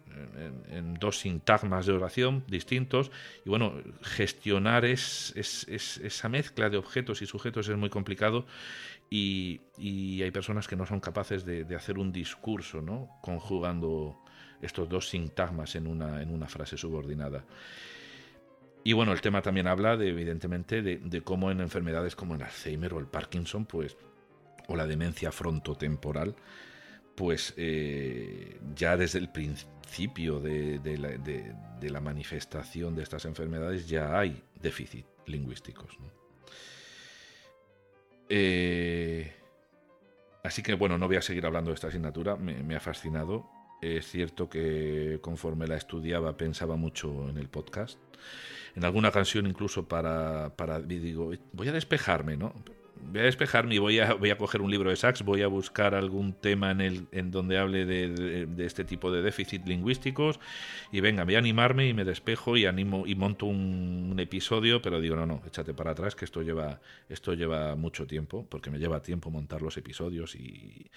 en, 0.71 0.95
dos 0.95 1.19
sintagmas 1.19 1.85
de 1.85 1.93
oración 1.93 2.43
distintos, 2.47 3.11
y 3.45 3.49
bueno, 3.49 3.75
gestionar 4.01 4.85
es, 4.85 5.35
esa 5.35 6.29
mezcla 6.29 6.71
de 6.71 6.77
objetos 6.77 7.21
y 7.21 7.27
sujetos 7.27 7.69
es 7.69 7.77
muy 7.77 7.91
complicado, 7.91 8.47
y, 9.07 9.61
hay 9.77 10.31
personas 10.31 10.67
que 10.67 10.75
no 10.75 10.87
son 10.87 10.99
capaces 10.99 11.45
de, 11.45 11.75
hacer 11.75 11.99
un 11.99 12.11
discurso, 12.11 12.81
¿no? 12.81 13.09
conjugando 13.21 14.17
estos 14.63 14.89
dos 14.89 15.09
sintagmas 15.09 15.75
en 15.75 15.85
una, 15.85 16.23
en 16.23 16.31
una 16.31 16.47
frase 16.47 16.75
subordinada. 16.75 17.45
Y 18.83 18.93
bueno, 18.93 19.13
el 19.13 19.21
tema 19.21 19.43
también 19.43 19.67
habla 19.67 19.95
de, 19.95 20.09
evidentemente, 20.09 20.81
de, 20.81 20.97
de, 20.97 21.21
cómo 21.21 21.51
en 21.51 21.61
enfermedades 21.61 22.15
como 22.15 22.33
el 22.33 22.41
Alzheimer 22.41 22.95
o 22.95 22.99
el 22.99 23.05
Parkinson, 23.05 23.67
pues 23.67 23.95
o 24.67 24.75
la 24.75 24.87
demencia 24.87 25.31
frontotemporal, 25.31 26.35
pues 27.15 27.53
eh, 27.57 28.59
ya 28.75 28.97
desde 28.97 29.19
el 29.19 29.29
principio 29.29 30.39
de, 30.39 30.79
la, 31.81 31.99
manifestación 32.01 32.95
de 32.95 33.03
estas 33.03 33.25
enfermedades 33.25 33.87
ya 33.87 34.17
hay 34.17 34.41
déficit 34.59 35.05
lingüísticos. 35.25 35.97
Eh, 38.29 39.31
así 40.43 40.63
que 40.63 40.73
bueno, 40.73 40.97
no 40.97 41.07
voy 41.07 41.17
a 41.17 41.21
seguir 41.21 41.45
hablando 41.45 41.71
de 41.71 41.75
esta 41.75 41.87
asignatura, 41.87 42.35
me, 42.35 42.75
ha 42.75 42.79
fascinado. 42.79 43.47
Es 43.81 44.07
cierto 44.07 44.49
que 44.49 45.19
conforme 45.21 45.67
la 45.67 45.75
estudiaba 45.75 46.37
pensaba 46.37 46.77
mucho 46.77 47.29
en 47.29 47.37
el 47.37 47.49
podcast. 47.49 47.99
En 48.75 48.85
alguna 48.85 49.09
ocasión 49.09 49.45
incluso 49.45 49.87
para, 49.87 50.55
para 50.55 50.79
digo, 50.79 51.31
voy 51.51 51.67
a 51.67 51.73
despejarme, 51.73 52.37
¿no? 52.37 52.53
Voy 53.11 53.21
a 53.21 53.23
despejarme 53.23 53.75
y 53.75 53.77
voy 53.77 53.99
a, 53.99 54.13
voy 54.13 54.29
a 54.29 54.37
coger 54.37 54.61
un 54.61 54.71
libro 54.71 54.89
de 54.89 54.95
Sachs, 54.95 55.23
voy 55.23 55.41
a 55.41 55.47
buscar 55.47 55.95
algún 55.95 56.33
tema 56.33 56.71
en, 56.71 56.81
el, 56.81 57.07
en 57.11 57.31
donde 57.31 57.57
hable 57.57 57.85
de, 57.85 58.47
este 58.65 58.83
tipo 58.83 59.11
de 59.11 59.21
déficit 59.21 59.65
lingüísticos 59.65 60.39
y 60.91 61.01
venga, 61.01 61.23
voy 61.23 61.35
a 61.35 61.39
animarme 61.39 61.87
y 61.87 61.93
me 61.93 62.05
despejo 62.05 62.57
y 62.57 62.65
animo 62.65 63.05
y 63.05 63.15
monto 63.15 63.45
un, 63.45 64.13
episodio, 64.19 64.81
pero 64.81 65.01
digo, 65.01 65.15
no, 65.15 65.25
no, 65.25 65.41
échate 65.45 65.73
para 65.73 65.91
atrás 65.91 66.15
que 66.15 66.25
esto 66.25 66.43
lleva, 66.43 66.79
esto 67.09 67.33
lleva 67.33 67.75
mucho 67.75 68.05
tiempo, 68.05 68.45
porque 68.47 68.69
me 68.69 68.77
lleva 68.77 69.01
tiempo 69.01 69.31
montar 69.31 69.61
los 69.61 69.75
episodios 69.75 70.35
y, 70.35 70.89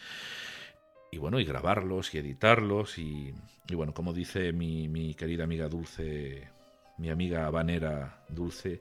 y 1.11 1.19
bueno, 1.19 1.41
y 1.41 1.45
grabarlos 1.45 2.15
y 2.15 2.19
editarlos 2.19 2.99
y, 2.99 3.35
y 3.69 3.75
bueno, 3.75 3.95
como 3.95 4.13
dice 4.13 4.53
mi, 4.53 4.89
mi 4.89 5.15
querida 5.15 5.45
amiga 5.45 5.69
Dulce 5.69 6.56
mi 6.99 7.11
amiga 7.11 7.47
habanera 7.47 8.25
dulce 8.29 8.81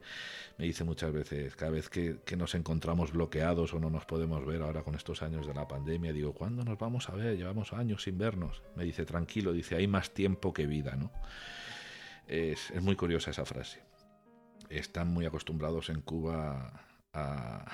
me 0.57 0.65
dice 0.65 0.85
muchas 0.85 1.11
veces, 1.11 1.55
cada 1.55 1.71
vez 1.71 1.89
que, 1.89 2.17
nos 2.37 2.55
encontramos 2.55 3.11
bloqueados 3.11 3.73
o 3.73 3.79
no 3.79 3.89
nos 3.89 4.05
podemos 4.05 4.45
ver 4.45 4.61
ahora 4.61 4.83
con 4.83 4.95
estos 4.95 5.21
años 5.21 5.45
de 5.45 5.53
la 5.53 5.67
pandemia, 5.67 6.13
digo, 6.13 6.33
¿cuándo 6.33 6.63
nos 6.63 6.77
vamos 6.79 7.09
a 7.09 7.15
ver? 7.15 7.35
Llevamos 7.35 7.73
años 7.73 8.03
sin 8.03 8.17
vernos. 8.17 8.61
Me 8.75 8.85
dice, 8.85 9.05
tranquilo, 9.05 9.51
dice, 9.51 9.75
hay 9.75 9.87
más 9.87 10.11
tiempo 10.11 10.53
que 10.53 10.65
vida, 10.65 10.95
¿no? 10.95 11.11
Es, 12.27 12.73
muy 12.81 12.95
curiosa 12.95 13.31
esa 13.31 13.45
frase. 13.45 13.83
Están 14.69 15.09
muy 15.09 15.25
acostumbrados 15.25 15.89
en 15.89 16.01
Cuba 16.01 16.71
a, 17.11 17.65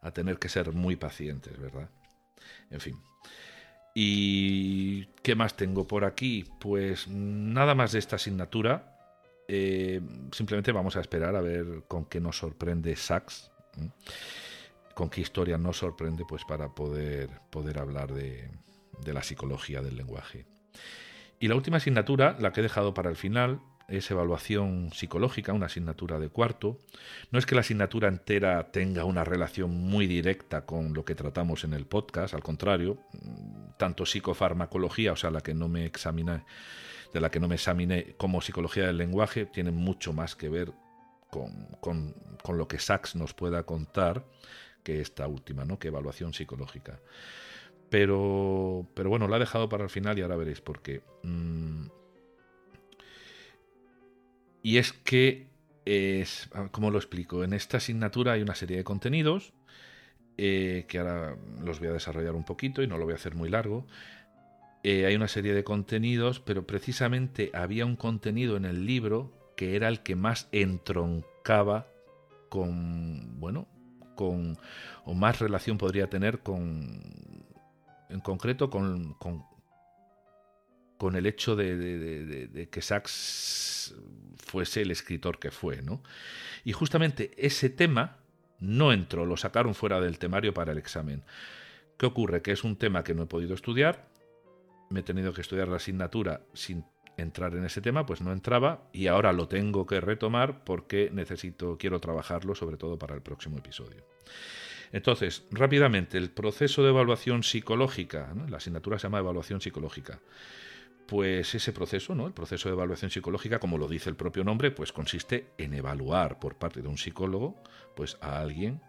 a 0.00 0.10
tener 0.12 0.38
que 0.38 0.48
ser 0.48 0.72
muy 0.72 0.94
pacientes, 0.94 1.58
¿verdad? 1.58 1.90
En 2.70 2.80
fin. 2.80 2.96
¿Y 3.94 5.06
qué 5.22 5.34
más 5.34 5.56
tengo 5.56 5.88
por 5.88 6.04
aquí? 6.04 6.44
Pues 6.60 7.08
nada 7.08 7.74
más 7.74 7.92
de 7.92 7.98
esta 7.98 8.16
asignatura. 8.16 8.95
Eh, 9.48 10.00
simplemente 10.32 10.72
vamos 10.72 10.96
a 10.96 11.00
esperar 11.00 11.36
a 11.36 11.40
ver 11.40 11.84
con 11.88 12.04
qué 12.06 12.20
nos 12.20 12.38
sorprende 12.38 12.96
Sachs, 12.96 13.50
con 14.94 15.10
qué 15.10 15.20
historia 15.20 15.58
nos 15.58 15.78
sorprende, 15.78 16.24
pues 16.28 16.44
para 16.44 16.74
poder, 16.74 17.30
poder 17.50 17.78
hablar 17.78 18.12
de, 18.12 18.50
de 19.04 19.12
la 19.12 19.22
psicología 19.22 19.82
del 19.82 19.96
lenguaje. 19.96 20.46
Y 21.38 21.48
la 21.48 21.54
última 21.54 21.76
asignatura, 21.76 22.36
la 22.40 22.52
que 22.52 22.60
he 22.60 22.62
dejado 22.62 22.94
para 22.94 23.10
el 23.10 23.16
final, 23.16 23.60
es 23.88 24.10
evaluación 24.10 24.90
psicológica, 24.92 25.52
una 25.52 25.66
asignatura 25.66 26.18
de 26.18 26.28
cuarto. 26.28 26.78
No 27.30 27.38
es 27.38 27.46
que 27.46 27.54
la 27.54 27.60
asignatura 27.60 28.08
entera 28.08 28.72
tenga 28.72 29.04
una 29.04 29.24
relación 29.24 29.70
muy 29.70 30.06
directa 30.06 30.66
con 30.66 30.92
lo 30.92 31.04
que 31.04 31.14
tratamos 31.14 31.64
en 31.64 31.72
el 31.72 31.86
podcast, 31.86 32.34
al 32.34 32.42
contrario, 32.42 32.98
tanto 33.78 34.06
psicofarmacología, 34.06 35.12
o 35.12 35.16
sea, 35.16 35.30
la 35.30 35.40
que 35.40 35.54
no 35.54 35.68
me 35.68 35.86
examina 35.86 36.44
de 37.12 37.20
la 37.20 37.30
que 37.30 37.40
no 37.40 37.48
me 37.48 37.54
examiné 37.56 38.14
como 38.16 38.40
psicología 38.40 38.86
del 38.86 38.98
lenguaje, 38.98 39.46
tiene 39.46 39.70
mucho 39.70 40.12
más 40.12 40.36
que 40.36 40.48
ver 40.48 40.72
con, 41.30 42.14
lo 42.56 42.68
que 42.68 42.78
Sachs 42.78 43.16
nos 43.16 43.34
pueda 43.34 43.64
contar 43.64 44.24
que 44.82 45.00
esta 45.00 45.26
última, 45.26 45.64
¿no? 45.64 45.78
que 45.78 45.88
evaluación 45.88 46.32
psicológica. 46.32 47.00
Pero, 47.90 48.86
pero 48.94 49.10
bueno, 49.10 49.28
la 49.28 49.36
he 49.36 49.40
dejado 49.40 49.68
para 49.68 49.84
el 49.84 49.90
final 49.90 50.18
y 50.18 50.22
ahora 50.22 50.36
veréis 50.36 50.60
por 50.60 50.82
qué. 50.82 51.02
Mm. 51.22 51.86
y 54.62 54.78
es 54.78 54.92
que, 54.92 55.48
es, 55.84 56.48
¿cómo 56.72 56.90
lo 56.90 56.98
explico? 56.98 57.44
En 57.44 57.52
esta 57.52 57.76
asignatura 57.76 58.32
hay 58.32 58.42
una 58.42 58.54
serie 58.54 58.76
de 58.76 58.84
contenidos 58.84 59.52
eh, 60.38 60.84
que 60.88 60.98
ahora 60.98 61.36
los 61.62 61.78
voy 61.78 61.88
a 61.88 61.92
desarrollar 61.92 62.34
un 62.34 62.44
poquito 62.44 62.82
y 62.82 62.86
no 62.86 62.98
lo 62.98 63.04
voy 63.04 63.12
a 63.12 63.16
hacer 63.16 63.34
muy 63.34 63.48
largo. 63.48 63.86
Eh, 64.88 65.04
hay 65.04 65.16
una 65.16 65.26
serie 65.26 65.52
de 65.52 65.64
contenidos, 65.64 66.38
pero 66.38 66.64
precisamente 66.64 67.50
había 67.54 67.84
un 67.84 67.96
contenido 67.96 68.56
en 68.56 68.64
el 68.64 68.86
libro 68.86 69.32
que 69.56 69.74
era 69.74 69.88
el 69.88 69.98
que 70.04 70.14
más 70.14 70.48
entroncaba 70.52 71.88
con, 72.48 73.40
bueno, 73.40 73.66
con, 74.14 74.56
o 75.04 75.12
más 75.12 75.40
relación 75.40 75.76
podría 75.76 76.08
tener 76.08 76.38
con, 76.38 77.02
en 78.10 78.20
concreto, 78.20 78.70
con, 78.70 79.14
con, 79.14 79.42
con 80.98 81.16
el 81.16 81.26
hecho 81.26 81.56
de, 81.56 82.68
que 82.70 82.80
Sachs 82.80 83.92
fuese 84.36 84.82
el 84.82 84.92
escritor 84.92 85.40
que 85.40 85.50
fue, 85.50 85.82
¿no? 85.82 86.00
Y 86.62 86.70
justamente 86.70 87.32
ese 87.36 87.70
tema 87.70 88.18
no 88.60 88.92
entró, 88.92 89.26
lo 89.26 89.36
sacaron 89.36 89.74
fuera 89.74 90.00
del 90.00 90.20
temario 90.20 90.54
para 90.54 90.70
el 90.70 90.78
examen. 90.78 91.24
¿Qué 91.96 92.06
ocurre? 92.06 92.40
Que 92.40 92.52
es 92.52 92.62
un 92.62 92.76
tema 92.76 93.02
que 93.02 93.14
no 93.14 93.24
he 93.24 93.26
podido 93.26 93.52
estudiar, 93.52 94.14
me 94.90 95.00
he 95.00 95.02
tenido 95.02 95.32
que 95.32 95.40
estudiar 95.40 95.68
la 95.68 95.76
asignatura 95.76 96.42
sin 96.54 96.84
entrar 97.16 97.54
en 97.54 97.64
ese 97.64 97.80
tema, 97.80 98.06
pues 98.06 98.20
no 98.20 98.32
entraba 98.32 98.88
y 98.92 99.06
ahora 99.06 99.32
lo 99.32 99.48
tengo 99.48 99.86
que 99.86 100.00
retomar 100.00 100.64
porque 100.64 101.10
necesito, 101.12 101.78
quiero 101.78 102.00
trabajarlo 102.00 102.54
sobre 102.54 102.76
todo 102.76 102.98
para 102.98 103.14
el 103.14 103.22
próximo 103.22 103.58
episodio. 103.58 104.04
Entonces, 104.92 105.44
rápidamente, 105.50 106.18
el 106.18 106.30
proceso 106.30 106.82
de 106.82 106.90
evaluación 106.90 107.42
psicológica, 107.42 108.32
la 108.48 108.58
asignatura 108.58 108.98
se 108.98 109.04
llama 109.04 109.18
evaluación 109.18 109.60
psicológica. 109.60 110.20
Pues 111.06 111.54
ese 111.54 111.72
proceso, 111.72 112.14
¿no? 112.14 112.26
El 112.26 112.32
proceso 112.32 112.68
de 112.68 112.74
evaluación 112.74 113.10
psicológica, 113.10 113.58
como 113.58 113.78
lo 113.78 113.88
dice 113.88 114.10
el 114.10 114.16
propio 114.16 114.44
nombre, 114.44 114.70
pues 114.70 114.92
consiste 114.92 115.48
en 115.58 115.74
evaluar 115.74 116.38
por 116.38 116.56
parte 116.56 116.82
de 116.82 116.88
un 116.88 116.98
psicólogo, 116.98 117.62
pues 117.94 118.18
a 118.20 118.40
alguien 118.40 118.80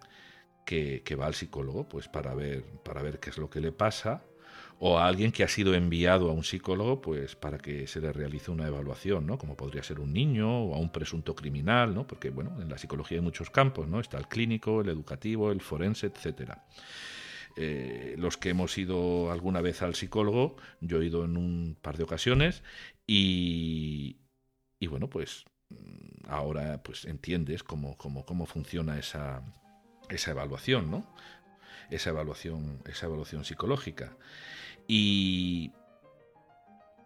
que, 0.66 1.04
que 1.04 1.16
va 1.16 1.28
al 1.28 1.36
psicólogo, 1.36 1.88
pues 1.88 2.08
para 2.08 2.34
ver, 2.34 2.64
para 2.84 3.02
ver 3.02 3.20
qué 3.20 3.30
es 3.30 3.38
lo 3.38 3.50
que 3.50 3.60
le 3.60 3.72
pasa, 3.72 4.24
o 4.80 5.00
a 5.00 5.08
alguien 5.08 5.32
que 5.32 5.44
ha 5.44 5.48
sido 5.48 5.74
enviado 5.74 6.30
a 6.30 6.34
un 6.34 6.44
psicólogo 6.44 7.02
pues 7.02 7.36
para 7.36 7.58
que 7.58 7.88
se 7.88 8.00
le 8.00 8.14
realice 8.14 8.52
una 8.52 8.68
evaluación, 8.68 9.26
¿no? 9.26 9.38
Como 9.38 9.58
podría 9.58 9.82
ser 9.82 10.00
un 10.00 10.14
niño 10.14 10.66
o 10.66 10.76
a 10.76 10.78
un 10.78 10.92
presunto 10.92 11.36
criminal, 11.36 11.96
¿no? 11.96 12.06
Porque 12.06 12.30
bueno, 12.30 12.62
en 12.62 12.70
la 12.70 12.78
psicología 12.78 13.18
hay 13.18 13.24
muchos 13.24 13.50
campos, 13.50 13.88
¿no? 13.88 14.00
Está 14.00 14.18
el 14.18 14.28
clínico, 14.28 14.82
el 14.82 14.90
educativo, 14.90 15.52
el 15.52 15.62
forense, 15.62 16.08
etcétera. 16.08 16.66
Eh, 17.56 18.14
los 18.20 18.38
que 18.38 18.50
hemos 18.50 18.78
ido 18.78 19.32
alguna 19.32 19.62
vez 19.62 19.82
al 19.82 19.96
psicólogo, 19.96 20.58
yo 20.80 21.02
he 21.02 21.06
ido 21.08 21.26
en 21.26 21.38
un 21.38 21.76
par 21.82 21.98
de 21.98 22.04
ocasiones 22.04 22.62
y, 23.08 24.18
y 24.80 24.86
bueno, 24.86 25.10
pues 25.10 25.46
mm, 25.70 26.30
ahora 26.30 26.84
pues 26.84 27.06
entiendes 27.06 27.64
cómo, 27.64 27.98
cómo, 27.98 28.26
cómo 28.26 28.46
funciona 28.46 29.00
esa, 29.00 29.42
esa 30.08 30.32
evaluación, 30.32 30.92
¿no? 30.92 31.12
Esa 31.90 32.12
evaluación, 32.12 32.84
esa 32.86 33.08
evaluación 33.08 33.44
psicológica. 33.44 34.16
Y, 34.88 35.72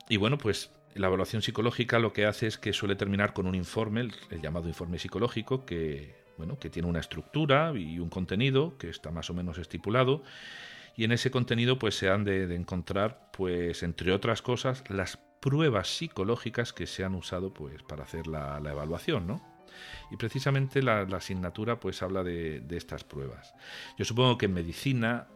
y 0.07 0.17
bueno, 0.17 0.37
pues 0.37 0.71
la 0.95 1.07
evaluación 1.07 1.41
psicológica 1.41 1.99
lo 1.99 2.13
que 2.13 2.25
hace 2.25 2.47
es 2.47 2.57
que 2.57 2.73
suele 2.73 2.95
terminar 2.95 3.33
con 3.33 3.47
un 3.47 3.55
informe, 3.55 4.01
el, 4.01 4.41
llamado 4.41 4.67
informe 4.67 4.99
psicológico, 4.99 5.65
que, 5.65 6.15
bueno, 6.37 6.59
que 6.59 6.69
tiene 6.69 6.87
una 6.87 6.99
estructura 6.99 7.73
y 7.75 7.99
un 7.99 8.09
contenido 8.09 8.77
que 8.77 8.89
está 8.89 9.11
más 9.11 9.29
o 9.29 9.33
menos 9.33 9.57
estipulado. 9.57 10.23
Y 10.95 11.05
en 11.05 11.13
ese 11.13 11.31
contenido 11.31 11.79
pues 11.79 11.95
se 11.95 12.09
han 12.09 12.25
de, 12.25 12.53
encontrar, 12.53 13.29
pues 13.31 13.83
entre 13.83 14.11
otras 14.11 14.41
cosas, 14.41 14.83
las 14.89 15.17
pruebas 15.39 15.87
psicológicas 15.87 16.73
que 16.73 16.85
se 16.85 17.03
han 17.03 17.15
usado 17.15 17.53
pues, 17.53 17.81
para 17.83 18.03
hacer 18.03 18.27
la, 18.27 18.57
evaluación, 18.57 19.27
¿no? 19.27 19.41
Y 20.11 20.17
precisamente 20.17 20.83
la, 20.83 21.01
asignatura 21.03 21.79
pues 21.79 22.03
habla 22.03 22.23
de, 22.23 22.63
estas 22.71 23.05
pruebas. 23.05 23.53
Yo 23.97 24.03
supongo 24.03 24.37
que 24.37 24.47
en 24.47 24.53
medicina 24.53 25.27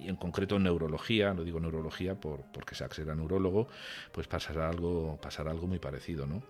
y 0.00 0.08
en 0.08 0.16
concreto 0.16 0.56
en 0.56 0.64
neurología, 0.64 1.34
no 1.34 1.44
digo 1.44 1.60
neurología 1.60 2.14
por, 2.14 2.44
porque 2.52 2.74
Sachs 2.74 2.98
era 2.98 3.14
neurólogo, 3.14 3.68
pues 4.12 4.26
pasará 4.26 4.68
algo, 4.68 5.18
pasará 5.20 5.50
algo 5.50 5.66
muy 5.66 5.78
parecido, 5.78 6.26
¿no? 6.26 6.42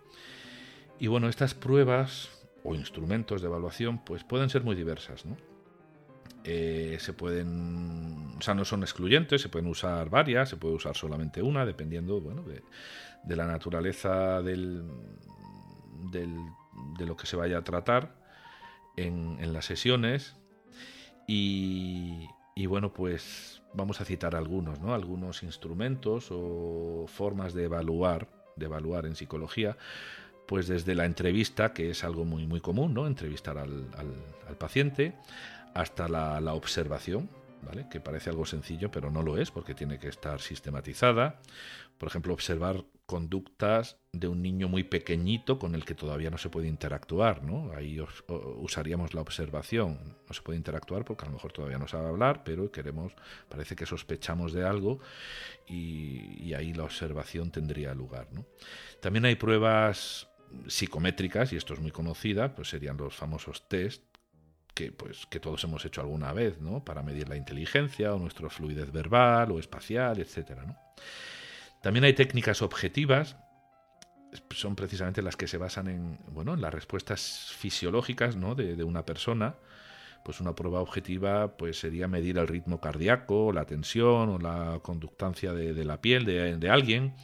Y 0.99 1.07
bueno, 1.07 1.29
estas 1.29 1.55
pruebas 1.55 2.31
o 2.63 2.75
instrumentos 2.75 3.41
de 3.41 3.49
evaluación 3.49 4.05
pues 4.05 4.25
pueden 4.25 4.51
ser 4.51 4.63
muy 4.63 4.77
diversas, 4.77 5.25
¿no? 5.25 5.37
Eh, 6.45 6.97
se 7.01 7.13
pueden, 7.13 8.37
o 8.39 8.43
sea, 8.43 8.55
no 8.55 8.65
son 8.65 8.83
excluyentes, 8.83 9.43
se 9.43 9.51
pueden 9.51 9.69
usar 9.69 10.09
varias, 10.09 10.49
se 10.49 10.57
puede 10.57 10.75
usar 10.75 10.97
solamente 10.97 11.43
una, 11.43 11.67
dependiendo, 11.67 12.21
bueno, 12.21 12.43
de, 12.43 13.37
la 13.37 13.47
naturaleza 13.47 14.41
del, 14.41 14.83
de 16.11 17.07
lo 17.07 17.17
que 17.17 17.27
se 17.27 17.37
vaya 17.37 17.59
a 17.59 17.65
tratar 17.65 18.21
en, 18.97 19.53
las 19.53 19.65
sesiones. 19.65 20.37
Y, 21.27 22.29
y, 22.61 22.67
bueno, 22.67 22.93
pues 22.93 23.63
vamos 23.73 24.01
a 24.01 24.05
citar 24.05 24.37
algunos, 24.37 24.81
¿no? 24.81 24.95
Algunos 24.95 25.43
instrumentos 25.43 26.29
o 26.31 27.07
formas 27.09 27.55
de 27.55 27.65
evaluar, 27.65 28.29
de 28.57 28.67
evaluar 28.67 29.07
en 29.07 29.17
psicología, 29.17 29.77
pues 30.47 30.69
desde 30.69 30.95
la 30.95 31.07
entrevista, 31.07 31.73
que 31.73 31.91
es 31.91 32.05
algo 32.05 32.25
muy, 32.25 32.47
muy 32.47 32.61
común, 32.61 32.93
¿no? 32.93 33.07
Entrevistar 33.07 33.57
al, 33.57 33.87
al 34.49 34.57
paciente, 34.57 35.15
hasta 35.75 36.09
la, 36.09 36.55
observación, 36.55 37.29
¿vale? 37.63 37.87
que 37.91 38.01
parece 38.01 38.31
algo 38.31 38.47
sencillo, 38.47 38.91
pero 38.91 39.11
no 39.11 39.23
lo 39.23 39.39
es, 39.39 39.51
porque 39.51 39.75
tiene 39.75 39.99
que 39.99 40.09
estar 40.09 40.41
sistematizada. 40.41 41.41
Por 41.99 42.09
ejemplo, 42.09 42.33
observar 42.33 42.85
conductas 43.11 43.99
de 44.13 44.29
un 44.29 44.41
niño 44.41 44.69
muy 44.69 44.85
pequeñito 44.85 45.59
con 45.59 45.75
el 45.75 45.85
que 45.85 45.97
todavía 45.97 46.31
no 46.31 46.39
se 46.39 46.49
puede 46.49 46.69
interactuar, 46.69 47.43
¿no? 47.43 47.73
Ahí 47.75 48.01
usaríamos 48.29 49.15
la 49.15 49.21
observación. 49.21 50.17
No 50.29 50.33
se 50.33 50.43
puede 50.43 50.59
interactuar 50.59 51.05
porque 51.05 51.25
a 51.25 51.29
lo 51.29 51.35
mejor 51.35 51.53
todavía 51.53 51.79
no 51.79 51.89
sabe 51.89 52.09
hablar, 52.09 52.45
pero 52.45 52.71
queremos, 52.71 53.13
parece 53.49 53.75
que 53.75 53.85
sospechamos 53.85 54.53
de 54.53 54.65
algo 54.65 55.01
y, 55.67 56.55
ahí 56.55 56.73
la 56.73 56.85
observación 56.85 57.51
tendría 57.51 57.95
lugar, 57.95 58.29
¿no? 58.33 58.45
También 59.01 59.25
hay 59.25 59.37
pruebas 59.37 60.29
psicométricas, 60.67 61.53
y 61.53 61.57
esto 61.57 61.75
es 61.75 61.81
muy 61.81 61.91
conocida, 61.91 62.55
pues 62.55 62.69
serían 62.69 62.97
los 62.97 63.15
famosos 63.15 63.69
test, 63.69 64.03
que, 64.75 64.93
pues, 64.93 65.27
que 65.27 65.41
todos 65.41 65.63
hemos 65.65 65.85
hecho 65.85 66.01
alguna 66.01 66.33
vez, 66.33 66.61
¿no? 66.61 66.85
Para 66.85 67.03
medir 67.03 67.29
la 67.29 67.37
inteligencia 67.37 68.15
o 68.15 68.19
nuestra 68.19 68.49
fluidez 68.51 68.93
verbal 68.93 69.51
o 69.53 69.59
espacial, 69.59 70.19
etc. 70.21 70.61
También 71.83 72.05
hay 72.05 72.15
técnicas 72.15 72.63
objetivas, 72.63 73.37
son 74.51 74.77
precisamente 74.77 75.23
las 75.23 75.37
que 75.37 75.49
se 75.49 75.59
basan 75.59 75.89
en, 75.89 76.19
bueno, 76.29 76.55
en 76.55 76.61
las 76.61 76.73
respuestas 76.73 77.53
fisiológicas 77.57 78.37
¿no? 78.37 78.55
de, 78.55 78.83
una 78.85 79.05
persona. 79.05 79.57
Pues 80.25 80.41
una 80.41 80.55
prueba 80.55 80.81
objetiva 80.81 81.57
pues 81.57 81.81
sería 81.81 82.07
medir 82.07 82.37
el 82.37 82.47
ritmo 82.47 82.79
cardíaco, 82.79 83.53
la 83.53 83.65
tensión 83.65 84.29
o 84.29 84.39
la 84.39 84.79
conductancia 84.83 85.55
de, 85.55 85.85
la 85.85 86.01
piel 86.03 86.27
de, 86.27 86.57
de, 86.59 86.71
alguien, 86.71 87.15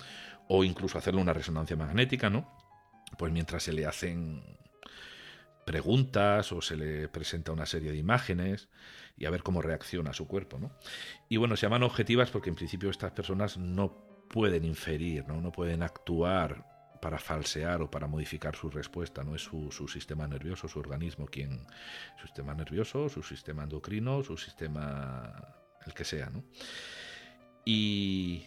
o 0.49 0.65
incluso 0.65 0.97
hacerle 0.97 1.21
una 1.21 1.35
resonancia 1.35 1.77
magnética, 1.77 2.31
¿no? 2.31 2.51
Pues 3.19 3.33
mientras 3.33 3.65
se 3.65 3.75
le 3.75 3.85
hacen 3.85 4.43
preguntas 5.67 6.53
o 6.53 6.63
se 6.63 6.77
le 6.77 7.09
presenta 7.09 7.53
una 7.53 7.67
serie 7.67 7.91
de 7.91 7.99
imágenes 7.99 8.69
y 9.19 9.27
a 9.27 9.31
ver 9.31 9.43
cómo 9.43 9.61
reacciona 9.61 10.15
su 10.15 10.27
cuerpo. 10.27 10.59
¿no? 10.59 10.71
Y 11.29 11.37
bueno, 11.37 11.57
se 11.57 11.63
llaman 11.63 11.83
objetivas 11.83 12.31
porque 12.31 12.49
en 12.49 12.57
principio 12.57 12.89
estas 12.89 13.13
personas 13.13 13.59
no 13.59 13.93
pueden 14.31 14.65
inferir, 14.65 15.27
no, 15.27 15.41
no 15.41 15.53
pueden 15.53 15.83
actuar 15.83 16.65
para 17.01 17.19
falsear 17.19 17.83
o 17.83 17.91
para 17.91 18.07
modificar 18.07 18.57
su 18.57 18.71
respuesta, 18.71 19.23
no 19.25 19.35
es 19.35 19.43
su, 19.43 19.71
sistema 19.89 20.27
nervioso, 20.27 20.69
su 20.69 20.79
organismo 20.79 21.27
quien, 21.27 21.67
su 22.19 22.27
sistema 22.27 22.55
nervioso, 22.55 23.09
su 23.09 23.23
sistema 23.23 23.65
endocrino, 23.65 24.23
su 24.23 24.37
sistema, 24.37 25.33
el 25.85 25.95
que 25.95 26.05
sea, 26.05 26.31
¿no? 26.31 26.45
Y, 27.65 28.47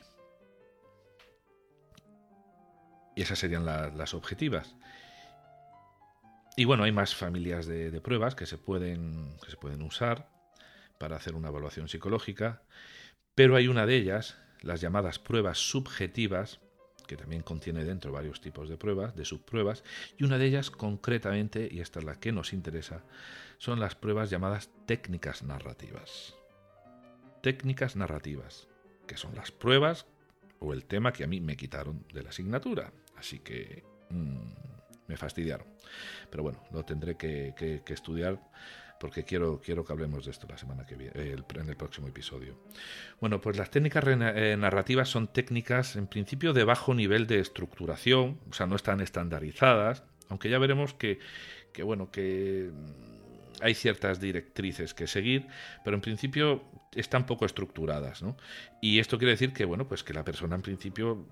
y 3.16 3.22
esas 3.22 3.38
serían 3.38 3.66
las 3.66 4.14
objetivas. 4.14 4.76
Y 6.60 6.66
bueno, 6.66 6.84
hay 6.84 6.92
más 6.92 7.16
familias 7.16 7.68
de, 7.68 8.02
pruebas 8.02 8.36
que 8.36 8.46
se, 8.46 8.58
pueden, 8.58 9.38
que 9.42 9.50
se 9.50 9.56
pueden 9.56 9.82
usar 9.82 10.30
para 10.98 11.16
hacer 11.16 11.36
una 11.36 11.48
evaluación 11.48 11.88
psicológica, 11.88 12.64
pero 13.34 13.56
hay 13.56 13.70
una 13.70 13.86
de 13.86 13.96
ellas, 13.96 14.38
las 14.60 14.82
llamadas 14.82 15.20
pruebas 15.20 15.58
subjetivas, 15.58 16.60
que 17.08 17.16
también 17.16 17.44
contiene 17.44 17.86
dentro 17.86 18.12
varios 18.12 18.42
tipos 18.42 18.68
de 18.68 18.76
pruebas, 18.76 19.16
de 19.16 19.24
subpruebas, 19.24 19.86
y 20.18 20.26
una 20.26 20.38
de 20.38 20.48
ellas 20.48 20.70
concretamente, 20.70 21.70
y 21.72 21.80
esta 21.80 22.00
es 22.00 22.06
la 22.06 22.20
que 22.20 22.34
nos 22.34 22.52
interesa, 22.52 23.06
son 23.58 23.80
las 23.80 23.96
pruebas 23.96 24.30
llamadas 24.30 24.70
técnicas 24.86 25.44
narrativas. 25.44 26.36
Técnicas 27.42 27.96
narrativas, 27.96 28.68
que 29.08 29.16
son 29.16 29.34
las 29.34 29.52
pruebas 29.52 30.08
o 30.60 30.74
el 30.74 30.84
tema 30.84 31.14
que 31.14 31.24
a 31.24 31.28
mí 31.28 31.40
me 31.40 31.56
quitaron 31.56 32.06
de 32.14 32.22
la 32.22 32.32
asignatura. 32.32 32.92
Así 33.16 33.40
que... 33.40 33.86
Mm, 34.10 34.69
me 35.10 35.18
fastidiaron. 35.18 35.68
Pero 36.30 36.44
bueno, 36.44 36.64
lo 36.72 36.86
tendré 36.86 37.18
que, 37.18 37.84
estudiar 37.88 38.40
porque 39.00 39.24
quiero, 39.24 39.60
quiero 39.60 39.84
que 39.84 39.92
hablemos 39.92 40.26
de 40.26 40.32
esto 40.32 40.46
la 40.48 40.58
semana 40.58 40.86
que 40.86 40.96
viene, 40.96 41.14
en 41.16 41.70
el 41.70 41.76
próximo 41.76 42.08
episodio. 42.08 42.58
Bueno, 43.20 43.42
pues 43.42 43.58
las 43.58 43.72
técnicas 43.72 44.04
eh, 44.08 44.56
narrativas 44.58 45.10
son 45.10 45.28
técnicas 45.28 45.96
en 45.96 46.08
principio 46.08 46.54
de 46.54 46.64
bajo 46.64 46.94
nivel 46.94 47.26
de 47.26 47.40
estructuración, 47.40 48.40
o 48.50 48.54
sea, 48.54 48.68
no 48.68 48.76
están 48.76 49.02
estandarizadas, 49.02 50.04
aunque 50.28 50.50
ya 50.50 50.60
veremos 50.60 50.94
que, 50.94 51.20
que 51.74 51.82
bueno, 51.82 52.12
que 52.12 52.70
hay 53.62 53.74
ciertas 53.74 54.20
directrices 54.20 54.94
que 54.94 55.08
seguir, 55.08 55.48
pero 55.84 55.96
en 55.96 56.02
principio 56.02 56.64
están 56.94 57.26
poco 57.26 57.46
estructuradas, 57.46 58.22
¿no? 58.22 58.38
Y 58.82 59.00
esto 59.00 59.18
quiere 59.18 59.32
decir 59.32 59.54
que, 59.54 59.66
bueno, 59.66 59.88
pues 59.88 60.04
que 60.04 60.14
la 60.14 60.24
persona 60.24 60.56
en 60.56 60.62
principio 60.62 61.26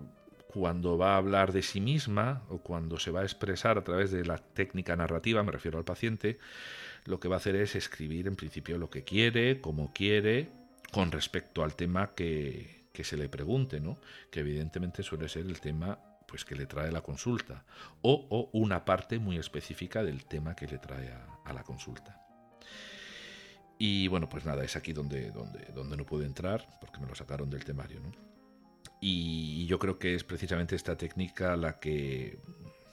cuando 0.58 0.97
va 0.97 1.14
a 1.14 1.18
hablar 1.18 1.53
de 1.53 1.62
sí 1.62 1.80
misma 1.80 2.41
o 2.49 2.58
cuando 2.58 2.97
se 2.97 3.12
va 3.12 3.20
a 3.20 3.24
expresar 3.24 3.78
a 3.78 3.84
través 3.84 4.10
de 4.10 4.26
la 4.26 4.39
técnica 4.39 4.95
narrativa, 4.95 5.43
me 5.43 5.51
refiero 5.51 5.78
al 5.78 5.86
paciente, 5.86 6.39
lo 7.05 7.20
que 7.20 7.28
va 7.28 7.36
a 7.36 7.38
hacer 7.38 7.55
es 7.55 7.76
escribir 7.76 8.26
en 8.26 8.36
principio 8.36 8.80
lo 8.80 8.89
que 8.89 9.03
quiere, 9.03 9.62
como 9.62 9.93
quiere, 9.93 10.49
con 10.91 11.12
respecto 11.12 11.64
al 11.64 11.76
tema 11.76 12.16
que, 12.16 12.88
se 12.91 13.18
le 13.18 13.30
pregunte, 13.30 13.80
¿no? 13.80 13.99
que 14.32 14.39
evidentemente 14.39 15.03
suele 15.03 15.30
ser 15.30 15.45
el 15.45 15.62
tema 15.62 15.99
pues 16.28 16.43
que 16.43 16.55
le 16.55 16.66
trae 16.66 16.91
la 16.91 17.01
consulta 17.01 17.64
o, 18.01 18.49
una 18.51 18.84
parte 18.84 19.20
muy 19.20 19.38
específica 19.38 20.03
del 20.03 20.26
tema 20.26 20.55
que 20.55 20.66
le 20.66 20.80
trae 20.80 21.14
a, 21.45 21.53
la 21.53 21.62
consulta. 21.62 22.20
Y 23.78 24.08
bueno, 24.08 24.28
pues 24.28 24.43
nada, 24.43 24.64
es 24.64 24.76
aquí 24.76 24.91
donde, 24.91 25.30
donde, 25.30 25.68
donde 25.76 25.95
no 25.95 26.03
pude 26.03 26.26
entrar 26.26 26.68
porque 26.82 26.99
me 26.99 27.05
lo 27.05 27.14
sacaron 27.14 27.47
del 27.51 27.64
temario. 27.64 27.99
¿no? 27.99 28.26
Y 29.00 29.66
yo 29.68 29.78
creo 29.80 30.00
que 30.00 30.16
es 30.16 30.24
precisamente 30.24 30.76
esta 30.76 30.98
técnica 30.98 31.56
la 31.56 31.80
que, 31.80 32.39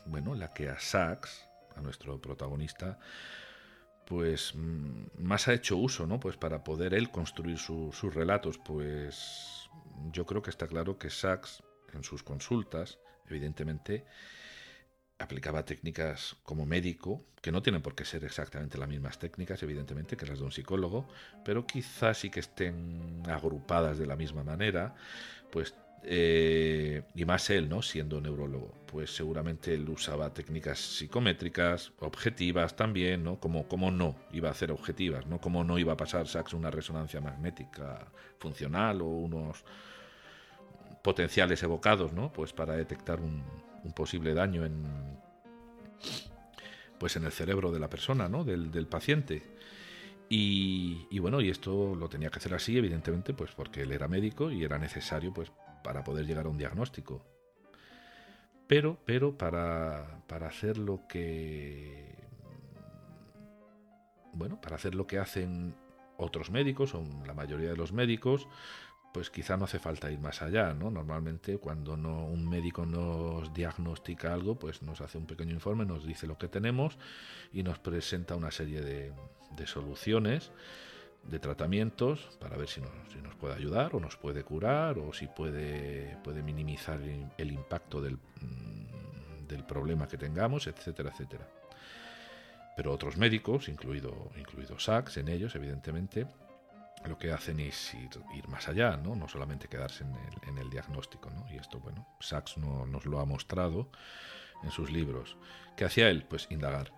bueno, 0.07 0.35
la 0.35 0.53
que 0.53 0.69
a 0.69 0.79
Sachs, 0.79 1.49
a 1.77 1.81
nuestro 1.81 2.21
protagonista, 2.21 2.99
pues 4.07 4.55
mm, 4.55 5.23
más 5.23 5.49
ha 5.49 5.55
hecho 5.55 5.77
uso, 5.77 6.07
¿no? 6.07 6.21
Pues 6.21 6.37
para 6.37 6.63
poder 6.63 6.95
él 6.95 7.11
construir 7.11 7.59
sus 7.59 8.15
relatos, 8.15 8.59
pues 8.59 9.69
yo 10.13 10.27
creo 10.27 10.43
que 10.43 10.51
está 10.51 10.67
claro 10.67 10.99
que 10.99 11.11
Sachs 11.11 11.63
en 11.93 12.05
sus 12.05 12.23
consultas, 12.23 12.99
evidentemente, 13.29 14.05
aplicaba 15.19 15.65
técnicas 15.65 16.37
como 16.43 16.67
médico, 16.67 17.25
que 17.41 17.53
no 17.53 17.63
tienen 17.63 17.83
por 17.83 17.95
qué 17.95 18.05
ser 18.05 18.25
exactamente 18.25 18.79
las 18.79 18.89
mismas 18.89 19.19
técnicas, 19.19 19.63
evidentemente, 19.63 20.17
que 20.17 20.27
las 20.27 20.39
de 20.39 20.45
un 20.45 20.53
psicólogo, 20.53 21.07
pero 21.45 21.67
quizás 21.67 22.19
sí 22.19 22.31
que 22.31 22.41
estén 22.41 23.23
agrupadas 23.29 23.99
de 23.99 24.07
la 24.07 24.17
misma 24.17 24.43
manera, 24.43 24.95
pues 25.51 25.75
eh, 26.07 27.03
y 27.15 27.25
más 27.25 27.49
él, 27.49 27.69
¿no? 27.69 27.81
Siendo 27.81 28.21
neurólogo, 28.21 28.75
pues 28.87 29.15
seguramente 29.15 29.73
él 29.73 29.89
usaba 29.89 30.35
técnicas 30.35 30.79
psicométricas, 30.79 31.93
objetivas 32.01 32.77
también, 32.77 33.25
¿no? 33.25 33.41
Como, 33.41 33.67
como 33.67 33.91
no 33.91 34.15
iba 34.33 34.49
a 34.49 34.53
hacer 34.53 34.71
objetivas, 34.71 35.27
¿no? 35.27 35.41
Como 35.41 35.65
no 35.65 35.79
iba 35.79 35.95
a 35.95 35.97
pasar 35.97 36.29
Sachs 36.29 36.53
una 36.53 36.71
resonancia 36.71 37.21
magnética 37.21 38.07
funcional 38.39 39.01
o 39.01 39.07
unos 39.07 39.65
potenciales 41.03 41.63
evocados, 41.63 42.13
¿no? 42.13 42.33
Pues 42.33 42.53
para 42.53 42.77
detectar 42.77 43.21
un, 43.21 43.43
posible 43.95 44.33
daño 44.35 44.65
en 44.65 44.83
pues 46.99 47.17
en 47.17 47.25
el 47.25 47.33
cerebro 47.33 47.71
de 47.71 47.81
la 47.81 47.91
persona, 47.91 48.29
¿no? 48.29 48.45
Del, 48.45 48.71
del 48.71 48.87
paciente. 48.87 49.43
Y, 50.29 51.07
y, 51.11 51.19
bueno, 51.19 51.41
y 51.41 51.51
esto 51.51 51.95
lo 51.95 52.09
tenía 52.09 52.31
que 52.31 52.39
hacer 52.39 52.55
así, 52.55 52.79
evidentemente, 52.79 53.35
pues 53.35 53.53
porque 53.53 53.83
él 53.83 53.93
era 53.93 54.09
médico 54.09 54.51
y 54.51 54.65
era 54.65 54.79
necesario, 54.79 55.33
pues, 55.33 55.53
para 55.85 56.03
poder 56.03 56.27
llegar 56.27 56.47
a 56.47 56.49
un 56.49 56.59
diagnóstico. 56.59 57.25
Pero, 58.67 58.99
pero 59.05 59.39
para, 59.39 60.23
para 60.27 60.49
hacer 60.49 60.79
lo 60.79 61.07
que. 61.07 62.17
Bueno, 64.33 64.61
para 64.61 64.75
hacer 64.75 64.97
lo 64.97 65.07
que 65.07 65.19
hacen 65.19 65.77
otros 66.17 66.51
médicos, 66.51 66.95
o 66.95 67.05
la 67.25 67.35
mayoría 67.35 67.69
de 67.69 67.77
los 67.77 67.93
médicos, 67.93 68.49
pues 69.15 69.31
quizá 69.31 69.57
no 69.57 69.67
hace 69.67 69.79
falta 69.79 70.11
ir 70.11 70.19
más 70.19 70.43
allá, 70.43 70.75
¿no? 70.75 70.91
Normalmente 70.91 71.59
cuando 71.59 71.97
no, 71.97 72.27
un 72.27 72.49
médico 72.49 72.85
nos 72.85 73.55
diagnostica 73.55 74.35
algo, 74.35 74.59
pues 74.59 74.83
nos 74.83 75.01
hace 75.01 75.19
un 75.19 75.27
pequeño 75.27 75.53
informe, 75.53 75.87
nos 75.87 76.05
dice 76.05 76.27
lo 76.27 76.37
que 76.37 76.49
tenemos 76.49 76.99
y 77.53 77.63
nos 77.63 77.79
presenta 77.79 78.35
una 78.35 78.51
serie 78.51 78.81
de, 78.81 79.13
soluciones, 79.67 80.51
de 81.29 81.39
tratamientos, 81.39 82.37
para 82.41 82.57
ver 82.57 82.69
si 82.69 82.81
nos, 82.81 83.35
puede 83.41 83.55
ayudar 83.55 83.95
o 83.95 84.01
nos 84.01 84.17
puede 84.17 84.43
curar 84.43 84.99
o 84.99 85.13
si 85.13 85.27
puede, 85.27 86.17
puede 86.25 86.43
minimizar 86.43 87.01
el, 87.37 87.51
impacto 87.53 88.01
del, 88.01 88.15
mm, 88.15 89.47
del 89.47 89.65
problema 89.65 90.07
que 90.09 90.17
tengamos, 90.17 90.67
etcétera, 90.67 91.11
etcétera. 91.11 91.47
Pero 92.77 92.93
otros 92.93 93.17
médicos, 93.17 93.69
incluido, 93.69 94.31
incluido 94.37 94.79
Sachs 94.79 95.17
en 95.19 95.29
ellos, 95.29 95.55
evidentemente, 95.55 96.27
lo 97.07 97.19
que 97.19 97.33
hacen 97.33 97.61
es 97.61 97.95
ir, 97.95 98.49
más 98.49 98.69
allá, 98.69 98.97
¿no? 98.97 99.15
no 99.15 99.29
solamente 99.29 99.69
quedarse 99.69 100.05
en 100.47 100.59
el, 100.59 100.71
diagnóstico. 100.71 101.31
¿no? 101.31 101.47
Y 101.53 101.57
esto, 101.57 101.79
bueno, 101.79 102.07
Sachs 102.21 102.57
no, 102.57 102.87
nos 102.87 103.05
lo 103.07 103.21
ha 103.21 103.25
mostrado 103.25 103.89
en 104.63 104.71
sus 104.71 104.91
libros. 104.91 105.37
¿Qué 105.77 105.85
hacía 105.85 106.09
él? 106.09 106.25
Pues 106.25 106.47
indagar. 106.51 106.93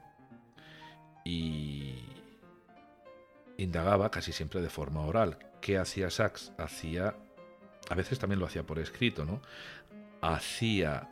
Y 1.25 2.05
indagaba 3.59 4.11
casi 4.11 4.33
siempre 4.33 4.61
de 4.61 4.71
forma 4.71 5.01
oral. 5.03 5.39
¿Qué 5.61 5.79
hacía 5.79 6.11
Sachs? 6.11 6.53
Hacía, 6.59 7.17
a 7.89 7.95
veces 7.95 8.19
también 8.19 8.41
lo 8.41 8.47
hacía 8.47 8.65
por 8.65 8.79
escrito, 8.79 9.25
¿no? 9.25 9.43
Hacía 10.21 11.09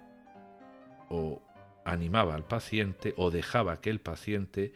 o 1.08 1.42
animaba 1.84 2.34
al 2.34 2.44
paciente 2.44 3.14
o 3.16 3.30
dejaba 3.30 3.80
que 3.80 3.90
el 3.90 4.00
paciente 4.00 4.72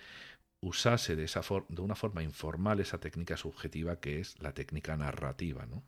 usase 0.61 1.17
de, 1.17 1.25
esa 1.25 1.43
de 1.69 1.83
una 1.83 1.95
forma 1.95 2.23
informal 2.23 2.81
esa 2.81 2.99
técnica 2.99 3.37
subjetiva 3.37 4.01
que 4.01 4.21
es 4.21 4.41
la 4.41 4.53
técnica 4.53 4.97
narrativa, 4.97 5.67
¿no? 5.67 5.85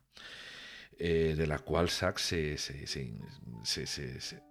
Eh, 0.99 1.35
de 1.37 1.47
la 1.47 1.59
cual 1.59 1.89
Sachs 1.89 2.23
se, 2.23 2.59
se, 2.59 4.43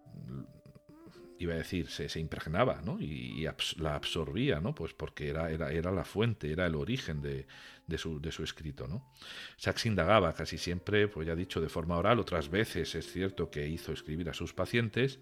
iba 1.39 1.53
a 1.53 1.57
decir, 1.57 1.89
se, 1.89 2.19
impregnaba 2.19 2.81
¿no? 2.83 2.99
y, 2.99 3.47
la 3.77 3.95
absorbía, 3.95 4.59
¿no? 4.59 4.75
pues 4.75 4.93
porque 4.93 5.29
era, 5.29 5.49
era, 5.49 5.71
era 5.71 5.89
la 5.91 6.03
fuente, 6.03 6.51
era 6.51 6.65
el 6.65 6.75
origen 6.75 7.21
de, 7.21 7.47
de, 7.87 7.97
su, 7.97 8.19
de 8.19 8.31
su 8.31 8.43
escrito. 8.43 8.87
¿no? 8.87 9.09
Sachs 9.55 9.85
indagaba 9.85 10.33
casi 10.33 10.57
siempre, 10.57 11.07
pues 11.07 11.25
ya 11.25 11.35
dicho, 11.35 11.61
de 11.61 11.69
forma 11.69 11.97
oral, 11.97 12.19
otras 12.19 12.49
veces 12.49 12.93
es 12.93 13.11
cierto 13.11 13.49
que 13.49 13.67
hizo 13.67 13.93
escribir 13.93 14.29
a 14.29 14.33
sus 14.33 14.53
pacientes, 14.53 15.19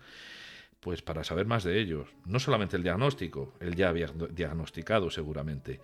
pues 0.79 1.03
para 1.03 1.23
saber 1.23 1.45
más 1.45 1.63
de 1.63 1.79
ellos. 1.79 2.09
No 2.25 2.39
solamente 2.39 2.77
el 2.77 2.83
diagnóstico, 2.83 3.53
él 3.59 3.75
ya 3.75 3.89
había 3.89 4.07
diagnosticado 4.07 5.11
seguramente, 5.11 5.79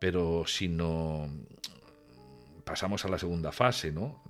pero 0.00 0.44
si 0.46 0.68
no 0.68 1.28
pasamos 2.64 3.04
a 3.04 3.08
la 3.08 3.18
segunda 3.18 3.52
fase, 3.52 3.92
¿no? 3.92 4.22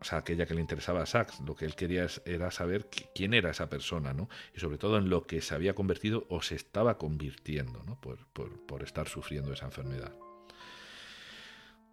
O 0.00 0.04
sea, 0.04 0.18
aquella 0.18 0.46
que 0.46 0.54
le 0.54 0.60
interesaba 0.60 1.02
a 1.02 1.06
Sachs, 1.06 1.40
lo 1.40 1.54
que 1.54 1.64
él 1.64 1.74
quería 1.74 2.06
era 2.24 2.50
saber 2.50 2.88
quién 3.14 3.32
era 3.34 3.50
esa 3.50 3.68
persona, 3.68 4.12
¿no? 4.12 4.28
Y 4.54 4.60
sobre 4.60 4.78
todo 4.78 4.98
en 4.98 5.08
lo 5.08 5.26
que 5.26 5.40
se 5.40 5.54
había 5.54 5.74
convertido 5.74 6.26
o 6.28 6.42
se 6.42 6.54
estaba 6.54 6.98
convirtiendo, 6.98 7.82
¿no? 7.84 8.00
Por, 8.00 8.26
por, 8.28 8.82
estar 8.82 9.08
sufriendo 9.08 9.52
esa 9.52 9.64
enfermedad. 9.64 10.12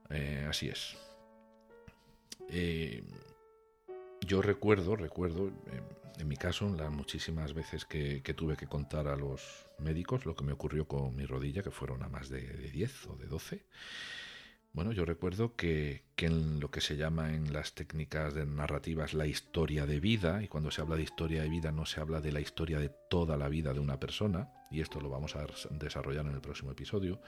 Eh, 0.10 0.46
así 0.50 0.68
es. 0.68 0.98
Eh, 2.50 3.04
yo 4.26 4.42
recuerdo, 4.42 4.96
recuerdo, 4.96 5.52
en 6.18 6.28
mi 6.28 6.38
caso, 6.38 6.70
las 6.78 6.92
muchísimas 6.92 7.54
veces 7.54 7.86
que, 7.86 8.22
tuve 8.36 8.56
que 8.56 8.68
contar 8.68 9.08
a 9.08 9.16
los 9.16 9.68
médicos 9.80 10.26
lo 10.26 10.36
que 10.36 10.44
me 10.44 10.54
ocurrió 10.54 10.88
con 10.88 11.16
mi 11.16 11.26
rodilla, 11.26 11.64
que 11.64 11.72
fueron 11.72 12.04
a 12.04 12.10
más 12.10 12.30
de, 12.30 12.42
10 12.42 13.08
o 13.08 13.16
de 13.16 13.28
12. 13.28 13.66
Bueno, 14.74 14.92
yo 14.92 15.06
recuerdo 15.06 15.56
que, 15.56 16.02
en 16.18 16.60
lo 16.60 16.72
que 16.72 16.82
se 16.82 16.98
llama 16.98 17.36
en 17.36 17.54
las 17.54 17.76
técnicas 17.76 18.34
de 18.34 18.48
narrativas 18.48 19.14
la 19.14 19.28
historia 19.28 19.86
de 19.86 20.00
vida, 20.00 20.42
y 20.42 20.48
cuando 20.48 20.72
se 20.72 20.82
habla 20.82 20.96
de 20.96 21.04
historia 21.04 21.44
de 21.44 21.50
vida 21.50 21.72
no 21.72 21.86
se 21.86 22.02
habla 22.02 22.22
de 22.22 22.32
la 22.32 22.40
historia 22.40 22.80
de 22.80 22.90
toda 23.08 23.38
la 23.38 23.50
vida 23.50 23.72
de 23.72 23.80
una 23.80 24.00
persona, 24.00 24.50
y 24.72 24.82
esto 24.82 25.00
lo 25.00 25.10
vamos 25.10 25.36
a 25.36 25.46
desarrollar 25.70 26.26
en 26.26 26.34
el 26.34 26.42
próximo 26.42 26.72
episodio, 26.72 27.22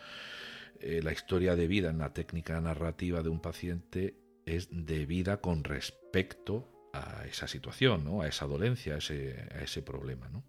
eh, 0.79 1.01
la 1.03 1.11
historia 1.11 1.55
de 1.55 1.67
vida 1.67 1.91
en 1.91 1.99
la 1.99 2.13
técnica 2.13 2.59
narrativa 2.61 3.21
de 3.21 3.29
un 3.29 3.41
paciente 3.41 4.15
es 4.47 4.67
de 4.71 5.05
vida 5.05 5.39
con 5.39 5.63
respecto 5.63 6.89
a 6.93 7.27
esa 7.27 7.47
situación, 7.47 8.05
¿no? 8.05 8.21
a 8.21 8.27
esa 8.27 8.47
dolencia, 8.47 8.95
a 8.95 8.97
ese, 8.97 9.47
a 9.53 9.61
ese 9.61 9.83
problema, 9.83 10.29
¿no? 10.29 10.43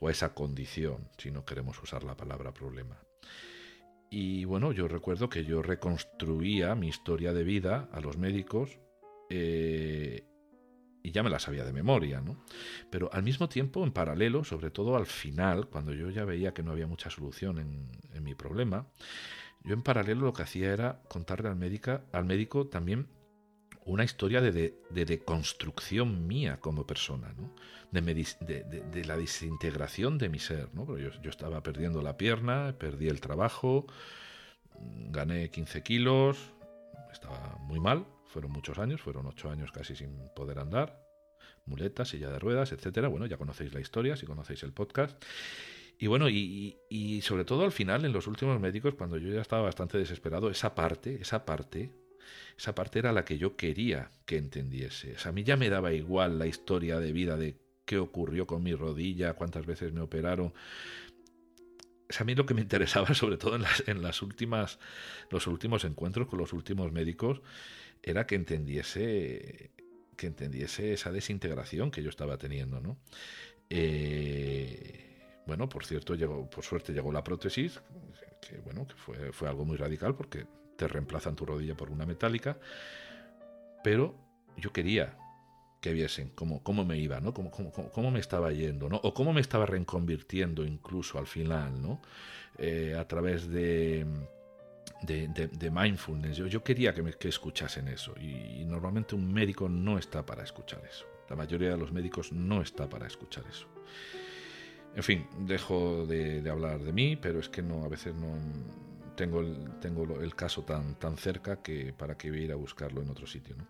o 0.00 0.08
a 0.08 0.12
esa 0.12 0.32
condición, 0.32 1.10
si 1.18 1.30
no 1.30 1.44
queremos 1.44 1.82
usar 1.82 2.04
la 2.04 2.16
palabra 2.16 2.54
problema. 2.54 3.05
Y 4.10 4.44
bueno, 4.44 4.72
yo 4.72 4.88
recuerdo 4.88 5.28
que 5.28 5.44
yo 5.44 5.62
reconstruía 5.62 6.74
mi 6.74 6.88
historia 6.88 7.32
de 7.32 7.44
vida 7.44 7.88
a 7.92 8.00
los 8.00 8.16
médicos 8.16 8.78
eh, 9.28 10.24
y 11.02 11.10
ya 11.10 11.22
me 11.22 11.30
la 11.30 11.38
sabía 11.38 11.64
de 11.64 11.72
memoria, 11.72 12.20
¿no? 12.20 12.44
Pero 12.90 13.10
al 13.12 13.22
mismo 13.22 13.48
tiempo, 13.48 13.84
en 13.84 13.92
paralelo, 13.92 14.44
sobre 14.44 14.70
todo 14.70 14.96
al 14.96 15.06
final, 15.06 15.68
cuando 15.68 15.92
yo 15.92 16.10
ya 16.10 16.24
veía 16.24 16.54
que 16.54 16.62
no 16.62 16.72
había 16.72 16.86
mucha 16.86 17.10
solución 17.10 17.58
en, 17.58 17.90
en 18.12 18.22
mi 18.22 18.34
problema, 18.34 18.86
yo 19.62 19.74
en 19.74 19.82
paralelo 19.82 20.26
lo 20.26 20.32
que 20.32 20.42
hacía 20.42 20.72
era 20.72 21.02
contarle 21.08 21.48
al, 21.48 21.56
médica, 21.56 22.04
al 22.12 22.24
médico 22.24 22.68
también 22.68 23.08
una 23.86 24.02
historia 24.02 24.40
de, 24.40 24.74
deconstrucción 24.90 26.26
mía 26.26 26.58
como 26.60 26.86
persona, 26.86 27.32
¿no? 27.38 27.54
de, 27.92 29.04
la 29.06 29.16
desintegración 29.16 30.18
de 30.18 30.28
mi 30.28 30.40
ser. 30.40 30.68
¿no? 30.74 30.98
yo, 30.98 31.10
yo, 31.22 31.30
estaba 31.30 31.62
perdiendo 31.62 32.02
la 32.02 32.16
pierna, 32.16 32.74
perdí 32.78 33.08
el 33.08 33.20
trabajo, 33.20 33.86
gané 35.10 35.50
15 35.50 35.82
kilos, 35.84 36.52
estaba 37.12 37.58
muy 37.60 37.78
mal, 37.78 38.04
fueron 38.26 38.50
muchos 38.50 38.78
años, 38.78 39.00
fueron 39.00 39.26
8 39.26 39.50
años 39.50 39.70
casi 39.70 39.94
sin 39.94 40.10
poder 40.34 40.58
andar, 40.58 41.00
muletas, 41.64 42.08
silla 42.08 42.30
de 42.30 42.40
ruedas, 42.40 42.72
etcétera. 42.72 43.06
Bueno, 43.06 43.26
ya 43.26 43.36
conocéis 43.36 43.72
la 43.72 43.80
historia, 43.80 44.16
si 44.16 44.26
conocéis 44.26 44.64
el 44.64 44.72
podcast. 44.72 45.22
Y 45.98 46.08
bueno, 46.08 46.28
y, 46.28 46.76
y 46.90 47.22
sobre 47.22 47.44
todo 47.44 47.64
al 47.64 47.72
final, 47.72 48.04
en 48.04 48.12
los 48.12 48.26
últimos 48.26 48.60
médicos, 48.60 48.94
cuando 48.94 49.16
yo 49.16 49.32
ya 49.32 49.40
estaba 49.40 49.62
bastante 49.62 49.96
desesperado, 49.96 50.50
esa 50.50 50.74
parte, 50.74 51.22
esa 51.22 51.46
parte 51.46 52.05
esa 52.56 52.74
parte 52.74 52.98
era 52.98 53.12
la 53.12 53.24
que 53.24 53.38
yo 53.38 53.56
quería 53.56 54.10
que 54.24 54.36
entendiese. 54.36 55.16
a 55.24 55.32
mí 55.32 55.44
ya 55.44 55.56
me 55.56 55.70
daba 55.70 55.92
igual 55.92 56.38
la 56.38 56.46
historia 56.46 56.98
de 57.00 57.12
vida 57.12 57.36
de 57.36 57.56
qué 57.84 57.98
ocurrió 57.98 58.46
con 58.46 58.62
mi 58.62 58.74
rodilla, 58.74 59.34
cuántas 59.34 59.66
veces 59.66 59.92
me 59.92 60.00
operaron. 60.00 60.52
a 62.18 62.24
mí 62.24 62.34
lo 62.34 62.46
que 62.46 62.54
me 62.54 62.60
interesaba, 62.66 63.14
sobre 63.14 63.36
todo 63.36 63.56
en 63.56 63.62
las, 63.62 63.88
en 63.88 64.02
las 64.02 64.22
últimas, 64.22 64.78
los 65.30 65.46
últimos 65.46 65.84
encuentros 65.84 66.28
con 66.28 66.38
los 66.38 66.52
últimos 66.52 66.92
médicos, 66.92 67.40
era 68.02 68.26
que 68.26 68.34
entendiese 68.34 69.70
que 70.16 70.26
entendiese 70.26 70.94
esa 70.94 71.12
desintegración 71.12 71.90
que 71.90 72.02
yo 72.02 72.08
estaba 72.08 72.38
teniendo, 72.38 72.80
¿no? 72.80 72.96
Eh, 73.68 75.42
bueno, 75.46 75.68
por 75.68 75.84
cierto, 75.84 76.14
llegó, 76.14 76.48
por 76.48 76.64
suerte 76.64 76.92
llegó 76.92 77.12
la 77.12 77.22
prótesis, 77.22 77.80
que 78.40 78.58
bueno, 78.58 78.86
que 78.86 78.94
fue, 78.94 79.32
fue 79.32 79.48
algo 79.48 79.64
muy 79.64 79.76
radical 79.76 80.14
porque 80.14 80.46
te 80.76 80.88
reemplazan 80.88 81.36
tu 81.36 81.46
rodilla 81.46 81.76
por 81.76 81.90
una 81.90 82.06
metálica, 82.06 82.58
pero 83.82 84.14
yo 84.56 84.72
quería 84.72 85.16
que 85.80 85.92
viesen 85.92 86.30
cómo, 86.34 86.62
cómo 86.62 86.84
me 86.84 86.98
iba, 86.98 87.20
¿no? 87.20 87.32
Cómo, 87.32 87.50
cómo, 87.50 87.70
cómo, 87.70 88.10
me 88.10 88.18
estaba 88.18 88.52
yendo, 88.52 88.88
¿no? 88.88 88.96
O 88.96 89.14
cómo 89.14 89.32
me 89.32 89.40
estaba 89.40 89.66
reconvirtiendo 89.66 90.64
incluso 90.64 91.18
al 91.18 91.26
final, 91.26 91.80
¿no? 91.80 92.00
Eh, 92.58 92.96
a 92.98 93.06
través 93.06 93.48
de, 93.48 94.06
de, 95.02 95.70
mindfulness. 95.70 96.38
Yo, 96.38 96.46
yo 96.46 96.64
quería 96.64 96.94
que, 96.94 97.04
que 97.12 97.28
escuchasen 97.28 97.88
eso 97.88 98.14
y, 98.18 98.64
normalmente 98.64 99.14
un 99.14 99.32
médico 99.32 99.68
no 99.68 99.98
está 99.98 100.24
para 100.24 100.42
escuchar 100.42 100.82
eso. 100.84 101.06
La 101.28 101.36
mayoría 101.36 101.70
de 101.70 101.76
los 101.76 101.92
médicos 101.92 102.32
no 102.32 102.62
está 102.62 102.88
para 102.88 103.06
escuchar 103.06 103.44
eso. 103.48 103.66
En 104.94 105.02
fin, 105.02 105.26
dejo 105.40 106.06
de, 106.06 106.40
de 106.40 106.50
hablar 106.50 106.80
de 106.80 106.92
mí, 106.92 107.16
pero 107.16 107.38
es 107.38 107.48
que 107.50 107.62
no, 107.62 107.84
a 107.84 107.88
veces 107.88 108.14
no, 108.14 108.34
tengo 109.16 109.40
el, 109.40 109.80
tengo 109.80 110.20
el 110.20 110.34
caso 110.34 110.62
tan, 110.64 110.98
tan 110.98 111.16
cerca 111.16 111.62
que 111.62 111.92
para 111.92 112.16
que 112.16 112.30
voy 112.30 112.40
a 112.40 112.44
ir 112.44 112.52
a 112.52 112.56
buscarlo 112.56 113.02
en 113.02 113.10
otro 113.10 113.26
sitio. 113.26 113.56
¿no? 113.56 113.66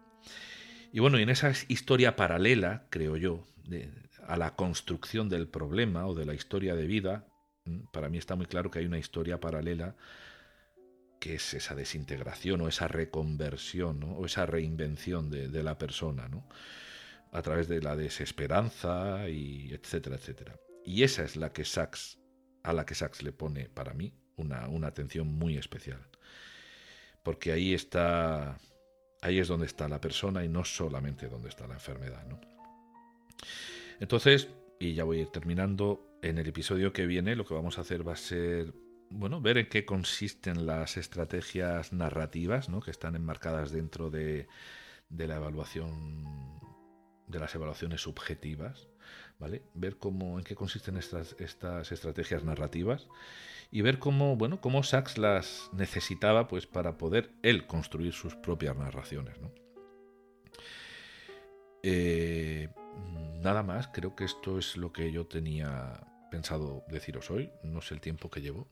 Y 0.93 1.01
bueno, 1.01 1.19
y 1.19 1.23
en 1.23 1.31
esa 1.31 1.53
historia 1.69 2.17
paralela, 2.17 2.87
creo 2.91 3.17
yo, 3.17 3.47
a 4.27 4.37
la 4.37 4.55
construcción 4.57 5.29
del 5.29 5.49
problema 5.49 6.07
o 6.07 6.15
de 6.15 6.27
la 6.27 6.35
historia 6.35 6.75
de 6.75 6.87
vida, 6.87 7.27
para 7.93 8.09
mí 8.09 8.19
está 8.19 8.37
muy 8.37 8.47
claro 8.47 8.71
que 8.71 8.81
hay 8.81 8.87
una 8.87 8.99
historia 8.99 9.41
paralela 9.41 9.97
que 11.19 11.37
es 11.37 11.55
esa 11.55 11.75
desintegración 11.75 12.61
o 12.61 12.69
esa 12.69 12.89
reconversión 12.89 14.05
o 14.05 14.27
esa 14.27 14.47
reinvención 14.47 15.31
de, 15.31 15.49
de, 15.49 15.63
la 15.63 15.79
persona, 15.79 16.29
¿no? 16.29 16.47
a 17.33 17.43
través 17.43 17.69
de 17.69 17.81
la 17.81 17.97
desesperanza 17.97 19.29
y 19.29 19.73
etcétera, 19.73 20.17
etcétera. 20.17 20.61
Y 20.85 21.03
esa 21.03 21.25
es 21.25 21.37
la 21.37 21.53
que 21.53 21.65
Sachs, 21.65 22.19
a 22.63 22.73
la 22.73 22.87
que 22.87 22.95
Sachs 22.95 23.23
le 23.23 23.33
pone 23.33 23.69
para 23.69 23.95
mí 23.95 24.13
una, 24.37 24.87
atención 24.87 25.27
muy 25.27 25.57
especial. 25.57 26.01
Porque 27.23 27.53
ahí 27.53 27.75
está, 27.75 28.59
ahí 29.21 29.39
es 29.39 29.49
donde 29.49 29.67
está 29.67 29.89
la 29.89 30.01
persona 30.01 30.45
y 30.45 30.49
no 30.49 30.65
solamente 30.65 31.29
donde 31.29 31.49
está 31.49 31.67
la 31.67 31.75
enfermedad. 31.75 32.25
¿no? 32.27 32.41
Entonces, 34.01 34.49
y 34.79 34.95
ya 34.95 35.05
voy 35.05 35.19
a 35.19 35.23
ir 35.23 35.29
terminando, 35.29 36.19
en 36.23 36.39
el 36.39 36.47
episodio 36.47 36.93
que 36.93 37.07
viene 37.07 37.37
lo 37.37 37.45
que 37.45 37.55
vamos 37.55 37.79
a 37.79 37.83
hacer 37.83 38.07
va 38.07 38.13
a 38.13 38.17
ser, 38.17 38.73
bueno, 39.11 39.41
ver 39.41 39.59
en 39.59 39.69
qué 39.69 39.85
consisten 39.85 40.67
las 40.67 40.97
estrategias 40.97 41.93
narrativas 41.93 42.69
¿no? 42.69 42.81
que 42.81 42.91
están 42.91 43.17
enmarcadas 43.17 43.71
dentro 43.71 44.11
de, 44.11 44.49
de 45.09 45.27
la 45.27 45.37
evaluación 45.37 46.57
de 47.27 47.39
las 47.41 47.55
evaluaciones 47.55 48.03
subjetivas, 48.03 48.89
¿vale? 49.39 49.63
Ver 49.75 49.97
cómo 49.97 50.39
en 50.39 50.45
qué 50.45 50.55
consisten 50.55 50.97
estas, 50.97 51.35
estas 51.39 51.91
estrategias 51.93 52.45
narrativas 52.45 53.09
y 53.71 53.83
ver 53.83 53.99
cómo, 53.99 54.37
bueno, 54.37 54.61
cómo 54.61 54.83
Sachs 54.83 55.19
las 55.19 55.71
necesitaba 55.73 56.49
pues 56.49 56.67
para 56.67 56.97
poder 56.99 57.31
él 57.43 57.67
construir 57.67 58.13
sus 58.13 58.35
propias 58.35 58.77
narraciones, 58.77 59.41
¿no? 59.41 59.53
Eh, 61.83 62.69
nada 63.43 63.63
más, 63.63 63.89
creo 63.89 64.17
que 64.17 64.25
esto 64.25 64.59
es 64.59 64.77
lo 64.77 64.93
que 64.93 65.13
yo 65.13 65.27
tenía 65.27 66.01
pensado 66.31 66.85
deciros 66.89 67.31
hoy. 67.31 67.51
No 67.63 67.81
sé 67.81 67.95
el 67.95 68.01
tiempo 68.01 68.31
que 68.31 68.41
llevo. 68.41 68.69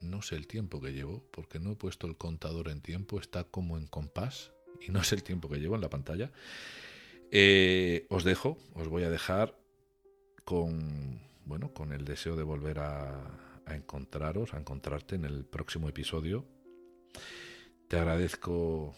No 0.00 0.22
sé 0.22 0.36
el 0.36 0.46
tiempo 0.46 0.80
que 0.80 0.92
llevo, 0.92 1.24
porque 1.32 1.58
no 1.58 1.72
he 1.72 1.76
puesto 1.76 2.06
el 2.06 2.16
contador 2.16 2.68
en 2.68 2.80
tiempo, 2.80 3.18
está 3.18 3.44
como 3.44 3.76
en 3.76 3.88
compás 3.88 4.52
y 4.80 4.92
no 4.92 5.02
sé 5.02 5.16
el 5.16 5.24
tiempo 5.24 5.48
que 5.48 5.58
llevo 5.58 5.74
en 5.74 5.80
la 5.80 5.90
pantalla. 5.90 6.30
Eh, 7.32 8.06
os 8.08 8.24
dejo, 8.24 8.58
os 8.74 8.88
voy 8.88 9.02
a 9.02 9.10
dejar 9.10 9.58
con, 10.44 11.20
bueno, 11.44 11.74
con 11.74 11.92
el 11.92 12.04
deseo 12.04 12.36
de 12.36 12.44
volver 12.44 12.78
a, 12.78 13.47
a 13.68 13.74
encontraros, 13.76 14.54
a 14.54 14.58
encontrarte 14.58 15.16
en 15.16 15.24
el 15.24 15.44
próximo 15.44 15.88
episodio. 15.88 16.44
Te 17.88 17.98
agradezco 17.98 18.94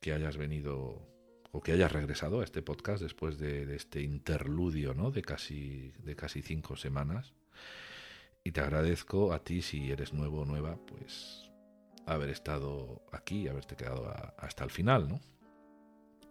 que 0.00 0.12
hayas 0.12 0.36
venido 0.36 1.08
o 1.52 1.60
que 1.60 1.72
hayas 1.72 1.92
regresado 1.92 2.40
a 2.40 2.44
este 2.44 2.62
podcast 2.62 3.02
después 3.02 3.38
de, 3.38 3.74
este 3.74 4.02
interludio 4.02 4.94
¿no? 4.94 5.10
de, 5.10 5.22
casi, 5.22 5.92
de 5.98 6.16
casi 6.16 6.42
cinco 6.42 6.76
semanas. 6.76 7.34
Y 8.44 8.52
te 8.52 8.60
agradezco 8.60 9.32
a 9.32 9.44
ti, 9.44 9.62
si 9.62 9.92
eres 9.92 10.12
nuevo 10.12 10.40
o 10.40 10.44
nueva, 10.44 10.76
pues 10.86 11.50
haber 12.06 12.30
estado 12.30 13.02
aquí, 13.12 13.46
haberte 13.46 13.76
quedado 13.76 14.12
hasta 14.38 14.64
el 14.64 14.70
final, 14.70 15.08
¿no? 15.08 15.20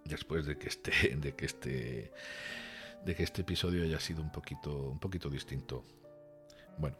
después 0.05 0.45
de 0.45 0.57
que 0.57 0.67
este, 0.67 0.91
de 1.15 1.33
que 1.35 1.45
este, 1.45 2.11
de 3.05 3.15
que 3.15 3.23
este 3.23 3.41
episodio 3.41 3.83
haya 3.83 3.99
sido 3.99 4.21
un 4.21 4.31
poquito, 4.31 4.89
un 4.89 4.99
poquito 4.99 5.29
distinto. 5.29 5.83
Bueno, 6.77 6.97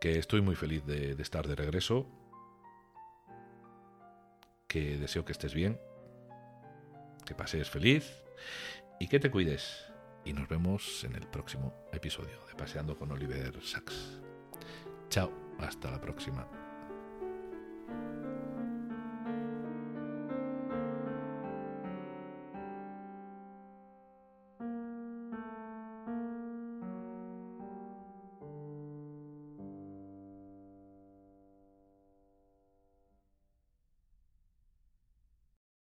que 0.00 0.18
estoy 0.18 0.40
muy 0.40 0.54
feliz 0.54 0.84
de, 0.86 1.12
estar 1.20 1.46
de 1.46 1.54
regreso, 1.54 2.06
que 4.66 4.98
deseo 4.98 5.24
que 5.24 5.32
estés 5.32 5.54
bien, 5.54 5.80
que 7.24 7.34
pases 7.34 7.68
feliz 7.68 8.22
y 9.00 9.08
que 9.08 9.20
te 9.20 9.30
cuides. 9.30 9.84
Y 10.24 10.32
nos 10.32 10.48
vemos 10.48 11.04
en 11.04 11.14
el 11.14 11.26
próximo 11.26 11.72
episodio 11.92 12.44
de 12.46 12.54
Paseando 12.54 12.96
con 12.96 13.10
Oliver 13.12 13.62
Sacks. 13.62 14.20
Chao, 15.08 15.32
hasta 15.58 15.90
la 15.90 16.00
próxima. 16.00 16.67